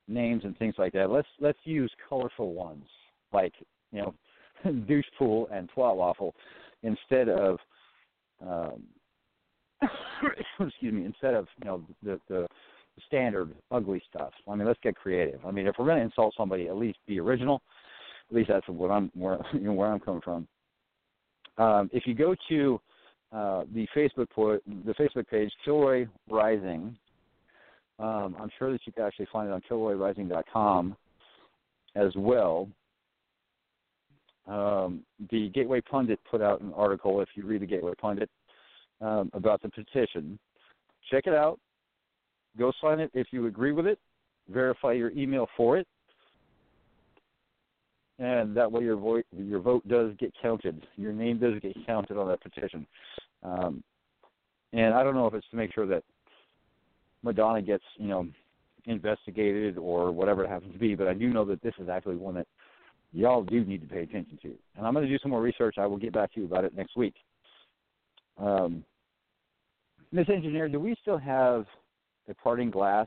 names 0.06 0.42
and 0.44 0.56
things 0.58 0.74
like 0.78 0.92
that, 0.92 1.10
let's 1.10 1.28
let's 1.40 1.58
use 1.64 1.92
colorful 2.08 2.54
ones 2.54 2.84
like 3.32 3.52
you 3.92 4.00
know 4.00 4.14
douche 4.86 5.06
pool 5.18 5.48
and 5.52 5.68
twat 5.76 5.96
waffle 5.96 6.34
instead 6.82 7.28
of 7.28 7.58
um, 8.46 8.82
excuse 10.60 10.92
me, 10.92 11.04
instead 11.04 11.34
of 11.34 11.46
you 11.58 11.64
know 11.66 11.82
the 12.02 12.20
the 12.28 12.46
standard 13.06 13.54
ugly 13.70 14.02
stuff. 14.08 14.32
I 14.48 14.54
mean, 14.54 14.66
let's 14.66 14.80
get 14.82 14.96
creative. 14.96 15.44
I 15.46 15.50
mean, 15.50 15.66
if 15.66 15.76
we're 15.78 15.86
going 15.86 15.98
to 15.98 16.04
insult 16.04 16.34
somebody, 16.36 16.68
at 16.68 16.76
least 16.76 16.98
be 17.06 17.20
original. 17.20 17.62
At 18.30 18.36
least 18.36 18.48
that's 18.48 18.66
what 18.68 18.90
I'm 18.90 19.10
where 19.14 19.38
you 19.52 19.60
know 19.60 19.72
where 19.72 19.92
I'm 19.92 20.00
coming 20.00 20.22
from. 20.22 20.48
Um, 21.58 21.90
if 21.92 22.06
you 22.06 22.14
go 22.14 22.34
to 22.48 22.80
uh, 23.32 23.64
the 23.74 23.86
Facebook 23.96 24.30
po- 24.30 24.60
the 24.84 24.94
Facebook 24.94 25.28
page 25.28 25.50
Kilroy 25.64 26.06
Rising, 26.30 26.96
um, 27.98 28.36
I'm 28.38 28.50
sure 28.58 28.72
that 28.72 28.80
you 28.84 28.92
can 28.92 29.04
actually 29.04 29.28
find 29.32 29.48
it 29.48 29.52
on 29.52 29.62
KilroyRising.com 29.68 30.96
as 31.96 32.12
well. 32.16 32.68
Um, 34.46 35.00
the 35.30 35.50
Gateway 35.50 35.80
Pundit 35.80 36.20
put 36.30 36.40
out 36.40 36.60
an 36.60 36.72
article. 36.74 37.20
If 37.20 37.28
you 37.34 37.44
read 37.44 37.60
the 37.60 37.66
Gateway 37.66 37.92
Pundit, 38.00 38.30
um, 39.00 39.30
about 39.32 39.62
the 39.62 39.68
petition. 39.68 40.38
Check 41.10 41.26
it 41.26 41.34
out. 41.34 41.58
Go 42.58 42.72
sign 42.80 43.00
it 43.00 43.10
if 43.14 43.28
you 43.30 43.46
agree 43.46 43.72
with 43.72 43.86
it. 43.86 43.98
Verify 44.48 44.92
your 44.92 45.10
email 45.10 45.46
for 45.56 45.76
it, 45.76 45.86
and 48.18 48.56
that 48.56 48.70
way 48.70 48.82
your 48.82 48.96
vote 48.96 49.24
your 49.36 49.60
vote 49.60 49.86
does 49.86 50.12
get 50.18 50.32
counted. 50.40 50.86
Your 50.96 51.12
name 51.12 51.38
does 51.38 51.60
get 51.60 51.76
counted 51.86 52.16
on 52.16 52.28
that 52.28 52.42
petition. 52.42 52.86
Um, 53.42 53.82
and 54.72 54.94
I 54.94 55.02
don't 55.02 55.14
know 55.14 55.26
if 55.26 55.34
it's 55.34 55.48
to 55.50 55.56
make 55.56 55.74
sure 55.74 55.86
that 55.86 56.02
Madonna 57.22 57.62
gets 57.62 57.84
you 57.96 58.08
know 58.08 58.26
investigated 58.86 59.76
or 59.76 60.10
whatever 60.10 60.44
it 60.44 60.48
happens 60.48 60.72
to 60.72 60.78
be, 60.78 60.94
but 60.94 61.06
I 61.06 61.14
do 61.14 61.28
know 61.28 61.44
that 61.44 61.62
this 61.62 61.74
is 61.78 61.88
actually 61.88 62.16
one 62.16 62.34
that 62.34 62.46
y'all 63.12 63.42
do 63.42 63.64
need 63.64 63.82
to 63.82 63.86
pay 63.86 64.02
attention 64.02 64.38
to. 64.42 64.54
And 64.76 64.86
I'm 64.86 64.94
going 64.94 65.06
to 65.06 65.10
do 65.10 65.18
some 65.22 65.30
more 65.30 65.42
research. 65.42 65.76
I 65.78 65.86
will 65.86 65.98
get 65.98 66.12
back 66.12 66.32
to 66.32 66.40
you 66.40 66.46
about 66.46 66.64
it 66.64 66.74
next 66.74 66.96
week. 66.96 67.14
Um, 68.38 68.84
Miss 70.10 70.28
Engineer, 70.28 70.68
do 70.68 70.80
we 70.80 70.94
still 71.02 71.18
have 71.18 71.66
the 72.26 72.34
parting 72.34 72.70
glass 72.70 73.06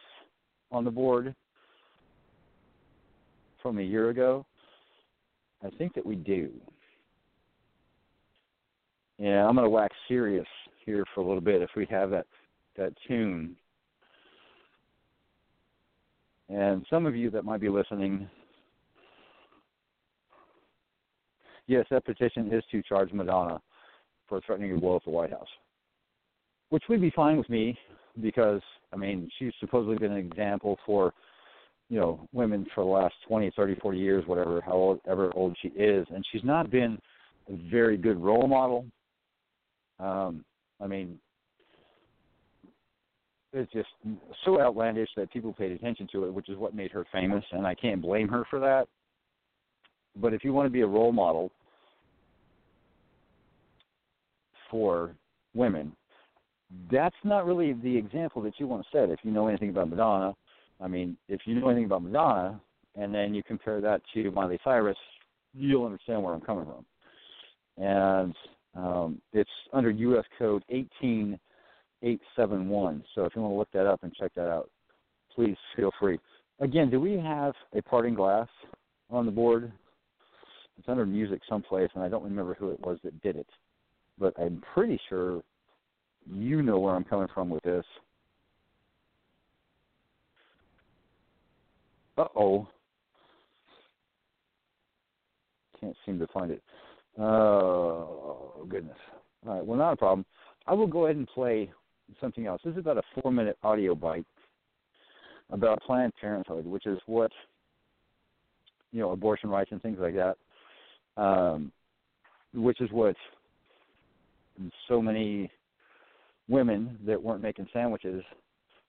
on 0.71 0.85
the 0.85 0.91
board 0.91 1.33
from 3.61 3.79
a 3.79 3.81
year 3.81 4.09
ago? 4.09 4.45
I 5.63 5.69
think 5.77 5.93
that 5.95 6.05
we 6.05 6.15
do. 6.15 6.51
Yeah, 9.17 9.47
I'm 9.47 9.55
going 9.55 9.65
to 9.65 9.69
wax 9.69 9.95
serious 10.07 10.47
here 10.85 11.03
for 11.13 11.21
a 11.21 11.25
little 11.25 11.41
bit 11.41 11.61
if 11.61 11.69
we 11.75 11.85
have 11.87 12.09
that 12.11 12.25
that 12.77 12.93
tune. 13.07 13.55
And 16.49 16.85
some 16.89 17.05
of 17.05 17.15
you 17.15 17.29
that 17.31 17.45
might 17.45 17.61
be 17.61 17.69
listening, 17.69 18.29
yes, 21.67 21.85
that 21.91 22.05
petition 22.05 22.51
is 22.51 22.63
to 22.71 22.81
charge 22.81 23.11
Madonna 23.13 23.61
for 24.27 24.41
threatening 24.41 24.73
to 24.73 24.81
blow 24.81 24.95
up 24.95 25.03
the 25.03 25.11
White 25.11 25.31
House, 25.31 25.47
which 26.71 26.83
would 26.89 27.01
be 27.01 27.11
fine 27.11 27.37
with 27.37 27.49
me 27.49 27.77
because 28.21 28.61
I 28.91 28.97
mean 28.97 29.29
she's 29.37 29.53
supposedly 29.59 29.97
been 29.97 30.13
an 30.13 30.17
example 30.17 30.79
for 30.85 31.13
you 31.89 31.99
know 31.99 32.27
women 32.33 32.65
for 32.73 32.83
the 32.83 32.89
last 32.89 33.13
twenty, 33.27 33.51
thirty, 33.55 33.75
forty 33.75 33.99
years, 33.99 34.25
whatever, 34.25 34.59
however 34.61 35.31
old 35.35 35.55
she 35.61 35.67
is, 35.69 36.07
and 36.13 36.25
she's 36.31 36.43
not 36.43 36.71
been 36.71 36.97
a 37.49 37.69
very 37.69 37.97
good 37.97 38.19
role 38.21 38.47
model. 38.47 38.85
Um, 39.99 40.43
I 40.81 40.87
mean, 40.87 41.19
it's 43.53 43.71
just 43.71 43.89
so 44.45 44.61
outlandish 44.61 45.09
that 45.17 45.31
people 45.31 45.53
paid 45.53 45.71
attention 45.71 46.07
to 46.13 46.25
it, 46.25 46.33
which 46.33 46.49
is 46.49 46.57
what 46.57 46.73
made 46.73 46.91
her 46.91 47.05
famous, 47.11 47.43
and 47.51 47.67
I 47.67 47.75
can't 47.75 48.01
blame 48.01 48.29
her 48.29 48.45
for 48.49 48.59
that. 48.59 48.87
But 50.15 50.33
if 50.33 50.43
you 50.43 50.53
want 50.53 50.65
to 50.67 50.71
be 50.71 50.81
a 50.81 50.87
role 50.87 51.11
model, 51.11 51.51
for 54.69 55.13
women, 55.53 55.91
that's 56.91 57.15
not 57.23 57.45
really 57.45 57.71
the 57.73 57.97
example 57.97 58.41
that 58.43 58.53
you 58.57 58.67
want 58.67 58.83
to 58.83 58.89
set. 58.91 59.09
If 59.09 59.19
you 59.23 59.31
know 59.31 59.47
anything 59.47 59.69
about 59.69 59.89
Madonna, 59.89 60.35
I 60.79 60.87
mean, 60.87 61.17
if 61.27 61.41
you 61.45 61.59
know 61.59 61.69
anything 61.69 61.85
about 61.85 62.03
Madonna, 62.03 62.61
and 62.95 63.13
then 63.13 63.33
you 63.33 63.43
compare 63.43 63.81
that 63.81 64.01
to 64.13 64.31
Miley 64.31 64.57
Cyrus, 64.63 64.95
you'll 65.53 65.83
understand 65.85 66.23
where 66.23 66.33
I'm 66.33 66.39
coming 66.41 66.65
from. 66.65 66.85
And 67.77 68.35
um, 68.75 69.21
it's 69.33 69.49
under 69.73 69.89
U.S. 69.89 70.25
Code 70.37 70.63
18871. 70.69 73.03
So 73.15 73.25
if 73.25 73.35
you 73.35 73.41
want 73.41 73.53
to 73.53 73.57
look 73.57 73.71
that 73.73 73.85
up 73.85 74.03
and 74.03 74.13
check 74.13 74.33
that 74.35 74.49
out, 74.49 74.69
please 75.33 75.55
feel 75.75 75.91
free. 75.99 76.19
Again, 76.59 76.89
do 76.89 76.99
we 76.99 77.13
have 77.13 77.53
a 77.73 77.81
parting 77.81 78.15
glass 78.15 78.49
on 79.09 79.25
the 79.25 79.31
board? 79.31 79.71
It's 80.77 80.89
under 80.89 81.05
music 81.05 81.41
someplace, 81.47 81.89
and 81.95 82.03
I 82.03 82.09
don't 82.09 82.23
remember 82.23 82.53
who 82.53 82.71
it 82.71 82.81
was 82.81 82.99
that 83.03 83.21
did 83.21 83.37
it 83.37 83.47
but 84.21 84.33
I'm 84.39 84.61
pretty 84.73 85.01
sure 85.09 85.41
you 86.29 86.61
know 86.61 86.79
where 86.79 86.95
I'm 86.95 87.03
coming 87.03 87.27
from 87.33 87.49
with 87.49 87.63
this. 87.63 87.85
Uh 92.17 92.25
oh. 92.35 92.67
Can't 95.79 95.95
seem 96.05 96.19
to 96.19 96.27
find 96.27 96.51
it. 96.51 96.61
Oh, 97.19 98.65
goodness. 98.69 98.97
All 99.47 99.55
right, 99.55 99.65
well, 99.65 99.77
not 99.77 99.93
a 99.93 99.97
problem. 99.97 100.25
I 100.67 100.73
will 100.73 100.87
go 100.87 101.05
ahead 101.05 101.15
and 101.15 101.27
play 101.27 101.71
something 102.19 102.45
else. 102.45 102.61
This 102.63 102.73
is 102.73 102.79
about 102.79 102.97
a 102.97 103.21
four 103.21 103.31
minute 103.31 103.57
audio 103.63 103.95
bite 103.95 104.25
about 105.49 105.81
Planned 105.83 106.13
Parenthood, 106.19 106.65
which 106.65 106.85
is 106.85 106.99
what, 107.07 107.31
you 108.91 108.99
know, 108.99 109.11
abortion 109.11 109.49
rights 109.49 109.71
and 109.71 109.81
things 109.81 109.97
like 109.99 110.15
that, 110.15 110.37
um, 111.21 111.71
which 112.53 112.79
is 112.79 112.91
what 112.91 113.15
so 114.87 115.01
many 115.01 115.49
women 116.51 116.97
that 117.05 117.21
weren't 117.21 117.41
making 117.41 117.67
sandwiches 117.71 118.23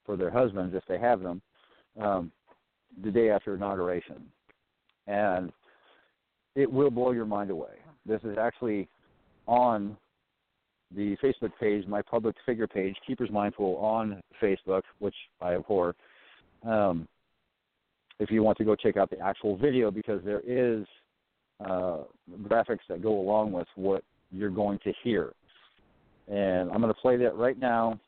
for 0.05 0.17
their 0.17 0.31
husbands 0.31 0.75
if 0.75 0.83
they 0.89 0.99
have 0.99 1.21
them 1.23 1.41
um, 2.01 2.33
the 3.05 3.11
day 3.11 3.31
after 3.31 3.55
inauguration. 3.55 4.25
and 5.07 5.53
it 6.55 6.71
will 6.71 6.91
blow 6.91 7.13
your 7.13 7.25
mind 7.25 7.51
away. 7.51 7.75
This 8.05 8.21
is 8.25 8.37
actually 8.39 8.89
on 9.47 9.97
the 10.95 11.17
Facebook 11.23 11.53
page, 11.59 11.87
my 11.87 12.03
public 12.03 12.37
figure 12.45 12.67
page, 12.67 12.95
Keepers 13.07 13.31
Mind 13.31 13.55
Pool 13.55 13.77
on 13.77 14.21
Facebook, 14.43 14.83
which 14.99 15.15
I 15.41 15.55
abhor. 15.55 15.95
Um, 16.67 17.09
if 18.19 18.31
you 18.31 18.43
want 18.43 18.59
to 18.59 18.65
go 18.65 18.77
check 18.77 18.97
out 18.97 19.09
the 19.09 19.19
actual 19.19 19.57
video, 19.57 19.91
because 19.91 20.21
there 20.25 20.43
is 20.47 20.85
uh, 21.65 21.99
graphics 22.43 22.87
that 22.89 23.03
go 23.03 23.19
along 23.19 23.53
with 23.53 23.69
what 23.77 24.05
you're 24.31 24.51
going 24.51 24.79
to 24.85 24.93
hear. 25.03 25.33
And 26.29 26.71
I'm 26.71 26.81
going 26.81 26.93
to 26.93 27.01
play 27.01 27.17
that 27.19 27.37
right 27.37 27.59
now 27.59 27.99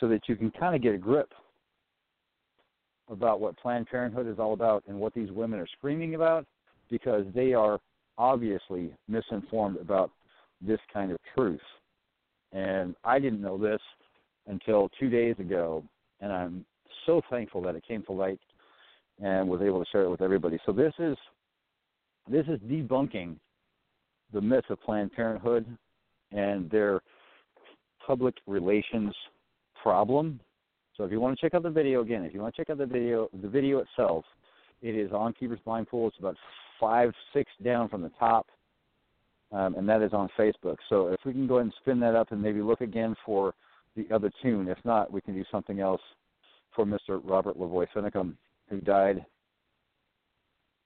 so 0.00 0.08
that 0.08 0.28
you 0.28 0.36
can 0.36 0.50
kind 0.50 0.74
of 0.74 0.82
get 0.82 0.94
a 0.94 0.98
grip 0.98 1.32
about 3.08 3.40
what 3.40 3.56
Planned 3.58 3.86
Parenthood 3.86 4.26
is 4.26 4.38
all 4.38 4.52
about 4.52 4.82
and 4.88 4.98
what 4.98 5.14
these 5.14 5.30
women 5.30 5.58
are 5.60 5.66
screaming 5.78 6.14
about 6.14 6.44
because 6.90 7.24
they 7.34 7.52
are 7.52 7.80
obviously 8.18 8.92
misinformed 9.08 9.78
about 9.78 10.10
this 10.60 10.80
kind 10.92 11.12
of 11.12 11.18
truth. 11.34 11.60
And 12.52 12.94
I 13.04 13.18
didn't 13.18 13.40
know 13.40 13.58
this 13.58 13.80
until 14.46 14.90
two 14.98 15.10
days 15.10 15.36
ago, 15.38 15.84
and 16.20 16.32
I'm 16.32 16.64
so 17.04 17.20
thankful 17.30 17.62
that 17.62 17.74
it 17.74 17.86
came 17.86 18.02
to 18.04 18.12
light 18.12 18.40
and 19.22 19.48
was 19.48 19.60
able 19.62 19.82
to 19.84 19.90
share 19.90 20.02
it 20.02 20.10
with 20.10 20.22
everybody. 20.22 20.58
So 20.66 20.72
this 20.72 20.92
is 20.98 21.16
this 22.28 22.46
is 22.48 22.58
debunking 22.60 23.36
the 24.32 24.40
myth 24.40 24.64
of 24.68 24.80
Planned 24.82 25.12
Parenthood 25.12 25.64
and 26.32 26.70
their 26.70 27.00
public 28.06 28.34
relations 28.46 29.14
problem. 29.82 30.40
So 30.96 31.04
if 31.04 31.10
you 31.10 31.20
want 31.20 31.38
to 31.38 31.44
check 31.44 31.54
out 31.54 31.62
the 31.62 31.70
video 31.70 32.00
again, 32.00 32.24
if 32.24 32.32
you 32.32 32.40
want 32.40 32.54
to 32.54 32.60
check 32.60 32.70
out 32.70 32.78
the 32.78 32.86
video, 32.86 33.28
the 33.42 33.48
video 33.48 33.78
itself, 33.78 34.24
it 34.82 34.94
is 34.94 35.12
on 35.12 35.32
Keepers 35.32 35.60
Mind 35.66 35.88
Pool. 35.88 36.08
It's 36.08 36.18
about 36.18 36.36
five, 36.80 37.12
six 37.32 37.50
down 37.64 37.88
from 37.88 38.02
the 38.02 38.10
top, 38.18 38.46
um, 39.52 39.74
and 39.74 39.88
that 39.88 40.02
is 40.02 40.12
on 40.12 40.28
Facebook. 40.38 40.76
So 40.88 41.08
if 41.08 41.20
we 41.24 41.32
can 41.32 41.46
go 41.46 41.56
ahead 41.56 41.66
and 41.66 41.74
spin 41.80 42.00
that 42.00 42.14
up 42.14 42.32
and 42.32 42.42
maybe 42.42 42.60
look 42.60 42.80
again 42.80 43.14
for 43.24 43.54
the 43.96 44.14
other 44.14 44.30
tune. 44.42 44.68
If 44.68 44.78
not, 44.84 45.10
we 45.10 45.20
can 45.20 45.34
do 45.34 45.44
something 45.50 45.80
else 45.80 46.02
for 46.74 46.84
Mr. 46.84 47.20
Robert 47.24 47.58
Lavoy 47.58 47.86
Finicum, 47.94 48.34
who 48.68 48.80
died, 48.80 49.24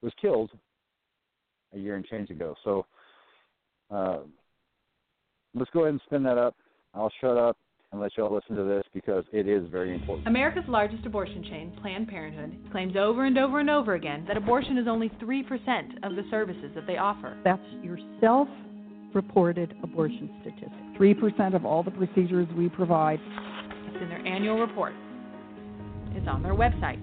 was 0.03 0.13
killed 0.21 0.51
a 1.75 1.79
year 1.79 1.97
and 1.97 2.07
change 2.07 2.31
ago. 2.31 2.55
So 2.65 2.87
uh, 3.91 4.21
let's 5.55 5.71
go 5.73 5.81
ahead 5.81 5.93
and 5.93 6.01
spin 6.07 6.23
that 6.25 6.39
up. 6.39 6.55
I'll 6.95 7.13
shut 7.21 7.37
up 7.37 7.57
and 7.93 8.01
let 8.01 8.17
y'all 8.17 8.33
listen 8.33 8.57
to 8.57 8.63
this 8.63 8.85
because 8.95 9.25
it 9.33 9.49
is 9.49 9.69
very 9.71 9.95
important. 9.95 10.29
America's 10.29 10.65
largest 10.69 11.05
abortion 11.07 11.43
chain, 11.45 11.73
Planned 11.81 12.09
Parenthood, 12.09 12.57
claims 12.71 12.95
over 12.97 13.25
and 13.25 13.37
over 13.37 13.59
and 13.61 13.69
over 13.69 13.95
again 13.95 14.25
that 14.29 14.37
abortion 14.37 14.79
is 14.79 14.87
only 14.87 15.09
3% 15.21 16.05
of 16.05 16.15
the 16.15 16.23
services 16.31 16.71
that 16.75 16.87
they 16.87 16.99
offer. 16.99 17.37
That's 17.45 17.63
your 17.83 17.99
self 18.21 18.49
reported 19.13 19.75
abortion 19.83 20.31
statistic. 20.41 20.71
3% 20.99 21.55
of 21.55 21.65
all 21.65 21.83
the 21.83 21.91
procedures 21.91 22.47
we 22.57 22.69
provide. 22.69 23.19
It's 23.89 24.03
in 24.03 24.09
their 24.09 24.25
annual 24.25 24.61
report, 24.61 24.93
it's 26.13 26.29
on 26.29 26.43
their 26.43 26.55
website. 26.55 27.01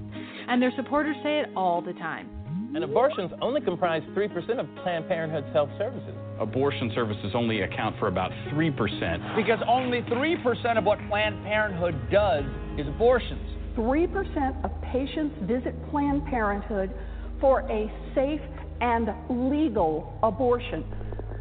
And 0.48 0.62
their 0.62 0.72
supporters 0.78 1.18
say 1.22 1.40
it 1.40 1.50
all 1.56 1.82
the 1.82 1.94
time. 1.94 2.30
And 2.74 2.84
abortions 2.84 3.32
only 3.42 3.60
comprise 3.60 4.04
3% 4.16 4.60
of 4.60 4.68
Planned 4.84 5.08
Parenthood's 5.10 5.52
health 5.54 5.70
services. 5.78 6.16
Abortion 6.40 6.92
services 6.94 7.32
only 7.34 7.62
account 7.62 7.96
for 8.00 8.08
about 8.08 8.32
3%. 8.52 9.36
Because 9.36 9.60
only 9.68 10.02
3% 10.04 10.78
of 10.78 10.84
what 10.84 11.00
Planned 11.10 11.44
Parenthood 11.44 11.96
does 12.12 12.44
is 12.78 12.88
abortions. 12.88 13.42
3% 13.76 14.64
of 14.64 14.72
patients 14.82 15.36
visit 15.44 15.74
Planned 15.92 16.26
Parenthood 16.26 16.92
for 17.40 17.62
a 17.70 17.92
safe 18.16 18.42
and 18.82 19.10
legal 19.30 20.18
abortion. 20.24 20.84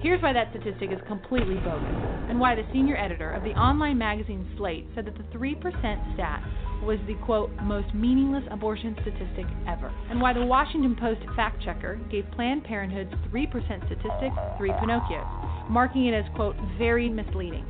Here's 0.00 0.22
why 0.22 0.32
that 0.34 0.48
statistic 0.50 0.92
is 0.92 0.98
completely 1.06 1.56
bogus, 1.56 2.28
and 2.28 2.38
why 2.38 2.54
the 2.54 2.64
senior 2.72 2.96
editor 2.96 3.32
of 3.32 3.42
the 3.42 3.50
online 3.50 3.96
magazine 3.96 4.46
Slate 4.56 4.86
said 4.94 5.06
that 5.06 5.16
the 5.16 5.24
3% 5.36 6.14
stat 6.14 6.42
was 6.82 6.98
the 7.06 7.14
quote 7.24 7.50
most 7.62 7.92
meaningless 7.94 8.44
abortion 8.50 8.96
statistic 9.02 9.46
ever, 9.68 9.92
and 10.10 10.20
why 10.20 10.32
the 10.32 10.44
Washington 10.44 10.96
Post 10.98 11.20
fact 11.34 11.62
checker 11.62 12.00
gave 12.10 12.24
Planned 12.32 12.64
Parenthood's 12.64 13.12
3% 13.32 13.50
statistic 13.86 14.32
three 14.56 14.70
Pinocchios, 14.70 15.70
marking 15.70 16.06
it 16.06 16.14
as 16.14 16.24
quote 16.34 16.56
very 16.78 17.08
misleading. 17.08 17.64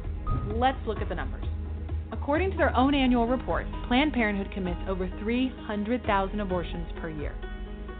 Let's 0.49 0.79
look 0.87 0.99
at 0.99 1.09
the 1.09 1.15
numbers. 1.15 1.45
According 2.13 2.53
to 2.53 2.57
their 2.57 2.77
own 2.77 2.95
annual 2.95 3.27
report, 3.27 3.67
Planned 3.89 4.13
Parenthood 4.13 4.53
commits 4.53 4.81
over 4.89 5.09
300,000 5.21 6.41
abortions 6.41 6.87
per 7.01 7.09
year. 7.09 7.35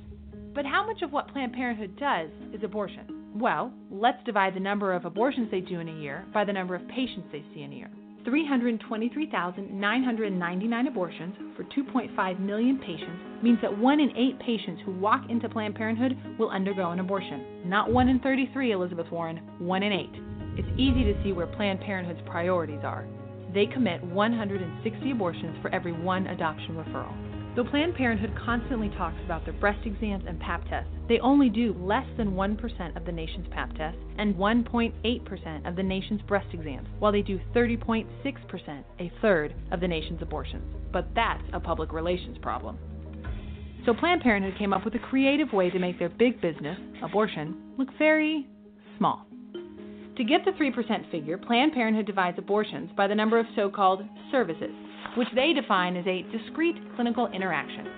But 0.55 0.66
how 0.66 0.87
much 0.87 1.01
of 1.01 1.12
what 1.12 1.33
Planned 1.33 1.55
Parenthood 1.55 1.99
does 1.99 2.29
is 2.53 2.62
abortion? 2.62 3.31
Well, 3.35 3.73
let's 3.91 4.23
divide 4.25 4.55
the 4.55 4.61
number 4.61 4.93
of 4.93 5.07
abortions 5.07 5.51
they 5.51 5.61
do 5.61 5.81
in 5.81 5.89
a 5.89 5.99
year 5.99 6.27
by 6.35 6.45
the 6.45 6.53
number 6.53 6.75
of 6.75 6.87
patients 6.89 7.29
they 7.33 7.43
see 7.55 7.62
in 7.62 7.73
a 7.73 7.77
year. 7.77 7.91
323,999 8.25 10.87
abortions 10.87 11.35
for 11.57 11.64
2.5 11.64 12.39
million 12.39 12.79
patients 12.79 13.20
means 13.43 13.59
that 13.62 13.77
1 13.77 14.01
in 14.01 14.16
8 14.16 14.39
patients 14.41 14.83
who 14.85 14.93
walk 14.93 15.29
into 15.31 15.49
Planned 15.49 15.75
Parenthood 15.75 16.18
will 16.39 16.51
undergo 16.51 16.91
an 16.91 17.01
abortion. 17.01 17.43
Not 17.64 17.91
1 17.91 18.11
in 18.11 18.20
33, 18.20 18.73
Elizabeth 18.73 19.11
Warren, 19.11 19.39
1 19.59 19.83
in 19.83 19.93
8 19.93 20.11
it's 20.57 20.68
easy 20.76 21.05
to 21.05 21.22
see 21.22 21.32
where 21.32 21.46
Planned 21.46 21.80
Parenthood's 21.80 22.20
priorities 22.26 22.80
are. 22.82 23.07
They 23.55 23.66
commit 23.66 24.03
160 24.03 25.11
abortions 25.11 25.57
for 25.61 25.74
every 25.74 25.92
one 25.92 26.26
adoption 26.26 26.74
referral. 26.74 27.14
Though 27.55 27.64
Planned 27.64 27.94
Parenthood 27.94 28.32
constantly 28.46 28.88
talks 28.96 29.18
about 29.26 29.44
their 29.44 29.53
breast 29.53 29.86
exams 29.86 30.24
and 30.26 30.40
pap 30.40 30.66
tests, 30.70 30.88
they 31.07 31.18
only 31.18 31.50
do 31.50 31.74
less 31.74 32.07
than 32.16 32.32
1% 32.32 32.96
of 32.96 33.05
the 33.05 33.12
nation's 33.12 33.46
pap 33.50 33.76
tests 33.76 34.00
and 34.16 34.34
1.8% 34.36 35.68
of 35.68 35.76
the 35.76 35.82
nation's 35.82 36.22
breast 36.22 36.46
exams, 36.55 36.88
while 36.98 37.12
they 37.12 37.20
do 37.20 37.38
30.6%, 37.55 38.84
a 39.00 39.12
third 39.20 39.55
of 39.70 39.80
the 39.80 39.88
nation's 39.88 40.22
abortions. 40.22 40.64
But 40.92 41.09
that's 41.14 41.42
a 41.53 41.61
public 41.61 41.92
relations 41.92 42.38
problem. 42.40 42.78
So 43.84 43.92
Planned 43.92 44.22
Parenthood 44.22 44.57
came 44.59 44.72
up 44.72 44.84
with 44.84 44.94
a 44.94 45.00
creative 45.11 45.53
way 45.53 45.68
to 45.68 45.78
make 45.78 45.98
their 45.98 46.09
big 46.09 46.40
business, 46.40 46.78
abortion, 47.03 47.74
look 47.76 47.88
very 47.98 48.46
small. 48.96 49.26
To 50.19 50.25
get 50.25 50.45
the 50.45 50.51
3% 50.53 51.11
figure, 51.11 51.39
Planned 51.39 51.73
Parenthood 51.73 52.05
divides 52.05 52.39
abortions 52.39 52.91
by 52.95 53.07
the 53.07 53.15
number 53.15 53.39
of 53.39 53.47
so 53.57 53.71
called 53.71 54.03
services, 54.31 54.71
which 55.17 55.29
they 55.35 55.55
define 55.55 55.97
as 55.97 56.07
a 56.07 56.27
discrete 56.37 56.77
clinical 56.97 57.29
interaction. 57.29 57.89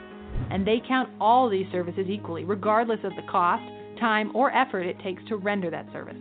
And 0.51 0.65
they 0.65 0.81
count 0.87 1.11
all 1.21 1.51
these 1.51 1.67
services 1.73 2.07
equally, 2.09 2.45
regardless 2.45 3.01
of 3.03 3.17
the 3.17 3.29
cost, 3.29 3.65
time, 3.99 4.31
or 4.35 4.55
effort 4.55 4.83
it 4.83 4.97
takes 5.03 5.25
to 5.29 5.37
render 5.37 5.71
that 5.71 5.91
service. 5.93 6.17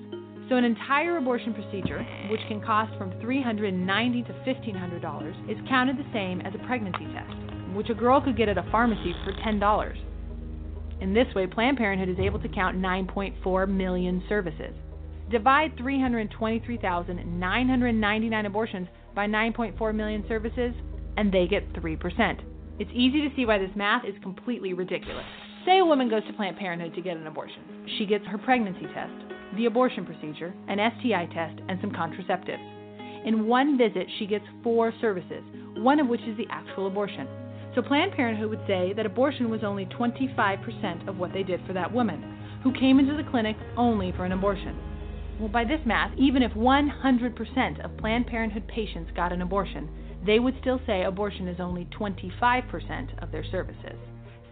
So, 0.49 0.55
an 0.55 0.63
entire 0.63 1.17
abortion 1.17 1.53
procedure, 1.53 2.03
which 2.31 2.41
can 2.47 2.59
cost 2.59 2.91
from 2.97 3.11
$390 3.21 4.25
to 4.27 4.33
$1,500, 4.33 5.51
is 5.51 5.57
counted 5.69 5.97
the 5.97 6.11
same 6.11 6.41
as 6.41 6.53
a 6.55 6.65
pregnancy 6.65 7.05
test, 7.13 7.75
which 7.75 7.89
a 7.89 7.93
girl 7.93 8.19
could 8.19 8.35
get 8.35 8.49
at 8.49 8.57
a 8.57 8.67
pharmacy 8.71 9.13
for 9.23 9.31
$10. 9.33 9.95
In 11.01 11.13
this 11.13 11.27
way, 11.35 11.45
Planned 11.45 11.77
Parenthood 11.77 12.09
is 12.09 12.19
able 12.19 12.39
to 12.39 12.49
count 12.49 12.77
9.4 12.77 13.69
million 13.69 14.23
services. 14.27 14.73
Divide 15.33 15.75
323,999 15.79 18.45
abortions 18.45 18.87
by 19.15 19.25
9.4 19.25 19.95
million 19.95 20.23
services, 20.27 20.75
and 21.17 21.33
they 21.33 21.47
get 21.47 21.73
3%. 21.73 22.39
It's 22.77 22.91
easy 22.93 23.27
to 23.27 23.35
see 23.35 23.47
why 23.47 23.57
this 23.57 23.71
math 23.75 24.05
is 24.05 24.13
completely 24.21 24.73
ridiculous. 24.73 25.25
Say 25.65 25.79
a 25.79 25.85
woman 25.85 26.07
goes 26.07 26.23
to 26.27 26.33
Planned 26.33 26.57
Parenthood 26.57 26.93
to 26.93 27.01
get 27.01 27.17
an 27.17 27.25
abortion. 27.25 27.63
She 27.97 28.05
gets 28.05 28.23
her 28.27 28.37
pregnancy 28.37 28.85
test, 28.93 29.11
the 29.57 29.65
abortion 29.65 30.05
procedure, 30.05 30.53
an 30.67 30.77
STI 30.99 31.25
test, 31.33 31.59
and 31.67 31.79
some 31.81 31.89
contraceptives. 31.89 33.25
In 33.25 33.47
one 33.47 33.75
visit, 33.75 34.05
she 34.19 34.27
gets 34.27 34.45
four 34.61 34.93
services, 35.01 35.41
one 35.77 35.99
of 35.99 36.09
which 36.09 36.21
is 36.27 36.37
the 36.37 36.45
actual 36.51 36.85
abortion. 36.85 37.27
So 37.73 37.81
Planned 37.81 38.11
Parenthood 38.11 38.51
would 38.51 38.61
say 38.67 38.93
that 38.95 39.07
abortion 39.07 39.49
was 39.49 39.63
only 39.63 39.87
25% 39.87 41.07
of 41.07 41.17
what 41.17 41.33
they 41.33 41.41
did 41.41 41.59
for 41.65 41.73
that 41.73 41.91
woman, 41.91 42.37
who 42.61 42.71
came 42.71 42.99
into 42.99 43.17
the 43.17 43.23
clinic 43.31 43.57
only 43.75 44.11
for 44.11 44.25
an 44.25 44.33
abortion. 44.33 44.77
Well, 45.39 45.49
by 45.49 45.65
this 45.65 45.81
math, 45.85 46.11
even 46.17 46.43
if 46.43 46.51
100% 46.53 47.83
of 47.83 47.97
Planned 47.97 48.27
Parenthood 48.27 48.67
patients 48.67 49.11
got 49.15 49.33
an 49.33 49.41
abortion, 49.41 49.89
they 50.25 50.39
would 50.39 50.55
still 50.61 50.79
say 50.85 51.03
abortion 51.03 51.47
is 51.47 51.59
only 51.59 51.85
25% 51.85 53.21
of 53.21 53.31
their 53.31 53.43
services. 53.43 53.97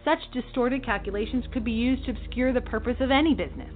Such 0.04 0.18
distorted 0.32 0.84
calculations 0.84 1.44
could 1.52 1.64
be 1.64 1.72
used 1.72 2.04
to 2.04 2.10
obscure 2.10 2.52
the 2.52 2.60
purpose 2.60 2.96
of 3.00 3.10
any 3.10 3.34
business. 3.34 3.72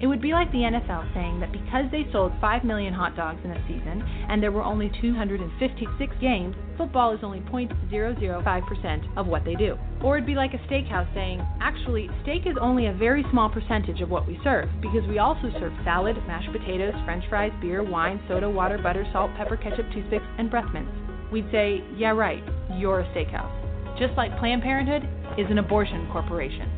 It 0.00 0.06
would 0.06 0.20
be 0.20 0.32
like 0.32 0.50
the 0.52 0.58
NFL 0.58 1.12
saying 1.14 1.40
that 1.40 1.52
because 1.52 1.90
they 1.90 2.06
sold 2.12 2.32
5 2.40 2.64
million 2.64 2.92
hot 2.92 3.16
dogs 3.16 3.40
in 3.44 3.50
a 3.50 3.66
season 3.66 4.02
and 4.28 4.42
there 4.42 4.52
were 4.52 4.62
only 4.62 4.92
256 5.00 6.16
games, 6.20 6.54
football 6.78 7.12
is 7.12 7.20
only 7.22 7.40
0.005% 7.40 9.18
of 9.18 9.26
what 9.26 9.44
they 9.44 9.54
do. 9.54 9.76
Or 10.02 10.16
it'd 10.16 10.26
be 10.26 10.34
like 10.34 10.54
a 10.54 10.58
steakhouse 10.58 11.12
saying, 11.12 11.44
actually, 11.60 12.08
steak 12.22 12.46
is 12.46 12.56
only 12.60 12.86
a 12.86 12.92
very 12.94 13.24
small 13.30 13.50
percentage 13.50 14.00
of 14.00 14.08
what 14.08 14.26
we 14.26 14.40
serve, 14.42 14.70
because 14.80 15.06
we 15.08 15.18
also 15.18 15.50
serve 15.58 15.72
salad, 15.84 16.16
mashed 16.26 16.50
potatoes, 16.52 16.94
french 17.04 17.24
fries, 17.28 17.52
beer, 17.60 17.82
wine, 17.82 18.22
soda, 18.28 18.48
water, 18.48 18.78
butter, 18.78 19.04
salt, 19.12 19.30
pepper, 19.36 19.56
ketchup, 19.56 19.86
toothpicks, 19.92 20.24
and 20.38 20.50
breath 20.50 20.72
mints. 20.72 20.92
We'd 21.32 21.50
say, 21.52 21.84
yeah, 21.96 22.12
right, 22.12 22.42
you're 22.76 23.00
a 23.00 23.04
steakhouse. 23.14 23.52
Just 23.98 24.14
like 24.16 24.38
Planned 24.38 24.62
Parenthood 24.62 25.02
is 25.36 25.50
an 25.50 25.58
abortion 25.58 26.08
corporation. 26.12 26.70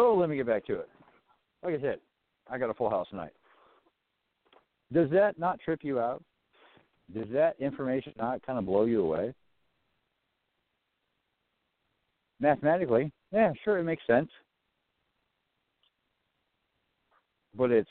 Oh, 0.00 0.14
let 0.14 0.30
me 0.30 0.36
get 0.36 0.46
back 0.46 0.64
to 0.66 0.74
it. 0.74 0.88
Like 1.64 1.74
I 1.74 1.80
said, 1.80 1.98
I 2.48 2.56
got 2.56 2.70
a 2.70 2.74
full 2.74 2.88
house 2.88 3.08
tonight. 3.10 3.32
Does 4.92 5.10
that 5.10 5.40
not 5.40 5.58
trip 5.58 5.80
you 5.82 5.98
out? 5.98 6.22
Does 7.12 7.26
that 7.32 7.56
information 7.58 8.12
not 8.16 8.46
kind 8.46 8.60
of 8.60 8.66
blow 8.66 8.84
you 8.84 9.02
away? 9.02 9.34
Mathematically, 12.38 13.10
yeah, 13.32 13.52
sure, 13.64 13.78
it 13.78 13.82
makes 13.82 14.06
sense. 14.06 14.30
But 17.56 17.72
it's 17.72 17.90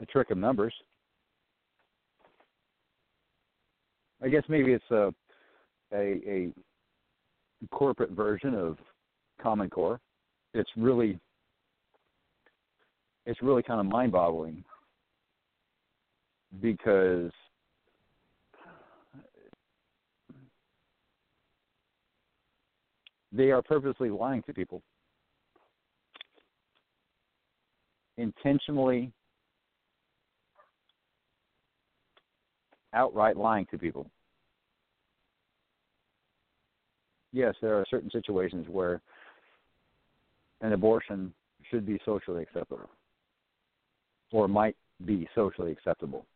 a 0.00 0.06
trick 0.06 0.30
of 0.30 0.38
numbers. 0.38 0.72
I 4.24 4.28
guess 4.28 4.44
maybe 4.48 4.72
it's 4.72 4.90
a 4.90 5.12
a, 5.92 6.20
a 6.26 6.52
corporate 7.70 8.12
version 8.12 8.54
of 8.54 8.78
Common 9.42 9.68
Core 9.68 10.00
it's 10.54 10.70
really 10.76 11.18
it's 13.26 13.42
really 13.42 13.62
kind 13.62 13.80
of 13.80 13.86
mind 13.86 14.12
boggling 14.12 14.64
because 16.60 17.30
they 23.32 23.50
are 23.50 23.62
purposely 23.62 24.10
lying 24.10 24.42
to 24.42 24.52
people. 24.52 24.82
Intentionally 28.16 29.12
outright 32.92 33.36
lying 33.36 33.66
to 33.70 33.78
people. 33.78 34.10
Yes 37.32 37.54
there 37.62 37.76
are 37.76 37.84
certain 37.88 38.10
situations 38.10 38.66
where 38.68 39.00
an 40.60 40.72
abortion 40.72 41.32
should 41.70 41.86
be 41.86 41.98
socially 42.04 42.42
acceptable 42.42 42.90
or 44.32 44.48
might 44.48 44.76
be 45.04 45.28
socially 45.34 45.72
acceptable, 45.72 46.26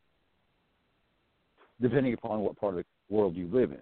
depending 1.80 2.14
upon 2.14 2.40
what 2.40 2.58
part 2.58 2.74
of 2.74 2.78
the 2.78 3.14
world 3.14 3.36
you 3.36 3.48
live 3.52 3.70
in. 3.70 3.78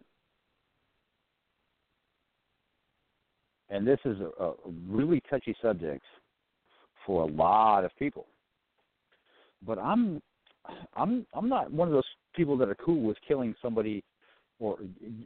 And 3.71 3.87
this 3.87 4.01
is 4.05 4.19
a, 4.21 4.45
a 4.45 4.55
really 4.87 5.23
touchy 5.31 5.57
subject 5.63 6.05
for 7.07 7.23
a 7.23 7.27
lot 7.27 7.85
of 7.85 7.91
people. 7.99 8.27
But 9.67 9.79
I'm 9.79 10.21
I'm 10.95 11.27
I'm 11.35 11.49
not 11.49 11.73
one 11.73 11.89
of 11.89 11.95
those 11.95 12.05
people 12.35 12.57
that 12.59 12.69
are 12.69 12.77
cool 12.77 13.03
with 13.03 13.17
killing 13.27 13.55
somebody 13.63 14.05
or 14.63 14.79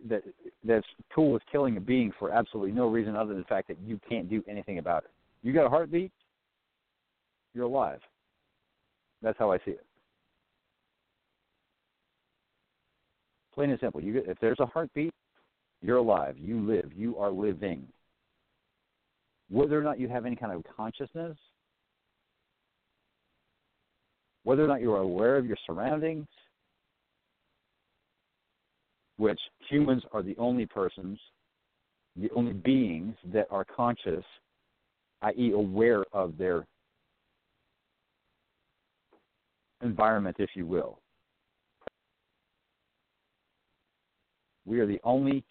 that 0.09 0.23
that's 0.65 0.87
tool 1.15 1.33
with 1.33 1.43
killing 1.53 1.77
a 1.77 1.81
being 1.81 2.11
for 2.19 2.33
absolutely 2.33 2.73
no 2.73 2.89
reason 2.89 3.15
other 3.15 3.35
than 3.35 3.39
the 3.39 3.45
fact 3.45 3.69
that 3.69 3.77
you 3.87 4.01
can't 4.09 4.31
do 4.31 4.43
anything 4.49 4.79
about 4.79 5.05
it. 5.05 5.11
You 5.43 5.53
got 5.53 5.67
a 5.67 5.69
heartbeat, 5.69 6.11
you're 7.55 7.67
alive. 7.67 8.01
That's 9.21 9.39
how 9.39 9.53
I 9.53 9.59
see 9.59 9.73
it. 9.73 9.85
Plain 13.55 13.71
and 13.71 13.81
simple. 13.81 14.01
You 14.01 14.23
if 14.27 14.39
there's 14.41 14.61
a 14.61 14.67
heartbeat, 14.67 15.13
you're 15.83 15.99
alive. 15.99 16.37
You 16.39 16.67
live. 16.67 16.91
You 16.97 17.19
are 17.19 17.31
living. 17.31 17.87
Whether 19.51 19.79
or 19.79 19.83
not 19.83 20.01
you 20.01 20.09
have 20.09 20.25
any 20.25 20.35
kind 20.35 20.53
of 20.53 20.65
consciousness, 20.77 21.37
whether 24.45 24.65
or 24.65 24.69
not 24.69 24.81
you 24.81 24.93
are 24.93 25.01
aware 25.01 25.37
of 25.37 25.47
your 25.47 25.57
surroundings, 25.67 26.27
which 29.17 29.41
humans 29.69 30.03
are 30.13 30.23
the 30.23 30.37
only 30.39 30.67
persons, 30.67 31.19
the 32.17 32.31
only 32.35 32.53
beings 32.53 33.15
that 33.33 33.47
are 33.51 33.65
conscious, 33.65 34.25
i.e., 35.23 35.53
aware 35.53 36.05
of 36.13 36.37
their 36.37 36.67
environment, 39.83 40.37
if 40.39 40.51
you 40.55 40.67
will. 40.67 40.99
We 44.65 44.81
are 44.81 44.87
the 44.87 45.01
only 45.05 45.45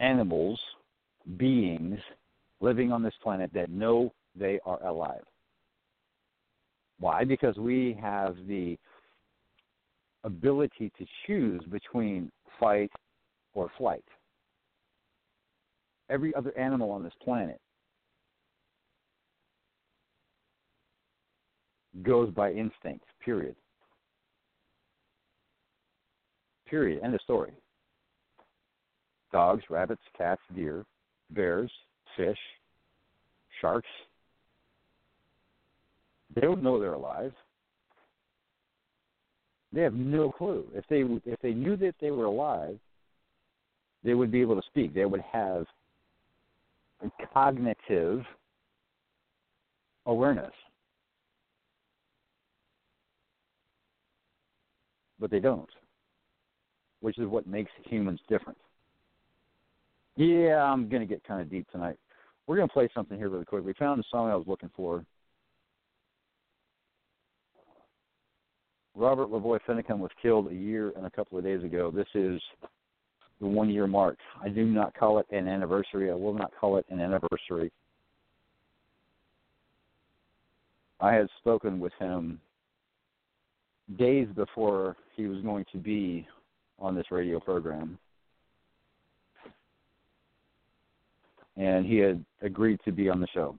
animals, 0.00 0.58
beings 1.36 1.98
living 2.60 2.92
on 2.92 3.02
this 3.02 3.14
planet 3.22 3.50
that 3.54 3.70
know 3.70 4.12
they 4.34 4.58
are 4.66 4.82
alive. 4.84 5.22
Why? 6.98 7.24
Because 7.24 7.56
we 7.56 7.98
have 8.00 8.36
the 8.46 8.78
ability 10.24 10.92
to 10.98 11.06
choose 11.26 11.62
between 11.70 12.30
fight 12.58 12.90
or 13.54 13.70
flight. 13.78 14.04
Every 16.08 16.34
other 16.34 16.56
animal 16.58 16.90
on 16.90 17.02
this 17.02 17.12
planet 17.22 17.60
goes 22.02 22.30
by 22.30 22.50
instinct, 22.50 23.04
period. 23.24 23.54
Period. 26.68 27.02
End 27.02 27.14
of 27.14 27.20
story. 27.22 27.52
Dogs, 29.32 29.62
rabbits, 29.70 30.02
cats, 30.16 30.40
deer, 30.54 30.84
bears, 31.30 31.70
fish, 32.16 32.38
sharks. 33.60 33.88
They 36.34 36.42
don't 36.42 36.62
know 36.62 36.78
they're 36.78 36.94
alive. 36.94 37.32
They 39.72 39.82
have 39.82 39.94
no 39.94 40.30
clue. 40.30 40.66
If 40.74 40.84
they 40.88 41.02
if 41.30 41.40
they 41.40 41.52
knew 41.52 41.76
that 41.76 41.94
they 42.00 42.10
were 42.10 42.24
alive, 42.24 42.78
they 44.02 44.14
would 44.14 44.32
be 44.32 44.40
able 44.40 44.56
to 44.60 44.66
speak. 44.66 44.94
They 44.94 45.04
would 45.04 45.22
have 45.32 45.66
cognitive 47.32 48.24
awareness. 50.06 50.52
But 55.18 55.30
they 55.30 55.38
don't, 55.38 55.68
which 57.00 57.18
is 57.18 57.26
what 57.26 57.46
makes 57.46 57.70
humans 57.84 58.20
different. 58.28 58.58
Yeah, 60.16 60.62
I'm 60.62 60.88
going 60.88 61.00
to 61.00 61.06
get 61.06 61.22
kind 61.24 61.40
of 61.40 61.50
deep 61.50 61.70
tonight. 61.70 61.96
We're 62.46 62.56
going 62.56 62.68
to 62.68 62.72
play 62.72 62.88
something 62.94 63.16
here 63.16 63.28
really 63.28 63.44
quick. 63.44 63.64
We 63.64 63.74
found 63.74 64.00
the 64.00 64.04
song 64.10 64.30
I 64.30 64.36
was 64.36 64.46
looking 64.46 64.70
for. 64.74 65.04
Robert 68.94 69.28
LaVoy 69.28 69.60
Finicum 69.66 69.98
was 69.98 70.10
killed 70.20 70.50
a 70.50 70.54
year 70.54 70.92
and 70.96 71.06
a 71.06 71.10
couple 71.10 71.38
of 71.38 71.44
days 71.44 71.62
ago. 71.62 71.90
This 71.90 72.08
is 72.14 72.40
the 73.40 73.46
one 73.46 73.70
year 73.70 73.86
mark. 73.86 74.18
I 74.42 74.48
do 74.48 74.64
not 74.64 74.94
call 74.94 75.18
it 75.18 75.26
an 75.30 75.48
anniversary. 75.48 76.10
I 76.10 76.14
will 76.14 76.34
not 76.34 76.52
call 76.60 76.76
it 76.76 76.86
an 76.90 77.00
anniversary. 77.00 77.72
I 81.00 81.14
had 81.14 81.28
spoken 81.38 81.80
with 81.80 81.92
him 81.98 82.40
days 83.98 84.28
before 84.34 84.96
he 85.16 85.26
was 85.26 85.40
going 85.40 85.64
to 85.72 85.78
be 85.78 86.26
on 86.78 86.94
this 86.94 87.10
radio 87.10 87.40
program. 87.40 87.98
And 91.56 91.84
he 91.86 91.96
had 91.96 92.24
agreed 92.42 92.80
to 92.84 92.92
be 92.92 93.08
on 93.08 93.20
the 93.20 93.26
show. 93.32 93.58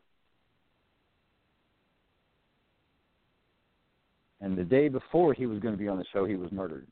And 4.41 4.57
the 4.57 4.63
day 4.63 4.89
before 4.89 5.33
he 5.33 5.45
was 5.45 5.59
going 5.59 5.73
to 5.73 5.79
be 5.79 5.87
on 5.87 5.99
the 5.99 6.05
show, 6.11 6.25
he 6.25 6.35
was 6.35 6.51
murdered. 6.51 6.87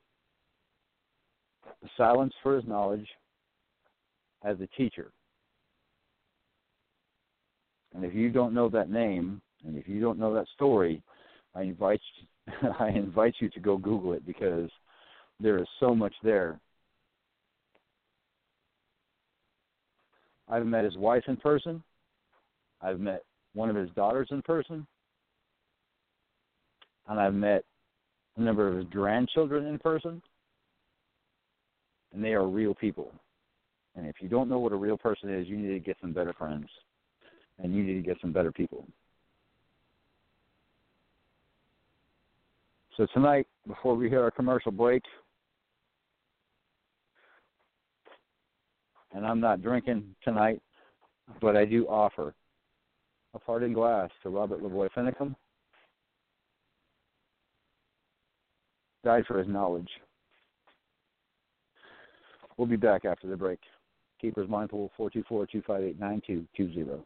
Silence 1.97 2.33
for 2.43 2.55
his 2.55 2.65
knowledge 2.65 3.07
as 4.43 4.57
a 4.61 4.67
teacher. 4.77 5.11
And 7.95 8.05
if 8.05 8.13
you 8.13 8.29
don't 8.29 8.53
know 8.53 8.69
that 8.69 8.91
name, 8.91 9.41
and 9.65 9.75
if 9.75 9.87
you 9.87 9.99
don't 9.99 10.19
know 10.19 10.33
that 10.35 10.45
story, 10.53 11.01
I 11.55 11.63
invite 11.63 11.99
you, 12.21 12.69
I 12.79 12.89
invite 12.89 13.33
you 13.39 13.49
to 13.49 13.59
go 13.59 13.77
Google 13.77 14.13
it 14.13 14.25
because 14.25 14.69
there 15.39 15.57
is 15.57 15.67
so 15.79 15.95
much 15.95 16.13
there. 16.23 16.59
I've 20.47 20.65
met 20.65 20.83
his 20.83 20.97
wife 20.97 21.23
in 21.27 21.37
person. 21.37 21.81
I've 22.81 22.99
met 22.99 23.23
one 23.53 23.69
of 23.69 23.75
his 23.75 23.89
daughters 23.91 24.27
in 24.31 24.41
person 24.43 24.85
and 27.09 27.19
I've 27.19 27.33
met 27.33 27.65
a 28.37 28.41
number 28.41 28.67
of 28.67 28.75
his 28.75 28.85
grandchildren 28.85 29.65
in 29.65 29.77
person. 29.79 30.21
and 32.11 32.23
they 32.23 32.33
are 32.33 32.47
real 32.47 32.73
people. 32.73 33.11
And 33.95 34.07
if 34.07 34.15
you 34.19 34.29
don't 34.29 34.49
know 34.49 34.59
what 34.59 34.71
a 34.71 34.75
real 34.75 34.97
person 34.97 35.31
is, 35.31 35.47
you 35.47 35.57
need 35.57 35.73
to 35.73 35.79
get 35.79 35.97
some 36.01 36.11
better 36.11 36.33
friends, 36.33 36.67
and 37.59 37.73
you 37.75 37.83
need 37.83 37.95
to 37.95 38.01
get 38.01 38.17
some 38.21 38.31
better 38.31 38.51
people. 38.51 38.87
So 42.97 43.05
tonight, 43.13 43.45
before 43.67 43.95
we 43.95 44.09
hear 44.09 44.23
our 44.23 44.31
commercial 44.31 44.71
break, 44.71 45.03
and 49.13 49.25
I'm 49.25 49.39
not 49.39 49.61
drinking 49.61 50.15
tonight, 50.23 50.61
but 51.41 51.55
I 51.55 51.65
do 51.65 51.87
offer 51.87 52.33
a 53.33 53.39
parting 53.39 53.73
glass 53.73 54.09
to 54.23 54.29
Robert 54.29 54.61
LaVoy 54.61 54.89
Finicum. 54.95 55.35
Died 59.03 59.25
for 59.27 59.39
his 59.39 59.47
knowledge. 59.47 59.89
We'll 62.57 62.67
be 62.67 62.75
back 62.75 63.05
after 63.05 63.27
the 63.27 63.37
break. 63.37 63.59
Keepers 64.19 64.49
Mind 64.49 64.69
Pool 64.69 64.91
424 64.97 65.47
258 65.47 65.99
9220. 65.99 67.05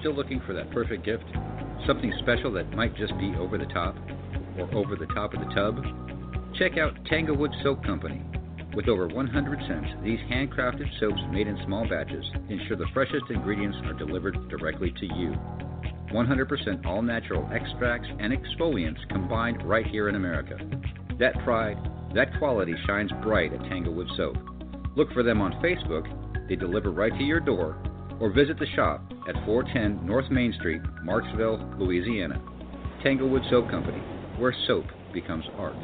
Still 0.00 0.14
looking 0.14 0.40
for 0.46 0.52
that 0.54 0.70
perfect 0.72 1.04
gift? 1.04 1.24
Something 1.86 2.12
special 2.20 2.52
that 2.52 2.74
might 2.74 2.96
just 2.96 3.16
be 3.18 3.34
over 3.38 3.56
the 3.56 3.66
top? 3.66 3.96
Or 4.58 4.72
over 4.74 4.96
the 4.96 5.06
top 5.14 5.34
of 5.34 5.40
the 5.40 5.54
tub? 5.54 5.76
Check 6.58 6.76
out 6.76 6.96
Tanglewood 7.06 7.52
Soap 7.62 7.84
Company. 7.84 8.22
With 8.74 8.88
over 8.88 9.06
100 9.08 9.58
scents, 9.66 9.88
these 10.04 10.18
handcrafted 10.30 10.88
soaps 11.00 11.20
made 11.30 11.46
in 11.46 11.58
small 11.64 11.88
batches 11.88 12.24
ensure 12.48 12.76
the 12.76 12.86
freshest 12.94 13.24
ingredients 13.30 13.78
are 13.84 13.94
delivered 13.94 14.48
directly 14.48 14.92
to 14.92 15.06
you. 15.14 15.34
100% 16.12 16.86
all 16.86 17.02
natural 17.02 17.48
extracts 17.52 18.08
and 18.18 18.32
exfoliants 18.32 19.08
combined 19.08 19.62
right 19.68 19.86
here 19.86 20.08
in 20.08 20.16
America. 20.16 20.56
That 21.18 21.38
pride, 21.44 21.78
that 22.14 22.36
quality 22.38 22.74
shines 22.86 23.10
bright 23.22 23.52
at 23.52 23.60
Tanglewood 23.68 24.08
Soap. 24.16 24.36
Look 24.96 25.12
for 25.12 25.22
them 25.22 25.40
on 25.40 25.52
Facebook, 25.62 26.06
they 26.48 26.56
deliver 26.56 26.90
right 26.90 27.12
to 27.12 27.24
your 27.24 27.40
door, 27.40 27.76
or 28.20 28.30
visit 28.30 28.58
the 28.58 28.66
shop 28.74 29.02
at 29.30 29.38
410 29.46 30.04
North 30.04 30.28
Main 30.30 30.52
Street, 30.58 30.82
Marksville, 31.06 31.78
Louisiana. 31.78 32.42
Tanglewood 33.02 33.42
Soap 33.48 33.70
Company, 33.70 34.02
where 34.36 34.54
soap 34.66 34.84
becomes 35.14 35.44
art. 35.56 35.78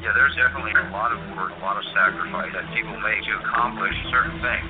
Yeah, 0.00 0.14
there's 0.14 0.36
definitely 0.38 0.72
a 0.78 0.88
lot 0.94 1.12
of 1.12 1.18
work, 1.36 1.52
a 1.52 1.60
lot 1.60 1.76
of 1.76 1.84
sacrifice 1.92 2.54
that 2.54 2.70
people 2.72 2.94
make 3.02 3.20
to 3.26 3.34
accomplish 3.42 3.92
certain 4.14 4.38
things. 4.40 4.68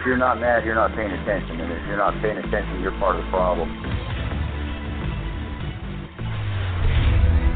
If 0.00 0.06
you're 0.06 0.16
not 0.16 0.40
mad, 0.40 0.64
you're 0.64 0.78
not 0.78 0.94
paying 0.94 1.10
attention. 1.10 1.60
And 1.60 1.72
if 1.72 1.82
you're 1.88 1.98
not 1.98 2.14
paying 2.22 2.38
attention, 2.38 2.80
you're 2.80 2.96
part 3.02 3.16
of 3.16 3.24
the 3.24 3.30
problem. 3.30 3.68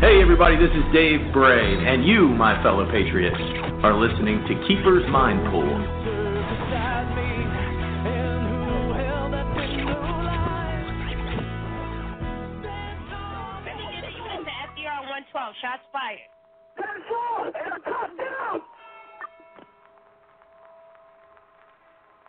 Hey 0.01 0.23
everybody, 0.23 0.57
this 0.57 0.71
is 0.71 0.85
Dave 0.93 1.33
Bray, 1.33 1.75
and 1.75 2.05
you, 2.07 2.29
my 2.29 2.63
fellow 2.63 2.87
patriots, 2.87 3.37
are 3.83 3.95
listening 3.95 4.43
to 4.49 4.55
Keeper's 4.67 5.07
Mind 5.09 5.39
Pool. 5.53 6.18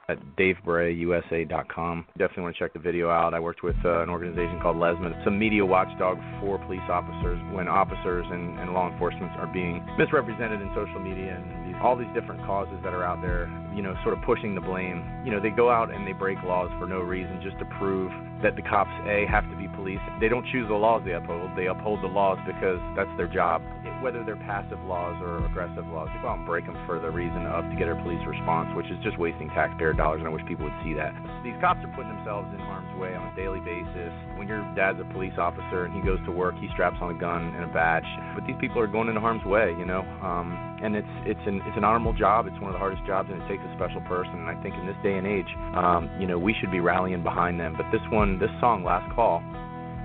At 0.10 0.18
davebrayusa.com. 0.36 2.06
Definitely 2.18 2.44
want 2.44 2.56
to 2.56 2.60
check 2.60 2.74
the 2.74 2.80
video 2.80 3.10
out. 3.10 3.34
I 3.34 3.40
worked 3.40 3.64
with 3.64 3.78
uh, 3.86 4.02
an 4.02 4.10
organization 4.10 4.60
called 4.60 4.78
Lesman. 4.78 5.14
A 5.28 5.32
media 5.32 5.64
watchdog 5.64 6.18
for 6.42 6.58
police 6.66 6.84
officers 6.90 7.38
when 7.54 7.68
officers 7.68 8.26
and, 8.32 8.60
and 8.60 8.74
law 8.74 8.90
enforcement 8.92 9.32
are 9.38 9.46
being 9.54 9.86
misrepresented 9.98 10.60
in 10.60 10.68
social 10.74 11.00
media 11.00 11.38
and 11.38 11.70
these, 11.70 11.78
all 11.84 11.96
these 11.96 12.10
different 12.18 12.42
causes 12.50 12.74
that 12.84 12.94
are 12.94 13.06
out 13.06 13.22
there, 13.22 13.46
you 13.76 13.84
know, 13.84 13.94
sort 14.02 14.18
of 14.18 14.24
pushing 14.26 14.56
the 14.56 14.62
blame. 14.62 15.06
You 15.24 15.32
know, 15.32 15.40
they 15.40 15.54
go 15.54 15.70
out 15.70 15.94
and 15.94 16.08
they 16.08 16.14
break 16.14 16.42
laws 16.42 16.74
for 16.80 16.88
no 16.88 17.00
reason 17.00 17.40
just 17.46 17.60
to 17.60 17.66
prove 17.78 18.10
that 18.42 18.56
the 18.56 18.64
cops, 18.66 18.92
A, 19.06 19.30
have 19.30 19.46
to 19.52 19.56
be 19.56 19.68
police. 19.76 20.02
They 20.20 20.28
don't 20.28 20.46
choose 20.50 20.66
the 20.68 20.80
laws 20.80 21.04
they 21.06 21.14
uphold, 21.14 21.52
they 21.56 21.68
uphold 21.68 22.02
the 22.02 22.10
laws 22.10 22.40
because 22.48 22.80
that's 22.98 23.12
their 23.18 23.28
job. 23.28 23.62
whether 24.02 24.24
they're 24.24 24.40
passive 24.48 24.80
laws 24.88 25.20
or 25.22 25.46
aggressive 25.46 25.86
laws. 25.92 26.08
they 26.16 26.22
go 26.24 26.32
out 26.32 26.40
and 26.40 26.48
break 26.48 26.66
them 26.66 26.78
for 26.88 27.00
the 27.00 27.12
reason 27.12 27.46
of 27.46 27.68
to 27.70 27.76
get 27.76 27.92
a 27.92 27.96
police 28.02 28.24
response, 28.26 28.72
which 28.76 28.88
is 28.88 28.98
just 29.04 29.20
wasting 29.20 29.52
taxpayer 29.52 29.94
dollars, 30.00 30.24
and 30.24 30.28
I 30.28 30.32
wish 30.32 30.42
people 30.48 30.64
would 30.64 30.80
see 30.82 30.96
that. 30.96 31.12
These 31.44 31.60
cops 31.60 31.84
are 31.84 31.92
putting 31.92 32.08
themselves 32.16 32.48
in 32.56 32.60
harm's 32.64 32.90
way 32.96 33.12
on 33.12 33.28
a 33.28 33.36
daily 33.36 33.60
basis. 33.60 34.16
When 34.40 34.48
your 34.48 34.64
dad's 34.72 35.04
a 35.04 35.08
police 35.12 35.36
officer 35.36 35.84
and 35.84 35.92
he 35.92 36.00
goes 36.00 36.24
to 36.24 36.32
work, 36.32 36.56
he 36.64 36.72
straps 36.72 36.98
on 37.04 37.12
a 37.12 37.18
gun 37.20 37.52
and 37.60 37.68
a 37.68 37.72
badge. 37.76 38.08
But 38.34 38.48
these 38.48 38.56
people 38.64 38.80
are 38.80 38.88
going 38.88 39.12
into 39.12 39.20
harm's 39.20 39.44
way, 39.44 39.76
you 39.76 39.84
know. 39.84 40.08
Um, 40.24 40.56
and 40.80 40.96
it's 40.96 41.16
it's 41.28 41.44
an 41.44 41.60
it's 41.68 41.76
an 41.76 41.84
honorable 41.84 42.16
job. 42.16 42.48
It's 42.48 42.56
one 42.64 42.72
of 42.72 42.76
the 42.80 42.84
hardest 42.84 43.04
jobs, 43.04 43.28
and 43.28 43.44
it 43.44 43.46
takes 43.52 43.64
a 43.68 43.72
special 43.76 44.00
person. 44.08 44.40
And 44.40 44.48
I 44.48 44.56
think 44.64 44.80
in 44.80 44.88
this 44.88 44.96
day 45.04 45.20
and 45.20 45.28
age, 45.28 45.52
um, 45.76 46.08
you 46.16 46.26
know, 46.26 46.40
we 46.40 46.56
should 46.56 46.72
be 46.72 46.80
rallying 46.80 47.22
behind 47.22 47.60
them. 47.60 47.76
But 47.76 47.92
this 47.92 48.04
one, 48.10 48.40
this 48.40 48.52
song, 48.64 48.88
"Last 48.88 49.12
Call," 49.12 49.44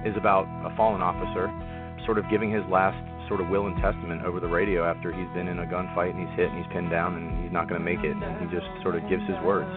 is 0.02 0.18
about 0.18 0.50
a 0.66 0.74
fallen 0.74 1.00
officer, 1.00 1.46
sort 2.04 2.18
of 2.18 2.26
giving 2.28 2.50
his 2.50 2.66
last 2.66 2.98
sort 3.28 3.40
of 3.40 3.48
will 3.48 3.66
and 3.66 3.76
testament 3.80 4.22
over 4.22 4.40
the 4.40 4.48
radio 4.48 4.84
after 4.84 5.12
he's 5.12 5.28
been 5.34 5.48
in 5.48 5.58
a 5.60 5.66
gunfight 5.66 6.10
and 6.10 6.20
he's 6.20 6.28
hit 6.36 6.50
and 6.50 6.58
he's 6.58 6.66
pinned 6.72 6.90
down 6.90 7.14
and 7.16 7.42
he's 7.42 7.52
not 7.52 7.68
going 7.68 7.80
to 7.80 7.84
make 7.84 8.04
it. 8.04 8.16
And 8.16 8.40
he 8.40 8.46
just 8.54 8.66
sort 8.82 8.96
of 8.96 9.02
gives 9.08 9.22
his 9.24 9.36
words. 9.44 9.70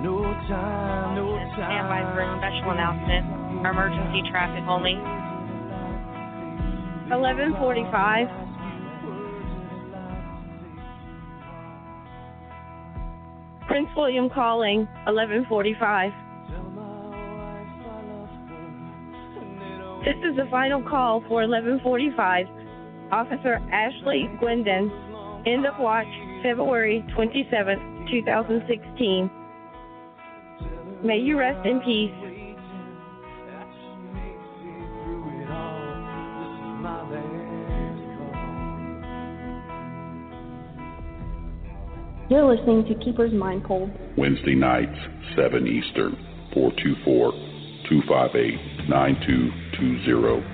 No 0.00 0.24
time, 0.48 1.12
no 1.14 1.36
time. 1.60 1.60
Stand 1.60 1.92
for 2.16 2.24
a 2.24 2.32
special 2.40 2.72
announcement. 2.72 3.28
Emergency 3.60 4.24
traffic 4.30 4.64
only. 4.66 4.94
1145. 7.12 8.28
Prince 13.68 13.90
William 13.96 14.30
calling. 14.30 14.88
1145. 15.04 16.12
This 20.04 20.16
is 20.24 20.34
the 20.34 20.46
final 20.50 20.80
call 20.82 21.20
for 21.28 21.46
1145. 21.46 22.46
Officer 23.12 23.60
Ashley 23.70 24.30
Guindon. 24.40 24.88
End 25.46 25.66
of 25.66 25.74
watch 25.78 26.06
February 26.42 27.04
27, 27.14 28.06
2016. 28.10 29.30
May 31.04 31.18
you 31.18 31.38
rest 31.38 31.66
in 31.66 31.80
peace. 31.80 32.14
You're 42.30 42.56
listening 42.56 42.86
to 42.86 42.94
Keeper's 43.04 43.34
Mind 43.34 43.64
Pool. 43.64 43.90
Wednesday 44.16 44.54
nights, 44.54 44.96
7 45.36 45.66
Eastern, 45.66 46.16
424 46.54 47.32
258 47.90 48.69
9220. 48.90 50.44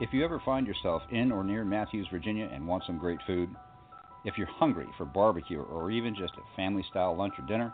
If 0.00 0.12
you 0.12 0.24
ever 0.24 0.42
find 0.44 0.66
yourself 0.66 1.02
in 1.12 1.30
or 1.30 1.44
near 1.44 1.64
Mathews, 1.64 2.08
Virginia, 2.10 2.50
and 2.52 2.66
want 2.66 2.82
some 2.84 2.98
great 2.98 3.20
food, 3.24 3.50
if 4.24 4.36
you're 4.36 4.48
hungry 4.48 4.88
for 4.98 5.04
barbecue 5.04 5.60
or 5.60 5.92
even 5.92 6.16
just 6.16 6.32
a 6.34 6.56
family 6.56 6.84
style 6.90 7.16
lunch 7.16 7.34
or 7.38 7.46
dinner, 7.46 7.72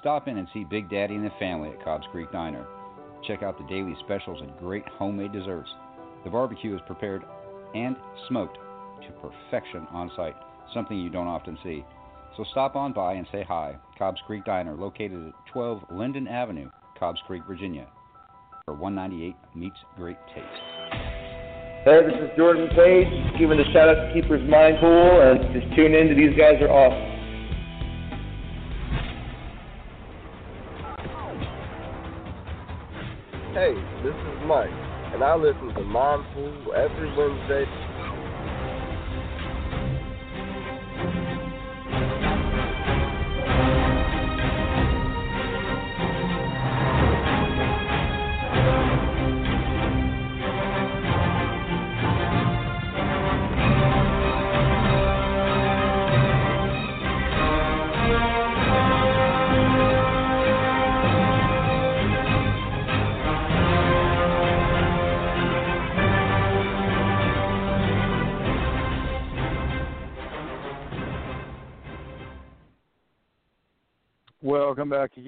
stop 0.00 0.28
in 0.28 0.36
and 0.36 0.48
see 0.52 0.64
Big 0.64 0.90
Daddy 0.90 1.14
and 1.14 1.24
the 1.24 1.30
family 1.38 1.70
at 1.70 1.82
Cobbs 1.82 2.04
Creek 2.12 2.30
Diner. 2.30 2.66
Check 3.26 3.42
out 3.42 3.56
the 3.56 3.64
daily 3.74 3.96
specials 4.04 4.42
and 4.42 4.54
great 4.58 4.86
homemade 4.98 5.32
desserts. 5.32 5.70
The 6.24 6.30
barbecue 6.30 6.74
is 6.74 6.82
prepared 6.86 7.24
and 7.74 7.96
smoked 8.28 8.58
to 9.00 9.12
perfection 9.12 9.86
on 9.92 10.10
site, 10.14 10.36
something 10.74 10.98
you 10.98 11.08
don't 11.08 11.26
often 11.26 11.56
see. 11.64 11.86
So 12.36 12.44
stop 12.50 12.76
on 12.76 12.92
by 12.92 13.14
and 13.14 13.26
say 13.32 13.42
hi. 13.48 13.76
Cobbs 13.96 14.20
Creek 14.26 14.44
Diner, 14.44 14.74
located 14.74 15.28
at 15.28 15.32
12 15.54 15.84
Linden 15.90 16.28
Avenue, 16.28 16.68
Cobbs 16.98 17.18
Creek, 17.26 17.42
Virginia, 17.48 17.86
where 18.66 18.76
198 18.76 19.34
meets 19.54 19.76
great 19.96 20.18
taste. 20.34 20.44
Hey, 21.86 22.02
this 22.04 22.12
is 22.20 22.36
Jordan 22.36 22.68
Page, 22.76 23.08
giving 23.38 23.58
a 23.58 23.64
shout 23.72 23.88
out 23.88 23.94
to 23.94 24.12
Keeper's 24.12 24.46
Mind 24.50 24.76
Pool, 24.80 25.20
and 25.22 25.54
just 25.54 25.74
tune 25.74 25.94
in 25.94 26.08
to 26.08 26.14
these 26.14 26.36
guys 26.36 26.60
are 26.60 26.68
awesome. 26.68 27.16
Hey, 33.56 33.72
this 34.04 34.12
is 34.12 34.36
Mike, 34.44 34.68
and 35.14 35.24
I 35.24 35.36
listen 35.36 35.72
to 35.72 35.84
Mind 35.84 36.22
Pool 36.34 36.74
every 36.76 37.08
Wednesday. 37.16 37.64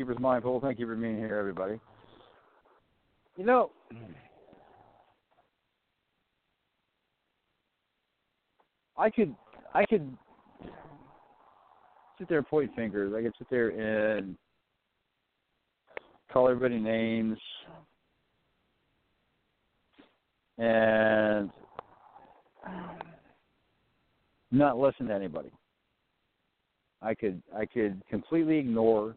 Keeper's 0.08 0.22
Mind 0.22 0.42
Pool. 0.42 0.58
Thank 0.58 0.78
you 0.78 0.86
for 0.86 0.96
being 0.96 1.18
here, 1.18 1.36
everybody. 1.36 1.78
You 3.36 3.44
know, 3.44 3.70
I 8.96 9.10
could, 9.10 9.34
I 9.74 9.84
could 9.84 10.16
sit 12.18 12.26
there 12.26 12.38
and 12.38 12.46
point 12.46 12.74
fingers. 12.74 13.12
I 13.14 13.20
could 13.20 13.34
sit 13.36 13.50
there 13.50 13.68
and 13.68 14.34
call 16.32 16.48
everybody 16.48 16.80
names 16.80 17.36
and 20.56 21.50
not 24.50 24.78
listen 24.78 25.06
to 25.08 25.14
anybody. 25.14 25.50
I 27.02 27.14
could 27.14 27.42
I 27.54 27.66
could 27.66 28.00
completely 28.08 28.56
ignore, 28.56 29.14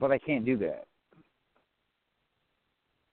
but 0.00 0.10
I 0.10 0.18
can't 0.18 0.44
do 0.44 0.56
that. 0.58 0.86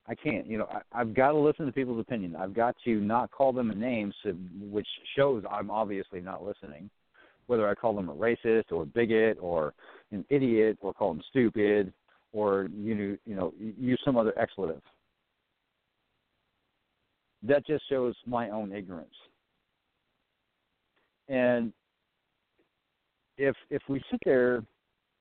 I 0.08 0.16
can't. 0.16 0.48
You 0.48 0.60
know, 0.60 0.68
I, 0.72 1.02
I've 1.02 1.14
got 1.14 1.32
to 1.32 1.38
listen 1.38 1.66
to 1.66 1.72
people's 1.72 2.00
opinion. 2.00 2.36
I've 2.36 2.54
got 2.54 2.76
to 2.86 3.02
not 3.02 3.30
call 3.30 3.52
them 3.52 3.70
a 3.70 3.76
name, 3.76 4.14
so, 4.24 4.30
which 4.72 4.88
shows 5.18 5.44
I'm 5.52 5.70
obviously 5.70 6.22
not 6.22 6.44
listening. 6.44 6.90
Whether 7.48 7.68
I 7.68 7.76
call 7.76 7.94
them 7.94 8.10
a 8.10 8.16
racist 8.16 8.72
or 8.72 8.84
a 8.84 8.86
bigot 8.86 9.38
or 9.40 9.74
an 10.12 10.26
idiot 10.30 10.78
or 10.82 10.94
call 10.94 11.14
them 11.14 11.24
stupid 11.30 11.94
or 12.34 12.70
you 12.76 12.96
know, 12.96 13.18
you 13.26 13.36
know 13.36 13.54
use 13.60 14.02
some 14.04 14.18
other 14.18 14.38
expletive. 14.40 14.82
That 17.44 17.66
just 17.66 17.88
shows 17.90 18.16
my 18.26 18.50
own 18.50 18.74
ignorance. 18.74 19.14
And 21.30 21.72
if 23.38 23.56
if 23.70 23.82
we 23.88 24.02
sit 24.10 24.20
there 24.26 24.64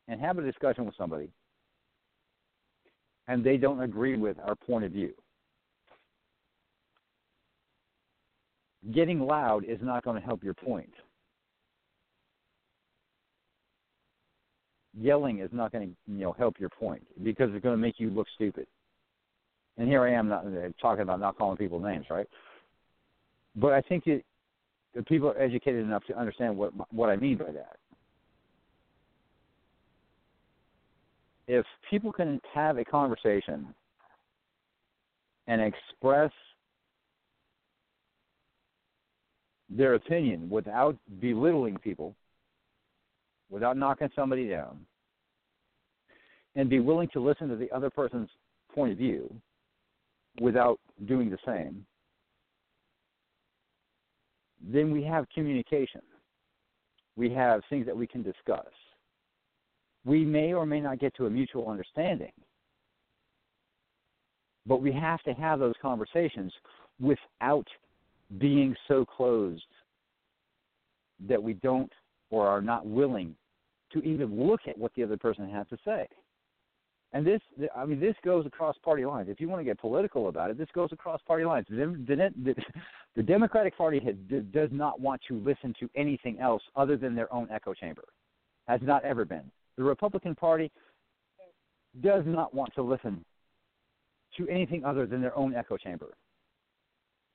and 0.09 0.21
have 0.21 0.39
a 0.39 0.43
discussion 0.43 0.85
with 0.85 0.95
somebody 0.97 1.29
and 3.29 3.43
they 3.43 3.57
don't 3.57 3.81
agree 3.81 4.17
with 4.17 4.37
our 4.45 4.55
point 4.55 4.85
of 4.85 4.93
view, 4.93 5.13
getting 8.93 9.21
loud 9.21 9.65
is 9.65 9.79
not 9.83 10.05
going 10.05 10.21
to 10.21 10.27
help 10.27 10.45
your 10.45 10.55
point. 10.55 10.93
Yelling 14.99 15.41
is 15.41 15.51
not 15.53 15.73
going 15.73 15.89
to 15.89 16.13
you 16.13 16.25
know 16.25 16.33
help 16.33 16.59
your 16.59 16.71
point 16.71 17.03
because 17.23 17.51
it's 17.53 17.63
going 17.63 17.75
to 17.75 17.81
make 17.81 18.01
you 18.01 18.11
look 18.11 18.27
stupid. 18.35 18.67
And 19.77 19.89
here 19.89 20.03
I 20.03 20.13
am 20.13 20.29
not 20.29 20.47
uh, 20.47 20.69
talking 20.81 21.03
about 21.03 21.21
not 21.21 21.37
calling 21.37 21.59
people 21.59 21.79
names, 21.79 22.07
right? 22.09 22.27
But 23.57 23.75
I 23.75 23.83
think 23.83 24.05
that 24.05 24.23
people 25.07 25.29
are 25.29 25.39
educated 25.39 25.85
enough 25.85 26.05
to 26.07 26.19
understand 26.19 26.57
what 26.57 26.73
what 26.93 27.11
I 27.11 27.17
mean 27.17 27.37
by 27.37 27.53
that. 27.53 27.77
If 31.49 31.65
people 31.89 32.13
can 32.13 32.41
have 32.53 32.79
a 32.79 32.85
conversation 32.85 33.67
and 35.47 35.61
express 35.61 36.33
their 39.69 39.95
opinion 39.95 40.49
without 40.51 40.97
belittling 41.21 41.77
people, 41.79 42.15
without 43.51 43.77
knocking 43.77 44.11
somebody 44.15 44.49
down, 44.49 44.79
and 46.57 46.69
be 46.69 46.81
willing 46.81 47.09
to 47.13 47.21
listen 47.21 47.49
to 47.49 47.57
the 47.57 47.71
other 47.71 47.91
person's 47.91 48.31
point 48.75 48.93
of 48.93 48.99
view 48.99 49.33
without 50.41 50.81
doing 51.07 51.31
the 51.31 51.39
same, 51.47 51.85
then 54.73 54.91
we 54.91 55.03
have 55.03 55.27
communication. 55.35 56.01
We 57.17 57.31
have 57.31 57.63
things 57.71 57.87
that 57.87 57.97
we 57.97 58.07
can 58.07 58.23
discuss 58.23 58.67
we 60.07 60.25
may 60.25 60.55
or 60.55 60.65
may 60.65 60.81
not 60.81 61.01
get 61.01 61.15
to 61.17 61.27
a 61.27 61.31
mutual 61.31 61.69
understanding. 61.69 62.33
But 64.65 64.81
we 64.81 64.93
have 64.93 65.21
to 65.25 65.33
have 65.35 65.59
those 65.59 65.75
conversations 65.83 66.53
without 67.01 67.67
being 68.39 68.75
so 68.89 69.05
closed 69.05 69.67
that 71.29 71.43
we 71.43 71.55
don't 71.55 71.93
or 72.31 72.47
are 72.47 72.63
not 72.63 72.87
willing 72.87 73.35
to 73.93 74.01
even 74.01 74.47
look 74.47 74.61
at 74.67 74.79
what 74.79 74.93
the 74.95 75.03
other 75.03 75.17
person 75.17 75.49
has 75.51 75.67
to 75.69 75.79
say. 75.85 76.07
And 77.13 77.27
this, 77.27 77.41
I 77.75 77.85
mean, 77.85 78.01
this 78.01 78.17
goes 78.25 78.47
across 78.47 78.77
party 78.85 79.05
lines. 79.05 79.29
If 79.29 79.41
you 79.41 79.49
want 79.49 79.61
to 79.61 79.65
get 79.65 79.79
political 79.81 80.29
about 80.29 80.51
it, 80.51 80.59
this 80.59 80.69
goes 80.75 80.91
across 80.93 81.21
party 81.23 81.45
lines. 81.45 81.67
The, 81.71 81.97
the, 82.07 82.55
the 83.15 83.23
Democratic 83.23 83.77
Party 83.79 84.01
has, 84.01 84.15
does 84.53 84.69
not 84.73 85.01
want 85.01 85.21
to 85.29 85.39
listen 85.39 85.73
to 85.81 85.89
anything 85.95 86.39
else 86.41 86.63
other 86.75 86.97
than 86.97 87.15
their 87.15 87.33
own 87.33 87.49
echo 87.51 87.75
chamber. 87.75 88.05
Has 88.69 88.81
not 88.83 89.05
ever 89.05 89.25
been. 89.25 89.51
The 89.77 89.85
Republican 89.85 90.35
Party 90.35 90.71
does 92.03 92.25
not 92.27 92.55
want 92.55 92.75
to 92.75 92.83
listen 92.83 93.25
to 94.37 94.49
anything 94.49 94.85
other 94.85 95.07
than 95.07 95.21
their 95.21 95.37
own 95.37 95.55
echo 95.55 95.77
chamber. 95.77 96.15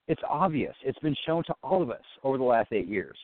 It's 0.08 0.22
obvious. 0.28 0.76
It's 0.84 1.00
been 1.00 1.16
shown 1.26 1.44
to 1.46 1.54
all 1.64 1.82
of 1.82 1.90
us 1.90 2.02
over 2.24 2.38
the 2.38 2.44
last 2.44 2.72
eight 2.72 2.88
years. 2.88 3.18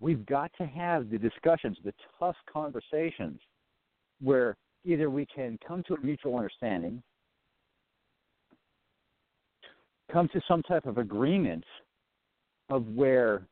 We've 0.00 0.24
got 0.26 0.52
to 0.58 0.66
have 0.66 1.10
the 1.10 1.18
discussions, 1.18 1.76
the 1.84 1.92
tough 2.20 2.36
conversations, 2.50 3.40
where 4.20 4.56
either 4.84 5.10
we 5.10 5.26
can 5.26 5.58
come 5.66 5.82
to 5.88 5.94
a 5.94 6.00
mutual 6.00 6.36
understanding, 6.36 7.02
come 10.12 10.28
to 10.28 10.40
some 10.46 10.62
type 10.62 10.86
of 10.86 10.98
agreement 10.98 11.64
of 12.70 12.86
where 12.94 13.42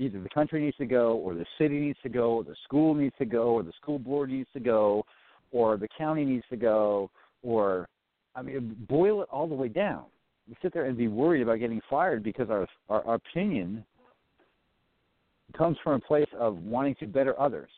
either 0.00 0.20
the 0.20 0.28
country 0.30 0.62
needs 0.62 0.76
to 0.78 0.86
go, 0.86 1.12
or 1.16 1.34
the 1.34 1.46
city 1.58 1.78
needs 1.78 1.98
to 2.02 2.08
go, 2.08 2.32
or 2.32 2.44
the 2.44 2.56
school 2.64 2.94
needs 2.94 3.14
to 3.18 3.26
go, 3.26 3.50
or 3.50 3.62
the 3.62 3.72
school 3.80 3.98
board 3.98 4.30
needs 4.30 4.48
to 4.54 4.60
go, 4.60 5.04
or 5.52 5.76
the 5.76 5.88
county 5.96 6.24
needs 6.24 6.44
to 6.50 6.56
go, 6.56 7.10
or 7.42 7.86
I 8.34 8.42
mean, 8.42 8.76
boil 8.88 9.22
it 9.22 9.28
all 9.30 9.46
the 9.46 9.54
way 9.54 9.68
down. 9.68 10.04
We 10.48 10.56
sit 10.62 10.72
there 10.72 10.86
and 10.86 10.96
be 10.96 11.08
worried 11.08 11.42
about 11.42 11.58
getting 11.58 11.80
fired 11.88 12.22
because 12.22 12.48
our 12.50 12.66
our, 12.88 13.04
our 13.04 13.14
opinion 13.14 13.84
comes 15.56 15.76
from 15.84 15.94
a 15.94 16.00
place 16.00 16.28
of 16.38 16.56
wanting 16.58 16.94
to 17.00 17.06
better 17.06 17.38
others. 17.38 17.70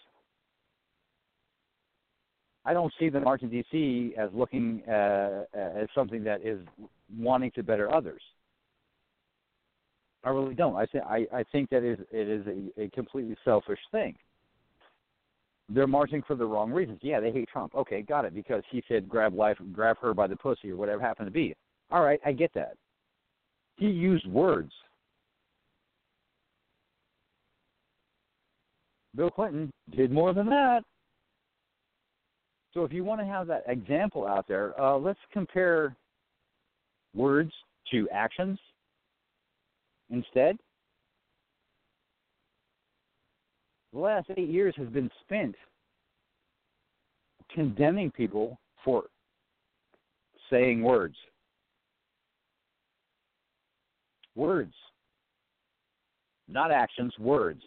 I 2.65 2.73
don't 2.73 2.93
see 3.01 3.09
the 3.09 3.19
march 3.19 3.43
in 3.43 3.49
D.C. 3.49 4.15
as 4.17 4.31
looking 4.33 4.83
uh, 4.89 5.45
as 5.53 5.89
something 5.95 6.23
that 6.25 6.47
is 6.47 6.61
wanting 7.19 7.51
to 7.53 7.63
better 7.63 7.93
others. 7.93 8.23
I 10.25 10.31
really 10.31 10.55
don't. 10.55 10.77
I 10.77 10.87
think 10.87 11.05
I, 11.05 11.45
think 11.51 11.71
that 11.71 11.83
is 11.83 11.99
it 12.13 12.29
is 12.29 12.47
a, 12.47 12.83
a 12.83 12.91
completely 12.91 13.37
selfish 13.45 13.79
thing. 13.91 14.15
They're 15.69 15.87
marching 15.87 16.23
for 16.27 16.37
the 16.37 16.45
wrong 16.45 16.71
reasons. 16.71 17.01
Yeah, 17.03 17.19
they 17.19 17.33
hate 17.33 17.49
Trump. 17.49 17.75
Okay, 17.75 18.03
got 18.03 18.25
it. 18.25 18.35
Because 18.35 18.63
he 18.71 18.83
said 18.89 19.09
grab 19.09 19.35
life, 19.35 19.57
grab 19.73 19.97
her 20.01 20.15
by 20.15 20.27
the 20.27 20.37
pussy, 20.37 20.71
or 20.71 20.77
whatever 20.77 21.01
happened 21.01 21.27
to 21.27 21.33
be. 21.33 21.55
All 21.91 22.03
right, 22.03 22.21
I 22.25 22.33
get 22.33 22.53
that. 22.55 22.77
He 23.77 23.87
used 23.87 24.27
words. 24.27 24.73
Bill 29.17 29.31
Clinton 29.31 29.71
did 29.95 30.11
more 30.11 30.33
than 30.33 30.47
that. 30.47 30.83
So 32.75 32.85
if 32.85 32.93
you 32.93 33.05
want 33.05 33.21
to 33.21 33.27
have 33.27 33.47
that 33.49 33.65
example 33.67 34.27
out 34.27 34.47
there, 34.49 34.81
uh, 34.81 34.97
let's 34.97 35.19
compare 35.33 35.95
words 37.15 37.53
to 37.91 38.09
actions 38.11 38.59
instead. 40.13 40.57
The 43.93 43.99
last 43.99 44.31
eight 44.37 44.49
years 44.49 44.75
has 44.77 44.89
been 44.89 45.11
spent 45.25 45.55
condemning 47.53 48.11
people 48.11 48.59
for 48.85 49.05
saying 50.51 50.83
words. 50.83 51.17
Words. 54.35 54.73
Not 56.49 56.71
actions, 56.71 57.13
words. 57.19 57.63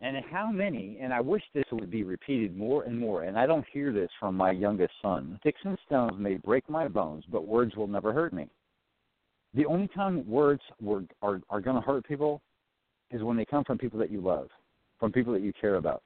And 0.00 0.16
how 0.30 0.50
many, 0.50 0.98
and 1.00 1.12
I 1.12 1.20
wish 1.20 1.42
this 1.54 1.64
would 1.72 1.90
be 1.90 2.04
repeated 2.04 2.56
more 2.56 2.84
and 2.84 2.98
more, 2.98 3.24
and 3.24 3.36
I 3.36 3.46
don't 3.46 3.66
hear 3.72 3.92
this 3.92 4.10
from 4.20 4.36
my 4.36 4.52
youngest 4.52 4.92
son 5.02 5.36
sticks 5.40 5.60
and 5.64 5.76
stones 5.86 6.12
may 6.18 6.34
break 6.34 6.68
my 6.70 6.86
bones, 6.86 7.24
but 7.30 7.48
words 7.48 7.74
will 7.74 7.88
never 7.88 8.12
hurt 8.12 8.32
me. 8.32 8.48
The 9.54 9.66
only 9.66 9.88
time 9.88 10.28
words 10.28 10.62
were, 10.80 11.04
are, 11.22 11.40
are 11.50 11.60
going 11.60 11.76
to 11.76 11.82
hurt 11.82 12.06
people 12.06 12.42
is 13.10 13.22
when 13.22 13.36
they 13.36 13.44
come 13.44 13.64
from 13.64 13.78
people 13.78 13.98
that 13.98 14.10
you 14.10 14.20
love, 14.20 14.48
from 15.00 15.12
people 15.12 15.32
that 15.32 15.42
you 15.42 15.52
care 15.58 15.76
about, 15.76 16.02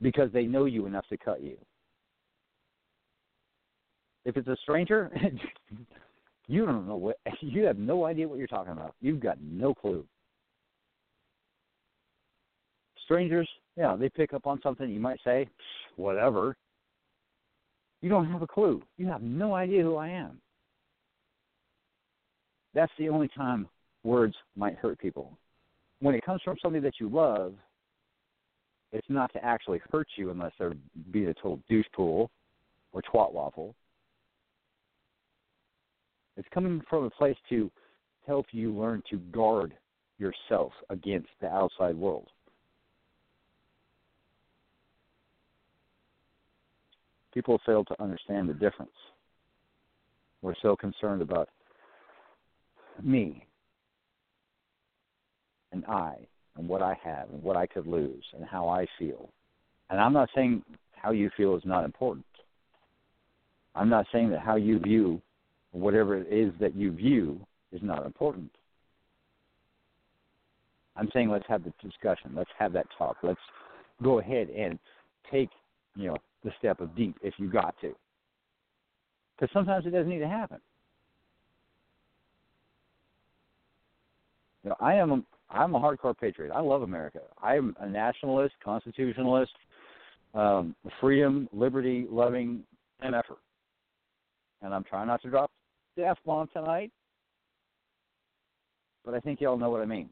because 0.00 0.30
they 0.32 0.44
know 0.44 0.66
you 0.66 0.86
enough 0.86 1.06
to 1.08 1.16
cut 1.16 1.42
you. 1.42 1.56
If 4.24 4.36
it's 4.36 4.48
a 4.48 4.56
stranger, 4.62 5.10
you 6.46 6.64
don't 6.64 6.86
know 6.86 6.96
what, 6.96 7.18
you 7.40 7.64
have 7.64 7.78
no 7.78 8.04
idea 8.04 8.28
what 8.28 8.38
you're 8.38 8.46
talking 8.46 8.72
about. 8.72 8.94
You've 9.00 9.20
got 9.20 9.38
no 9.42 9.74
clue 9.74 10.06
strangers, 13.04 13.48
yeah, 13.76 13.96
they 13.96 14.08
pick 14.08 14.32
up 14.32 14.46
on 14.46 14.60
something 14.62 14.90
you 14.90 15.00
might 15.00 15.20
say, 15.24 15.48
whatever. 15.96 16.56
You 18.00 18.10
don't 18.10 18.30
have 18.30 18.42
a 18.42 18.46
clue. 18.46 18.82
You 18.98 19.06
have 19.06 19.22
no 19.22 19.54
idea 19.54 19.82
who 19.82 19.96
I 19.96 20.08
am. 20.08 20.40
That's 22.74 22.92
the 22.98 23.08
only 23.08 23.28
time 23.28 23.68
words 24.02 24.34
might 24.56 24.76
hurt 24.76 24.98
people. 24.98 25.38
When 26.00 26.14
it 26.14 26.24
comes 26.24 26.42
from 26.42 26.56
somebody 26.60 26.82
that 26.82 26.94
you 27.00 27.08
love, 27.08 27.54
it's 28.92 29.06
not 29.08 29.32
to 29.32 29.44
actually 29.44 29.80
hurt 29.92 30.08
you 30.16 30.30
unless 30.30 30.52
they're 30.58 30.74
being 31.10 31.28
a 31.28 31.34
total 31.34 31.60
douche 31.68 31.86
pool 31.94 32.30
or 32.92 33.02
twat 33.02 33.32
waffle. 33.32 33.74
It's 36.36 36.48
coming 36.52 36.82
from 36.90 37.04
a 37.04 37.10
place 37.10 37.36
to 37.48 37.70
help 38.26 38.46
you 38.50 38.72
learn 38.72 39.02
to 39.10 39.18
guard 39.18 39.74
yourself 40.18 40.72
against 40.90 41.28
the 41.40 41.48
outside 41.48 41.96
world. 41.96 42.28
people 47.34 47.60
fail 47.66 47.84
to 47.84 48.02
understand 48.02 48.48
the 48.48 48.54
difference. 48.54 48.92
We're 50.40 50.54
so 50.62 50.76
concerned 50.76 51.20
about 51.20 51.48
me 53.02 53.46
and 55.72 55.84
I 55.86 56.16
and 56.56 56.68
what 56.68 56.82
I 56.82 56.96
have 57.02 57.30
and 57.30 57.42
what 57.42 57.56
I 57.56 57.66
could 57.66 57.86
lose 57.86 58.24
and 58.34 58.44
how 58.44 58.68
I 58.68 58.86
feel. 58.98 59.28
And 59.90 60.00
I'm 60.00 60.12
not 60.12 60.28
saying 60.34 60.62
how 60.92 61.10
you 61.10 61.30
feel 61.36 61.56
is 61.56 61.62
not 61.64 61.84
important. 61.84 62.24
I'm 63.74 63.88
not 63.88 64.06
saying 64.12 64.30
that 64.30 64.40
how 64.40 64.56
you 64.56 64.78
view 64.78 65.20
whatever 65.72 66.16
it 66.16 66.32
is 66.32 66.52
that 66.60 66.76
you 66.76 66.92
view 66.92 67.40
is 67.72 67.80
not 67.82 68.06
important. 68.06 68.50
I'm 70.96 71.10
saying 71.12 71.28
let's 71.28 71.46
have 71.48 71.64
the 71.64 71.72
discussion. 71.82 72.32
Let's 72.36 72.50
have 72.58 72.72
that 72.74 72.86
talk. 72.96 73.16
Let's 73.22 73.40
go 74.02 74.20
ahead 74.20 74.48
and 74.50 74.78
take, 75.30 75.50
you 75.96 76.06
know, 76.06 76.16
the 76.44 76.52
step 76.58 76.80
of 76.80 76.94
deep 76.94 77.16
if 77.22 77.34
you 77.38 77.50
got 77.50 77.74
to. 77.80 77.94
Because 79.36 79.52
sometimes 79.52 79.86
it 79.86 79.90
doesn't 79.90 80.08
need 80.08 80.20
to 80.20 80.28
happen. 80.28 80.60
You 84.64 84.70
know, 84.70 84.76
I 84.80 84.94
am 84.94 85.12
a, 85.12 85.22
I'm 85.50 85.74
a 85.74 85.80
hardcore 85.80 86.18
patriot. 86.18 86.52
I 86.52 86.60
love 86.60 86.82
America. 86.82 87.20
I 87.42 87.56
am 87.56 87.76
a 87.80 87.88
nationalist, 87.88 88.54
constitutionalist, 88.64 89.52
um, 90.34 90.74
freedom, 91.00 91.48
liberty 91.52 92.06
loving 92.10 92.62
MFer. 93.04 93.36
And 94.62 94.74
I'm 94.74 94.84
trying 94.84 95.06
not 95.06 95.20
to 95.22 95.30
drop 95.30 95.50
the 95.96 96.06
F 96.06 96.18
bomb 96.24 96.48
tonight, 96.52 96.90
but 99.04 99.14
I 99.14 99.20
think 99.20 99.40
y'all 99.40 99.58
know 99.58 99.70
what 99.70 99.82
I 99.82 99.84
mean. 99.84 100.08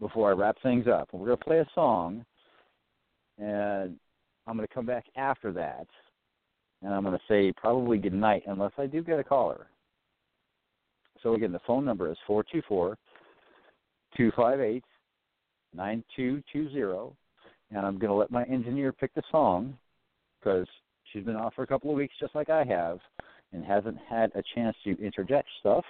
Before 0.00 0.30
I 0.30 0.34
wrap 0.34 0.56
things 0.62 0.86
up, 0.86 1.08
we're 1.12 1.26
gonna 1.26 1.36
play 1.36 1.58
a 1.58 1.66
song, 1.74 2.24
and 3.38 3.96
I'm 4.46 4.56
gonna 4.56 4.68
come 4.74 4.86
back 4.86 5.04
after 5.16 5.52
that, 5.52 5.86
and 6.82 6.94
I'm 6.94 7.04
gonna 7.04 7.18
say 7.28 7.52
probably 7.52 7.98
good 7.98 8.14
night 8.14 8.42
unless 8.46 8.72
I 8.78 8.86
do 8.86 9.02
get 9.02 9.18
a 9.18 9.24
caller. 9.24 9.66
So 11.22 11.34
again, 11.34 11.52
the 11.52 11.60
phone 11.66 11.84
number 11.84 12.10
is 12.10 12.16
four 12.26 12.44
two 12.50 12.62
four 12.68 12.96
two 14.16 14.32
five 14.36 14.60
eight 14.60 14.84
9220, 15.74 17.16
and 17.70 17.86
I'm 17.86 17.98
going 17.98 18.10
to 18.10 18.14
let 18.14 18.30
my 18.30 18.44
engineer 18.44 18.92
pick 18.92 19.14
the 19.14 19.22
song 19.30 19.78
because 20.40 20.66
she's 21.12 21.24
been 21.24 21.36
off 21.36 21.54
for 21.54 21.62
a 21.62 21.66
couple 21.66 21.90
of 21.90 21.96
weeks 21.96 22.14
just 22.20 22.34
like 22.34 22.50
I 22.50 22.64
have 22.64 22.98
and 23.52 23.64
hasn't 23.64 23.98
had 24.08 24.32
a 24.34 24.42
chance 24.54 24.76
to 24.84 25.00
interject 25.04 25.48
stuff. 25.60 25.84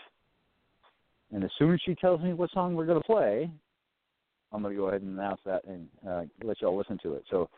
And 1.32 1.44
as 1.44 1.50
soon 1.58 1.72
as 1.72 1.80
she 1.84 1.94
tells 1.94 2.20
me 2.20 2.32
what 2.32 2.50
song 2.50 2.74
we're 2.74 2.86
going 2.86 3.00
to 3.00 3.06
play, 3.06 3.50
I'm 4.52 4.62
going 4.62 4.74
to 4.74 4.80
go 4.80 4.88
ahead 4.88 5.02
and 5.02 5.18
announce 5.18 5.40
that 5.44 5.64
and 5.64 5.86
uh, 6.08 6.22
let 6.42 6.60
y'all 6.60 6.76
listen 6.76 6.98
to 7.04 7.14
it. 7.14 7.24
So, 7.30 7.48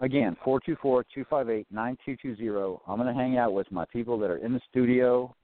again, 0.00 0.36
four 0.42 0.58
two 0.60 0.76
four 0.80 1.04
two 1.14 1.24
five 1.28 1.50
eight 1.50 1.66
nine 1.70 1.98
two 2.04 2.16
two 2.20 2.34
zero. 2.36 2.80
I'm 2.86 2.98
going 2.98 3.14
to 3.14 3.20
hang 3.20 3.36
out 3.36 3.52
with 3.52 3.70
my 3.70 3.84
people 3.86 4.18
that 4.20 4.30
are 4.30 4.38
in 4.38 4.52
the 4.54 4.60
studio 4.70 5.34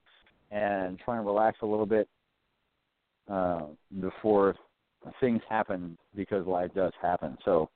and 0.50 0.98
try 0.98 1.18
and 1.18 1.26
relax 1.26 1.58
a 1.62 1.66
little 1.66 1.86
bit 1.86 2.08
uh, 3.30 3.66
before 4.00 4.56
things 5.20 5.42
happen 5.48 5.96
because 6.16 6.46
life 6.46 6.70
does 6.74 6.92
happen. 7.02 7.36
So, 7.44 7.68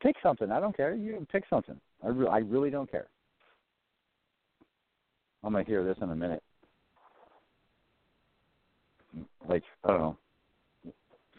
pick 0.00 0.16
something. 0.22 0.50
I 0.50 0.60
don't 0.60 0.76
care. 0.76 0.94
You 0.94 1.26
pick 1.30 1.44
something. 1.50 1.78
I, 2.04 2.08
re- 2.08 2.28
I 2.28 2.38
really 2.38 2.70
don't 2.70 2.90
care. 2.90 3.08
I'm 5.44 5.52
gonna 5.52 5.64
hear 5.64 5.84
this 5.84 5.96
in 6.00 6.10
a 6.10 6.16
minute. 6.16 6.42
Like 9.48 9.62
I 9.84 9.88
don't 9.88 10.00
know, 10.00 10.16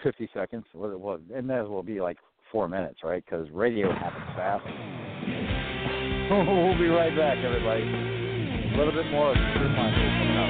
fifty 0.03 0.29
seconds. 0.33 0.65
What? 0.73 0.99
What? 0.99 1.21
It 1.29 1.45
may 1.45 1.59
as 1.59 1.67
well 1.67 1.83
be 1.83 2.01
like 2.01 2.17
four 2.51 2.67
minutes, 2.67 2.99
right? 3.03 3.23
Because 3.23 3.49
radio 3.51 3.91
happens 3.91 4.25
fast. 4.35 4.65
we'll 6.31 6.77
be 6.77 6.87
right 6.87 7.15
back, 7.15 7.37
everybody. 7.37 7.83
A 7.83 8.75
little 8.77 8.93
bit 8.93 9.09
more 9.11 9.31
of 9.31 9.35
coming 9.35 10.37
up. 10.37 10.49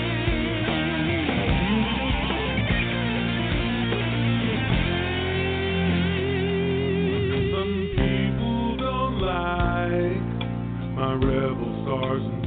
Some 7.53 7.73
people 7.95 8.77
don't 8.77 9.19
like 9.19 10.23
my 10.95 11.13
rebel 11.13 11.84
stars 11.84 12.42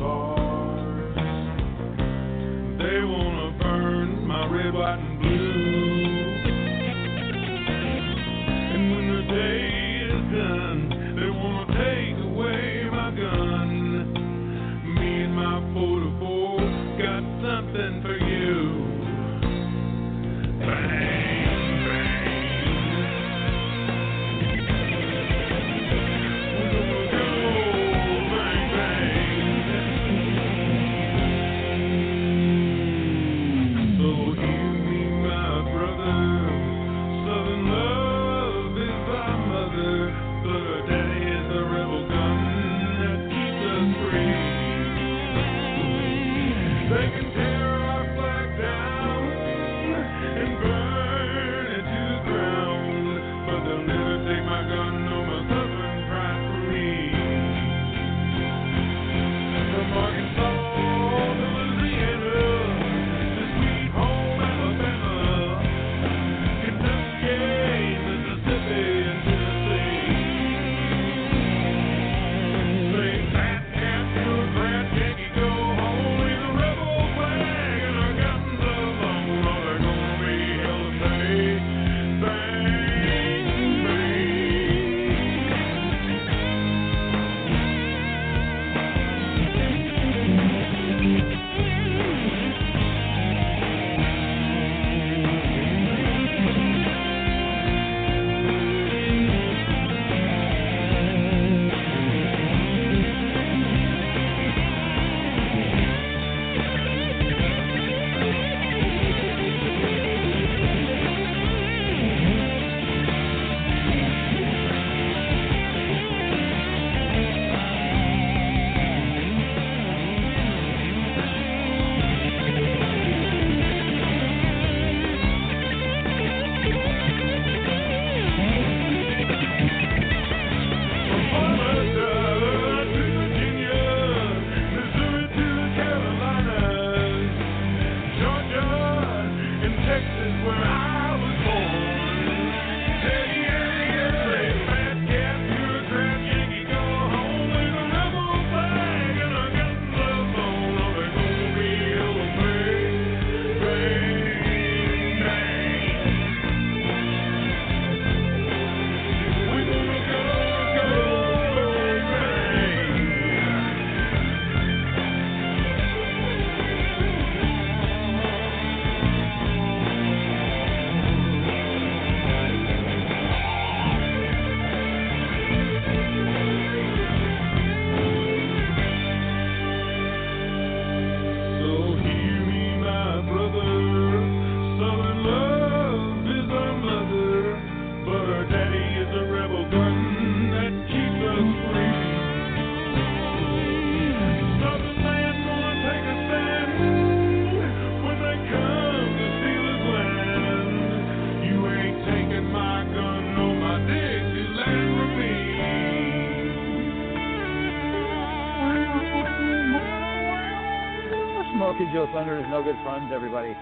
Thunder 212.12 212.39
is 212.39 212.45
no 212.51 212.62
good 212.62 212.77
friends, 212.85 213.11
everybody. 213.15 213.57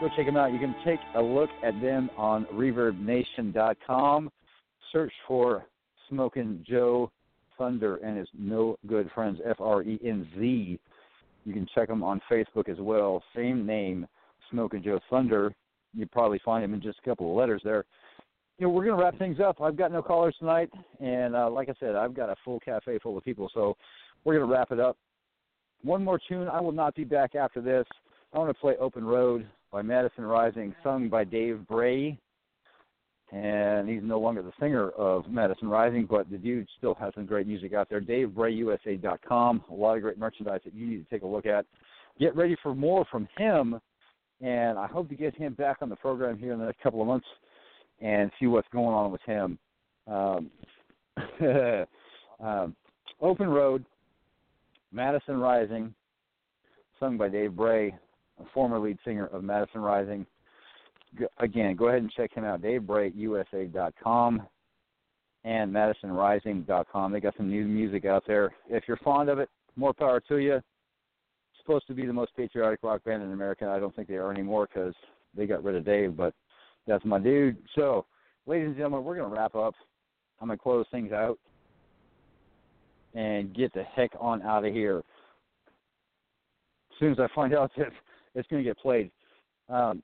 Go 0.00 0.08
check 0.16 0.26
them 0.26 0.36
out. 0.36 0.52
You 0.52 0.58
can 0.58 0.74
take 0.84 1.00
a 1.14 1.22
look 1.22 1.50
at 1.62 1.78
them 1.80 2.10
on 2.16 2.46
ReverbNation.com. 2.46 4.30
Search 4.92 5.12
for 5.28 5.66
Smoking 6.08 6.64
Joe 6.68 7.10
Thunder 7.58 7.96
and 7.96 8.18
his 8.18 8.28
No 8.36 8.76
Good 8.86 9.10
Friends, 9.14 9.38
F 9.44 9.60
R 9.60 9.82
E 9.82 9.98
N 10.04 10.26
Z. 10.38 10.78
You 11.44 11.52
can 11.52 11.66
check 11.74 11.88
them 11.88 12.02
on 12.02 12.20
Facebook 12.30 12.68
as 12.68 12.78
well. 12.78 13.22
Same 13.36 13.66
name, 13.66 14.06
Smoking 14.50 14.82
Joe 14.82 15.00
Thunder. 15.10 15.54
You 15.92 16.06
probably 16.06 16.40
find 16.44 16.64
him 16.64 16.74
in 16.74 16.82
just 16.82 16.98
a 17.04 17.08
couple 17.08 17.30
of 17.30 17.36
letters 17.36 17.62
there. 17.64 17.84
You 18.58 18.66
know, 18.66 18.72
we're 18.72 18.84
going 18.84 18.96
to 18.96 19.02
wrap 19.02 19.18
things 19.18 19.38
up. 19.40 19.60
I've 19.60 19.76
got 19.76 19.92
no 19.92 20.02
callers 20.02 20.36
tonight, 20.38 20.70
and 21.00 21.34
uh, 21.36 21.50
like 21.50 21.68
I 21.68 21.74
said, 21.78 21.96
I've 21.96 22.14
got 22.14 22.30
a 22.30 22.36
full 22.44 22.60
cafe 22.60 22.98
full 22.98 23.18
of 23.18 23.24
people, 23.24 23.50
so 23.52 23.76
we're 24.24 24.38
going 24.38 24.48
to 24.48 24.52
wrap 24.52 24.72
it 24.72 24.80
up 24.80 24.96
one 25.84 26.02
more 26.02 26.18
tune. 26.28 26.48
I 26.48 26.60
will 26.60 26.72
not 26.72 26.94
be 26.94 27.04
back 27.04 27.34
after 27.34 27.60
this. 27.60 27.86
I 28.32 28.38
want 28.38 28.50
to 28.50 28.60
play 28.60 28.74
Open 28.80 29.04
Road 29.04 29.46
by 29.70 29.82
Madison 29.82 30.24
Rising, 30.24 30.74
sung 30.82 31.08
by 31.08 31.24
Dave 31.24 31.66
Bray. 31.68 32.18
And 33.32 33.88
he's 33.88 34.02
no 34.02 34.20
longer 34.20 34.42
the 34.42 34.52
singer 34.60 34.90
of 34.90 35.28
Madison 35.28 35.68
Rising, 35.68 36.06
but 36.08 36.30
the 36.30 36.38
dude 36.38 36.68
still 36.78 36.94
has 36.94 37.12
some 37.14 37.26
great 37.26 37.46
music 37.46 37.72
out 37.72 37.88
there. 37.88 38.00
DaveBrayUSA.com. 38.00 39.64
A 39.70 39.74
lot 39.74 39.96
of 39.96 40.02
great 40.02 40.18
merchandise 40.18 40.60
that 40.64 40.74
you 40.74 40.86
need 40.86 41.04
to 41.04 41.10
take 41.10 41.22
a 41.22 41.26
look 41.26 41.46
at. 41.46 41.66
Get 42.20 42.36
ready 42.36 42.56
for 42.62 42.74
more 42.74 43.04
from 43.10 43.26
him, 43.36 43.80
and 44.40 44.78
I 44.78 44.86
hope 44.86 45.08
to 45.08 45.16
get 45.16 45.34
him 45.34 45.54
back 45.54 45.78
on 45.80 45.88
the 45.88 45.96
program 45.96 46.38
here 46.38 46.52
in 46.52 46.60
the 46.60 46.66
next 46.66 46.80
couple 46.80 47.00
of 47.00 47.08
months 47.08 47.26
and 48.00 48.30
see 48.38 48.46
what's 48.46 48.68
going 48.72 48.94
on 48.94 49.10
with 49.10 49.22
him. 49.22 49.58
Um, 50.06 50.50
um, 52.40 52.76
Open 53.20 53.48
Road, 53.48 53.84
Madison 54.94 55.38
Rising, 55.38 55.92
sung 57.00 57.18
by 57.18 57.28
Dave 57.28 57.56
Bray, 57.56 57.88
a 58.40 58.44
former 58.54 58.78
lead 58.78 58.96
singer 59.04 59.26
of 59.26 59.42
Madison 59.42 59.80
Rising. 59.80 60.24
G- 61.18 61.26
again, 61.38 61.74
go 61.74 61.88
ahead 61.88 62.00
and 62.00 62.12
check 62.12 62.32
him 62.32 62.44
out, 62.44 62.62
DaveBrayUSA.com 62.62 64.42
and 65.44 65.74
MadisonRising.com. 65.74 67.12
They 67.12 67.20
got 67.20 67.36
some 67.36 67.50
new 67.50 67.64
music 67.66 68.04
out 68.04 68.22
there. 68.26 68.54
If 68.70 68.84
you're 68.86 68.96
fond 68.98 69.28
of 69.28 69.40
it, 69.40 69.50
more 69.76 69.92
power 69.92 70.20
to 70.28 70.36
you. 70.36 70.62
Supposed 71.60 71.86
to 71.88 71.94
be 71.94 72.06
the 72.06 72.12
most 72.12 72.34
patriotic 72.36 72.78
rock 72.82 73.02
band 73.04 73.22
in 73.22 73.32
America. 73.32 73.68
I 73.68 73.80
don't 73.80 73.94
think 73.96 74.06
they 74.06 74.14
are 74.14 74.30
anymore 74.30 74.68
because 74.72 74.94
they 75.36 75.46
got 75.46 75.64
rid 75.64 75.74
of 75.74 75.84
Dave, 75.84 76.16
but 76.16 76.34
that's 76.86 77.04
my 77.04 77.18
dude. 77.18 77.56
So, 77.74 78.06
ladies 78.46 78.68
and 78.68 78.76
gentlemen, 78.76 79.02
we're 79.02 79.16
going 79.16 79.28
to 79.28 79.36
wrap 79.36 79.56
up. 79.56 79.74
I'm 80.40 80.48
going 80.48 80.58
to 80.58 80.62
close 80.62 80.86
things 80.92 81.12
out 81.12 81.38
and 83.14 83.54
get 83.54 83.72
the 83.72 83.82
heck 83.82 84.10
on 84.20 84.42
out 84.42 84.64
of 84.64 84.72
here. 84.72 84.98
As 84.98 85.04
soon 86.98 87.12
as 87.12 87.18
I 87.18 87.28
find 87.34 87.54
out 87.54 87.70
that 87.76 87.88
it's 88.34 88.48
going 88.48 88.62
to 88.62 88.68
get 88.68 88.78
played. 88.78 89.10
Um, 89.68 90.02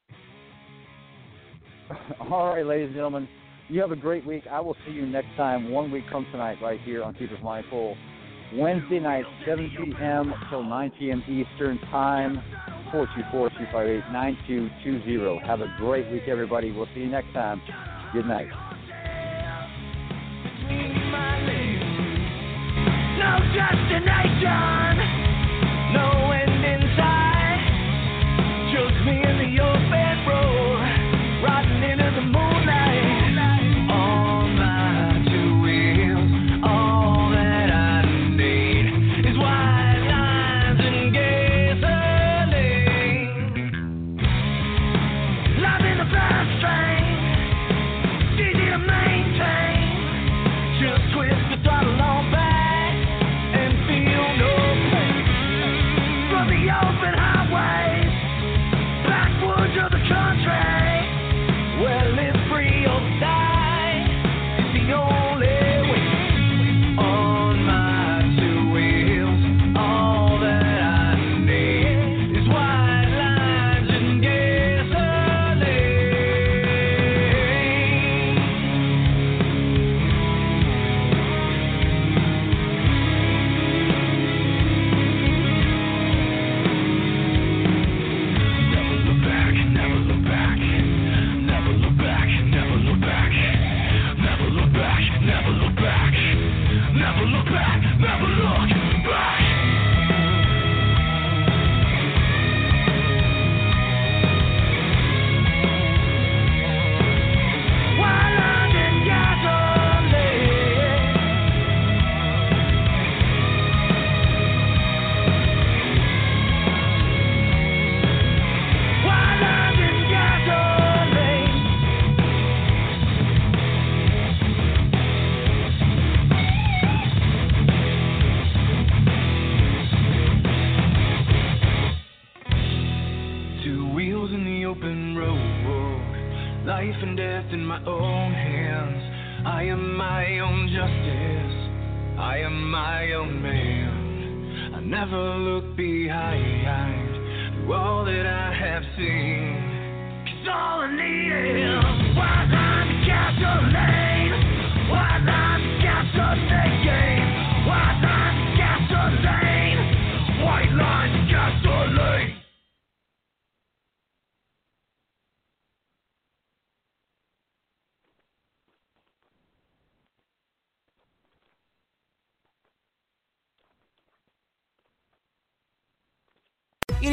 all 2.31 2.55
right, 2.55 2.65
ladies 2.65 2.87
and 2.87 2.95
gentlemen, 2.95 3.29
you 3.69 3.81
have 3.81 3.93
a 3.93 3.97
great 3.97 4.27
week. 4.27 4.45
I 4.51 4.61
will 4.61 4.77
see 4.87 4.93
you 4.93 5.07
next 5.07 5.29
time, 5.37 5.71
one 5.71 5.91
week 5.91 6.05
from 6.11 6.25
tonight, 6.33 6.59
right 6.63 6.81
here 6.81 7.03
on 7.03 7.15
Keepers 7.15 7.43
Mind 7.43 7.67
Pool. 7.71 7.97
Wednesday 8.55 8.99
night, 8.99 9.25
7 9.47 9.71
p.m. 9.77 10.35
till 10.51 10.65
9 10.65 10.93
p.m. 10.99 11.23
Eastern 11.29 11.79
Time, 11.91 12.43
424-358-9220. 12.93 15.47
Have 15.47 15.61
a 15.61 15.73
great 15.79 16.11
week, 16.11 16.25
everybody. 16.27 16.73
We'll 16.73 16.89
see 16.95 17.01
you 17.01 17.11
next 17.11 17.33
time. 17.33 17.63
Good 18.13 18.27
night. 18.27 18.49
No 23.21 23.37
destination, 23.53 24.97
no 25.93 26.33
end 26.33 26.50